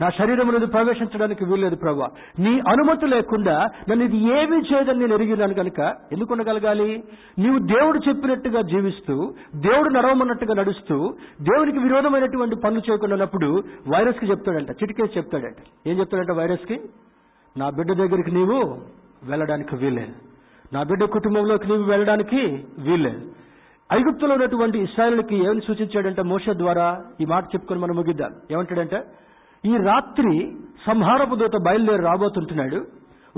నా 0.00 0.10
శరీరం 0.10 0.48
అనేది 0.48 0.66
ప్రవేశించడానికి 0.66 1.44
వీల్లేదు 1.44 1.76
ప్రభా 1.76 2.08
నీ 2.38 2.60
అనుమతి 2.68 3.06
లేకుండా 3.06 3.68
నన్ను 3.90 4.04
ఇది 4.04 4.16
ఏమీ 4.16 4.56
చేయదని 4.56 4.98
నేను 4.98 5.14
ఎరిగినాను 5.14 5.54
కనుక 5.54 5.80
ఎందుకు 6.12 6.32
ఉండగలగాలి? 6.32 7.04
నీవు 7.38 7.58
దేవుడు 7.58 7.98
చెప్పినట్టుగా 8.08 8.62
జీవిస్తూ 8.62 9.34
దేవుడు 9.56 9.88
నడవమన్నట్టుగా 9.88 10.54
నడుస్తూ 10.54 11.14
దేవునికి 11.42 11.78
విరోధమైనటువంటి 11.78 12.56
పనులు 12.56 12.82
చేయకుండా 12.90 13.14
ఉన్నప్పుడు 13.14 13.50
వైరస్కి 13.88 14.26
చెప్తాడంట 14.26 14.70
చిటికేసి 14.70 15.18
చెప్తాడంట. 15.18 15.88
ఏం 15.88 15.98
చెప్తాడంట 15.98 16.30
వైరస్కి 16.30 16.80
నా 17.56 17.70
బిడ్డ 17.70 17.92
దగ్గరికి 17.92 18.30
నీవు 18.34 18.80
వెళ్ళడానికి 19.24 19.76
వీల్లేదు. 19.76 20.14
నా 20.72 20.82
బిడ్డ 20.82 21.04
కుటుంబంలోకి 21.04 21.68
నీవు 21.68 21.82
వెళ్ళడానికి 21.82 22.64
వీల్లేదు. 22.78 23.22
ఐగుప్తులో 23.92 24.34
ఉన్నటువంటి 24.34 24.78
ఇస్రాయల్కి 24.78 25.36
ఏమని 25.36 25.60
సూచించాడంటే 25.60 26.22
మోష 26.22 26.48
ద్వారా? 26.50 27.04
ఈ 27.20 27.24
మాట 27.24 27.44
చెప్పుకొని 27.44 27.80
మనం 27.80 27.96
ముగిద్దాం. 27.96 28.32
ఏమంటాడంటే? 28.50 29.02
ఈ 29.66 29.74
రాత్రి 29.76 30.32
సంహారపు 30.86 31.34
దూత 31.34 31.56
బయలుదేరి 31.66 32.02
రాబోతుంటున్నాడు. 32.02 32.78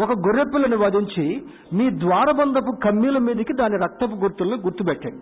ఒక 0.05 0.13
గొర్రెపిల్లను 0.27 0.77
వధించి 0.77 1.27
మీ 1.73 1.87
ద్వారబంధపు 1.91 2.73
కమ్మీల 2.85 3.19
మీదకి 3.19 3.55
దాని 3.61 3.77
రక్తపు 3.85 4.17
గుర్తులను 4.25 4.57
గుర్తుపెట్టాడు. 4.57 5.21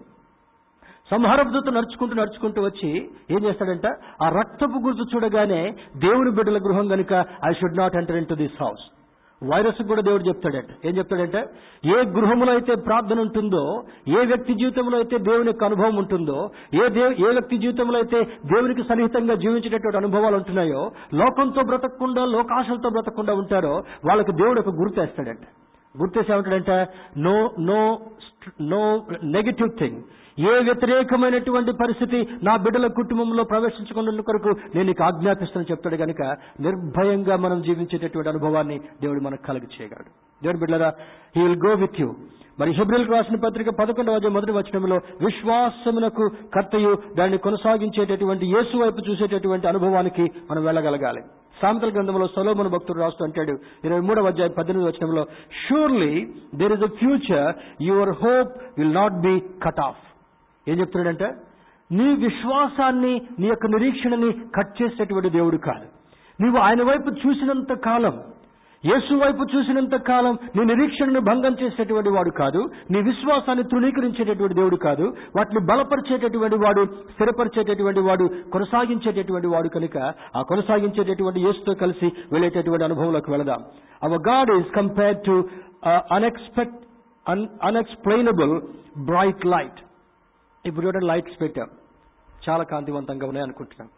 సంహారపు 1.11 1.51
దూత 1.51 1.69
నడుచుకుంటూ 1.75 2.15
నడుచుకుంటూ 2.15 2.61
వచ్చి 2.63 2.91
ఏం 3.31 3.41
చేస్తాడంట? 3.45 3.87
ఆ 4.23 4.29
రక్తపు 4.39 4.79
గుర్తు 4.87 5.05
చూడగానే 5.15 5.63
దేవుని 5.97 6.31
బిడ్డల 6.31 6.59
గృహం 6.67 6.87
గనుక 6.93 7.13
I 7.49 7.53
should 7.53 7.79
not 7.79 7.97
enter 7.97 8.17
into 8.27 8.35
this 8.35 8.63
house 8.63 8.85
virus 9.51 9.81
కూడా 9.91 10.03
దేవుడు 10.09 10.25
చెప్తాడంట. 10.29 10.71
ఏం 10.89 10.93
చెప్తాడంటే 10.99 11.41
ఏ 11.95 11.99
గృహంలో 12.17 12.51
అయితే 12.53 12.75
ప్రార్థన 12.87 13.19
ఉంటుందో 13.27 13.63
ఏ 14.17 14.23
వ్యక్తి 14.31 14.55
జీవితంలో 14.55 14.97
అయితే 14.97 15.19
దేవుని 15.29 15.51
యొక్క 15.51 15.65
అనుభవం 15.65 15.97
ఉంటుందో 15.97 16.39
ఏ 16.83 16.87
దేవు 16.97 17.13
ఏ 17.27 17.31
వ్యక్తి 17.37 17.59
జీవితంలో 17.59 17.99
అయితే 17.99 18.21
దేవునికి 18.53 18.83
సన్నిహితంగా 18.83 19.35
జీవించేటటువంటి 19.35 20.01
అనుభవాలు 20.03 20.37
ఉంటున్నాయో 20.37 20.83
లోకంతో 21.15 21.63
బ్రతకకుండా 21.63 22.25
లోకాశలతో 22.37 22.91
బ్రతకకుండా 22.91 23.35
ఉంటారో 23.35 23.75
వాళ్ళకి 24.05 24.33
దేవుడు 24.33 24.61
ఒక 24.61 24.75
గుర్తేస్తాడంట 24.81 25.47
గుర్తేసి 25.95 26.33
ఏమంటాడంటే 26.33 26.77
no 27.27 27.35
no 27.69 27.81
no 28.71 28.81
negative 29.37 29.71
thing 29.79 29.99
ఏ 30.39 30.53
వ్యతిరేకమైనటువంటి 30.65 31.73
పరిస్థితి 31.73 32.29
నా 32.43 32.57
బిడ్డల 32.57 32.87
కుటుంబంలో 32.87 33.45
ప్రవేశించుకున్న 33.45 34.21
కొరకు 34.21 34.49
నేను 34.49 34.87
నీకు 34.87 35.05
ఆజ్ఞాపిస్తాను 35.05 35.67
చెప్తాడు 35.71 35.97
కనుక 35.97 36.23
నిర్భయంగా 36.61 37.37
మనం 37.37 37.63
జీవించేటటువంటి 37.63 38.29
అనుభవాన్ని 38.29 38.81
దేవుడు 39.03 39.21
మనకు 39.21 39.47
కలిగి 39.47 39.67
చేయగలడు. 39.67 40.11
దేవుడు 40.43 40.59
బిడ్డరా 40.59 40.93
he 41.37 41.43
will 41.43 41.61
go 41.67 41.75
with 41.75 42.01
you 42.01 42.15
మరి 42.61 42.73
హెబ్రిల్ 42.73 43.09
రాసిన 43.09 43.37
పత్రిక 43.37 43.69
పదకొండవ 43.69 44.15
అధ్యాయం 44.15 44.35
మొదటి 44.35 44.53
వచనంలో 44.53 44.97
విశ్వాసమునకు 44.97 46.31
కర్తయు 46.55 46.99
దాన్ని 47.19 47.39
కొనసాగించేటటువంటి 47.39 48.47
యేసు 48.47 48.77
వైపు 48.77 49.11
చూసేటటువంటి 49.11 49.69
అనుభవానికి 49.69 50.23
మనం 50.51 50.65
వెళ్ళగలగాలి. 50.65 51.23
సామెతల 51.63 51.89
గ్రంథంలో 51.89 52.27
సొలోమన్ 52.27 52.69
భక్తుడు 52.69 53.01
రాస్తూ 53.01 53.25
అంటాడు 53.25 53.53
ఇరవై 53.85 54.01
మూడవ 54.01 54.27
అధ్యాయం 54.27 54.55
పద్దెనిమిది 54.59 54.91
వచనంలో 54.91 55.27
surely 55.69 56.27
there 56.55 56.73
is 56.73 56.83
a 56.83 56.87
future 56.87 57.55
your 57.83 58.09
hope 58.09 58.79
will 58.79 58.95
not 58.95 59.13
be 59.13 59.41
cut 59.41 59.81
off 59.81 60.14
ఏం 60.69 60.77
చెప్తున్నాడంటే 60.81 61.29
నీ 61.91 62.15
విశ్వాసాన్ని 62.27 63.15
నీ 63.39 63.47
యొక్క 63.47 63.67
నిరీక్షణని 63.67 64.33
కట్ 64.57 64.83
చేసేటువంటి 64.83 65.31
దేవుడు 65.31 65.57
కాదు. 65.57 65.87
నీవు 66.39 66.59
ఆయన 66.59 66.83
వైపు 66.83 67.11
చూసినంత 67.23 67.73
కాలం 67.89 68.15
యేసు 68.85 69.15
వైపు 69.15 69.43
చూసినంత 69.57 69.97
కాలం 69.97 70.39
నీ 70.57 70.65
నిరీక్షణను 70.65 71.21
భంగం 71.21 71.57
చేసేటువంటి 71.63 72.11
వాడు 72.11 72.31
కాదు 72.31 72.61
నీ 72.91 72.99
విశ్వాసాన్ని 73.03 73.65
తృణీకరించేటటువంటి 73.65 74.55
దేవుడు 74.55 74.77
కాదు 74.77 75.05
వాటిని 75.37 75.61
బలపరిచేటటువంటి 75.67 76.57
వాడు 76.57 76.83
స్థిరపరిచేటటువంటి 77.13 78.01
వాడు 78.01 78.27
కొనసాగించేటటువంటి 78.53 79.47
వాడు 79.47 79.69
కనుక 79.69 79.97
ఆ 80.37 80.43
కొనసాగించేటటువంటి 80.43 81.41
యేసుతో 81.41 81.75
కలిసి 81.75 82.07
వెళ్ళేటటువంటి 82.33 82.85
అనుభవంలోకి 82.85 83.31
వెళదాం. 83.31 83.63
Our 84.03 84.23
God 84.29 84.53
is 84.59 84.71
compare 84.75 85.17
to 85.27 85.37
unexpect 86.13 86.81
unexplainable 87.65 88.55
bright 89.05 89.47
light 89.47 89.81
ఇప్పుడు 90.67 90.87
చూడండి 90.87 91.07
లైట్స్ 91.07 91.41
పెట్టాం. 91.41 91.69
చాలా 92.49 92.63
కాంతివంతంగా 92.63 93.27
ఉన్నాయి 93.27 93.45
అనుకుంటున్నాం. 93.45 93.89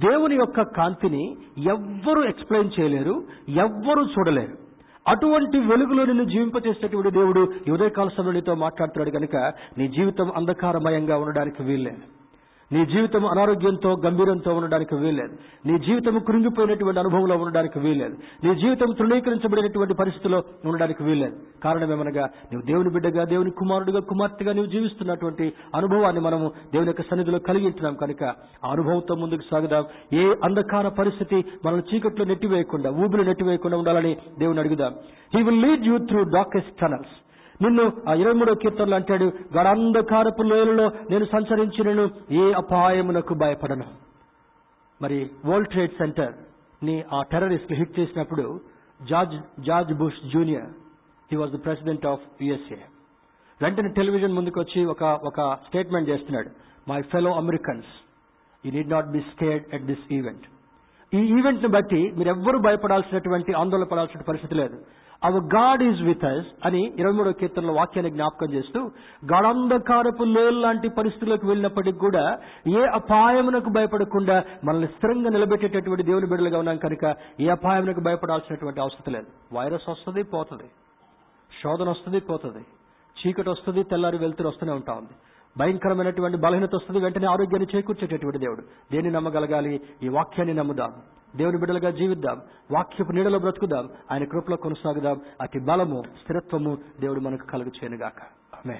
దేవుని 0.00 0.36
యొక్క 0.36 0.62
కాంతిని 0.62 1.36
ఎవ్వరు 1.58 2.28
ఎక్స్ప్లెయిన్ 2.28 2.80
చేయలేరు 2.80 3.26
ఎవ్వరు 3.48 4.02
చూడలేరు. 4.02 4.56
అటువంటి 5.08 5.58
వెలుగులో 5.58 6.04
నిన్ను 6.04 6.24
జీవింపచేసేటువంటి 6.24 7.10
దేవుడు 7.10 7.54
ఉదయకాల 7.72 8.08
సమయంలో 8.08 8.32
నీతో 8.32 8.54
మాట్లాడుతున్నాడు 8.54 9.10
కనుక 9.10 9.52
నీ 9.78 9.88
జీవితం 9.88 10.32
అంధకారమయంగా 10.36 11.18
ఉండడానికి 11.18 11.62
వీల్లేదు. 11.62 12.25
నీ 12.72 12.86
జీవితం 12.86 13.26
అనారోగ్యంతో 13.26 13.96
గంభీరంతో 14.06 14.54
ఉండడానికి 14.54 14.94
వీల్లేదు. 14.94 15.32
నీ 15.66 15.78
జీవితం 15.78 16.18
కృంగిపోయినటువంటి 16.18 17.00
అనుభవంలో 17.00 17.36
ఉండడానికి 17.36 17.78
వీల్లేదు. 17.78 18.16
నీ 18.44 18.54
జీవితం 18.54 18.92
తృణీకరించబడినటువంటి 18.92 19.94
పరిస్థితిలో 19.94 20.42
ఉండడానికి 20.64 21.04
వీల్లేదు. 21.04 21.36
కారణం 21.64 21.92
ఏమనగా 21.92 22.24
నువ్వు 22.52 22.66
దేవుని 22.66 22.90
బిడ్డగా 22.90 23.24
దేవుని 23.24 23.50
కుమారుడిగా 23.50 24.00
కుమార్తెగా 24.00 24.52
నువ్వు 24.52 24.70
జీవిస్తున్నటువంటి 24.70 25.52
అనుభవాన్ని 25.74 26.20
మనము 26.20 26.48
దేవుని 26.72 26.88
యొక్క 26.88 27.02
సన్నిధిలో 27.02 27.38
కలిగి 27.38 27.66
ఉంటున్నాం. 27.66 27.94
కనుక 27.94 28.24
ఆ 28.64 28.70
అనుభవంతో 28.70 29.14
ముందుకు 29.14 29.42
సాగుదాం. 29.50 29.84
ఏ 30.12 30.34
అంధకార 30.44 30.88
పరిస్థితి 30.88 31.44
మనల్ని 31.64 31.94
చీకట్లో 31.94 32.24
నెట్టివేయకుండా 32.24 32.90
ఊబిలో 32.90 33.24
నెట్టివేయకుండా 33.24 33.78
ఉండాలని 33.78 34.16
దేవుని 34.38 34.60
అడుగుదాం. 34.60 34.94
He 35.34 35.42
will 35.42 35.62
lead 35.62 35.86
you 35.86 35.98
through 35.98 36.22
darkest 36.22 36.76
tunnels 36.80 37.14
నిన్ను 37.62 37.84
ఆ 38.08 38.14
ఇరవై 38.20 38.36
మూడో 38.40 38.54
కీర్తనలు 38.62 38.94
అంటాడు 38.94 39.26
గడంధకారపు 39.56 40.42
లోయలలో 40.50 40.86
నేను 41.10 41.26
సంచరించినను 41.34 42.04
ఏ 42.40 42.42
అపాయమునకు 42.62 43.34
భయపడను. 43.42 43.86
మరి 45.00 45.18
వరల్డ్ 45.48 45.70
ట్రేడ్ 45.74 45.94
సెంటర్ని 46.00 46.96
ఆ 47.16 47.20
టెర్రరిస్ట్ 47.32 47.72
హిట్ 47.78 47.98
చేసినప్పుడు 47.98 48.44
George 49.10 49.36
George 49.68 49.92
Bush 50.02 50.20
junior 50.34 50.68
he 51.30 51.36
was 51.42 51.52
the 51.56 51.60
president 51.66 52.06
of 52.12 52.26
USA 52.48 52.80
వెంటనే 53.60 53.90
టెలివిజన్ 53.98 54.36
ముందుకు 54.38 54.58
వచ్చి 54.60 54.80
ఒక 54.94 55.02
ఒక 55.30 55.40
స్టేట్మెంట్ 55.66 56.10
చేస్తున్నాడు 56.12 56.50
my 56.90 57.00
fellow 57.12 57.32
Americans 57.42 57.92
you 58.64 58.72
need 58.76 58.92
not 58.96 59.08
be 59.16 59.22
scared 59.32 59.64
at 59.74 59.86
this 59.92 60.04
event 60.18 60.46
ఈ 61.12 61.20
ఈవెంట్ను 61.38 61.68
బట్టి 61.76 62.00
మీరు 62.18 62.30
ఎవ్వరూ 62.34 62.58
భయపడాల్సినటువంటి 62.68 63.52
ఆందోళన 63.62 63.86
పడాల్సిన 63.90 64.24
పరిస్థితి 64.28 64.54
లేదు. 64.54 64.76
Our 65.24 65.42
God 65.42 65.82
is 65.82 66.02
with 66.02 66.24
us 66.24 66.46
అని 66.64 66.92
ఇరవై 66.98 67.12
మూడో 67.12 67.32
కీర్తనలో 67.32 67.72
వాక్యాన్ని 67.72 68.12
జ్ఞాపకం 68.12 68.52
చేస్తూ 68.52 68.80
గాఢంధకారపు 69.32 70.24
లోల్ 70.24 70.62
లాంటి 70.62 70.88
పరిస్థితులకు 70.88 71.46
వెళ్ళినప్పటికీ 71.46 71.98
కూడా 71.98 72.38
ఏ 72.68 72.86
అపాయమునకు 72.86 73.70
భయపడకుండా 73.70 74.44
మనల్ని 74.64 74.86
స్థిరంగా 74.86 75.30
నిలబెట్టేటటువంటి 75.30 76.02
దేవుని 76.02 76.26
బిడ్డలుగా 76.26 76.58
ఉన్నాం 76.58 76.76
కనుక 76.76 77.16
ఏ 77.40 77.48
అపాయమునకు 77.48 78.00
భయపడాల్సినటువంటి 78.00 78.80
అవసరం 78.80 79.12
లేదు. 79.12 79.56
వైరస్ 79.58 79.88
వస్తుంది 79.88 80.22
పోతుంది. 80.22 80.64
శోధన 81.62 81.88
వస్తుంది 81.88 82.20
పోతుంది. 82.20 82.64
చీకటి 83.16 83.50
వస్తుంది 83.50 83.82
తెల్లారి 83.82 84.18
వెళ్తురు 84.18 84.48
వస్తూనే 84.48 84.72
ఉంటా 84.72 84.92
ఉంది. 84.92 85.12
భయంకరమైనటువంటి 85.58 86.38
బలహీనత 86.38 86.74
వస్తుంది 86.74 87.00
వెంటనే 87.00 87.26
ఆరోగ్యాన్ని 87.26 87.76
చేకూర్చేటటువంటి 87.76 88.38
దేవుడు. 88.38 88.62
దేన్ని 88.92 89.12
నమ్మగలగాలి? 89.12 89.80
ఈ 90.02 90.08
వాక్యాన్ని 90.08 90.54
నమ్ముదాం 90.54 90.92
దేవుని 91.36 91.58
బిడ్డలుగా 91.58 91.90
జీవిద్దాం. 91.90 92.40
వాక్యపు 92.72 93.12
నీడలో 93.12 93.38
బ్రతుకుదాం. 93.38 93.88
ఆయన 94.12 94.24
కృపలో 94.24 94.56
కొనసాగుదాం. 94.56 95.20
అతి 95.40 95.60
బలము 95.60 96.02
స్థిరత్వము 96.22 96.78
దేవుడు 97.00 97.20
మనకు 97.20 97.46
కలుగు 97.46 97.68
చేయనుగాక 97.68 98.22
ఆమె 98.54 98.78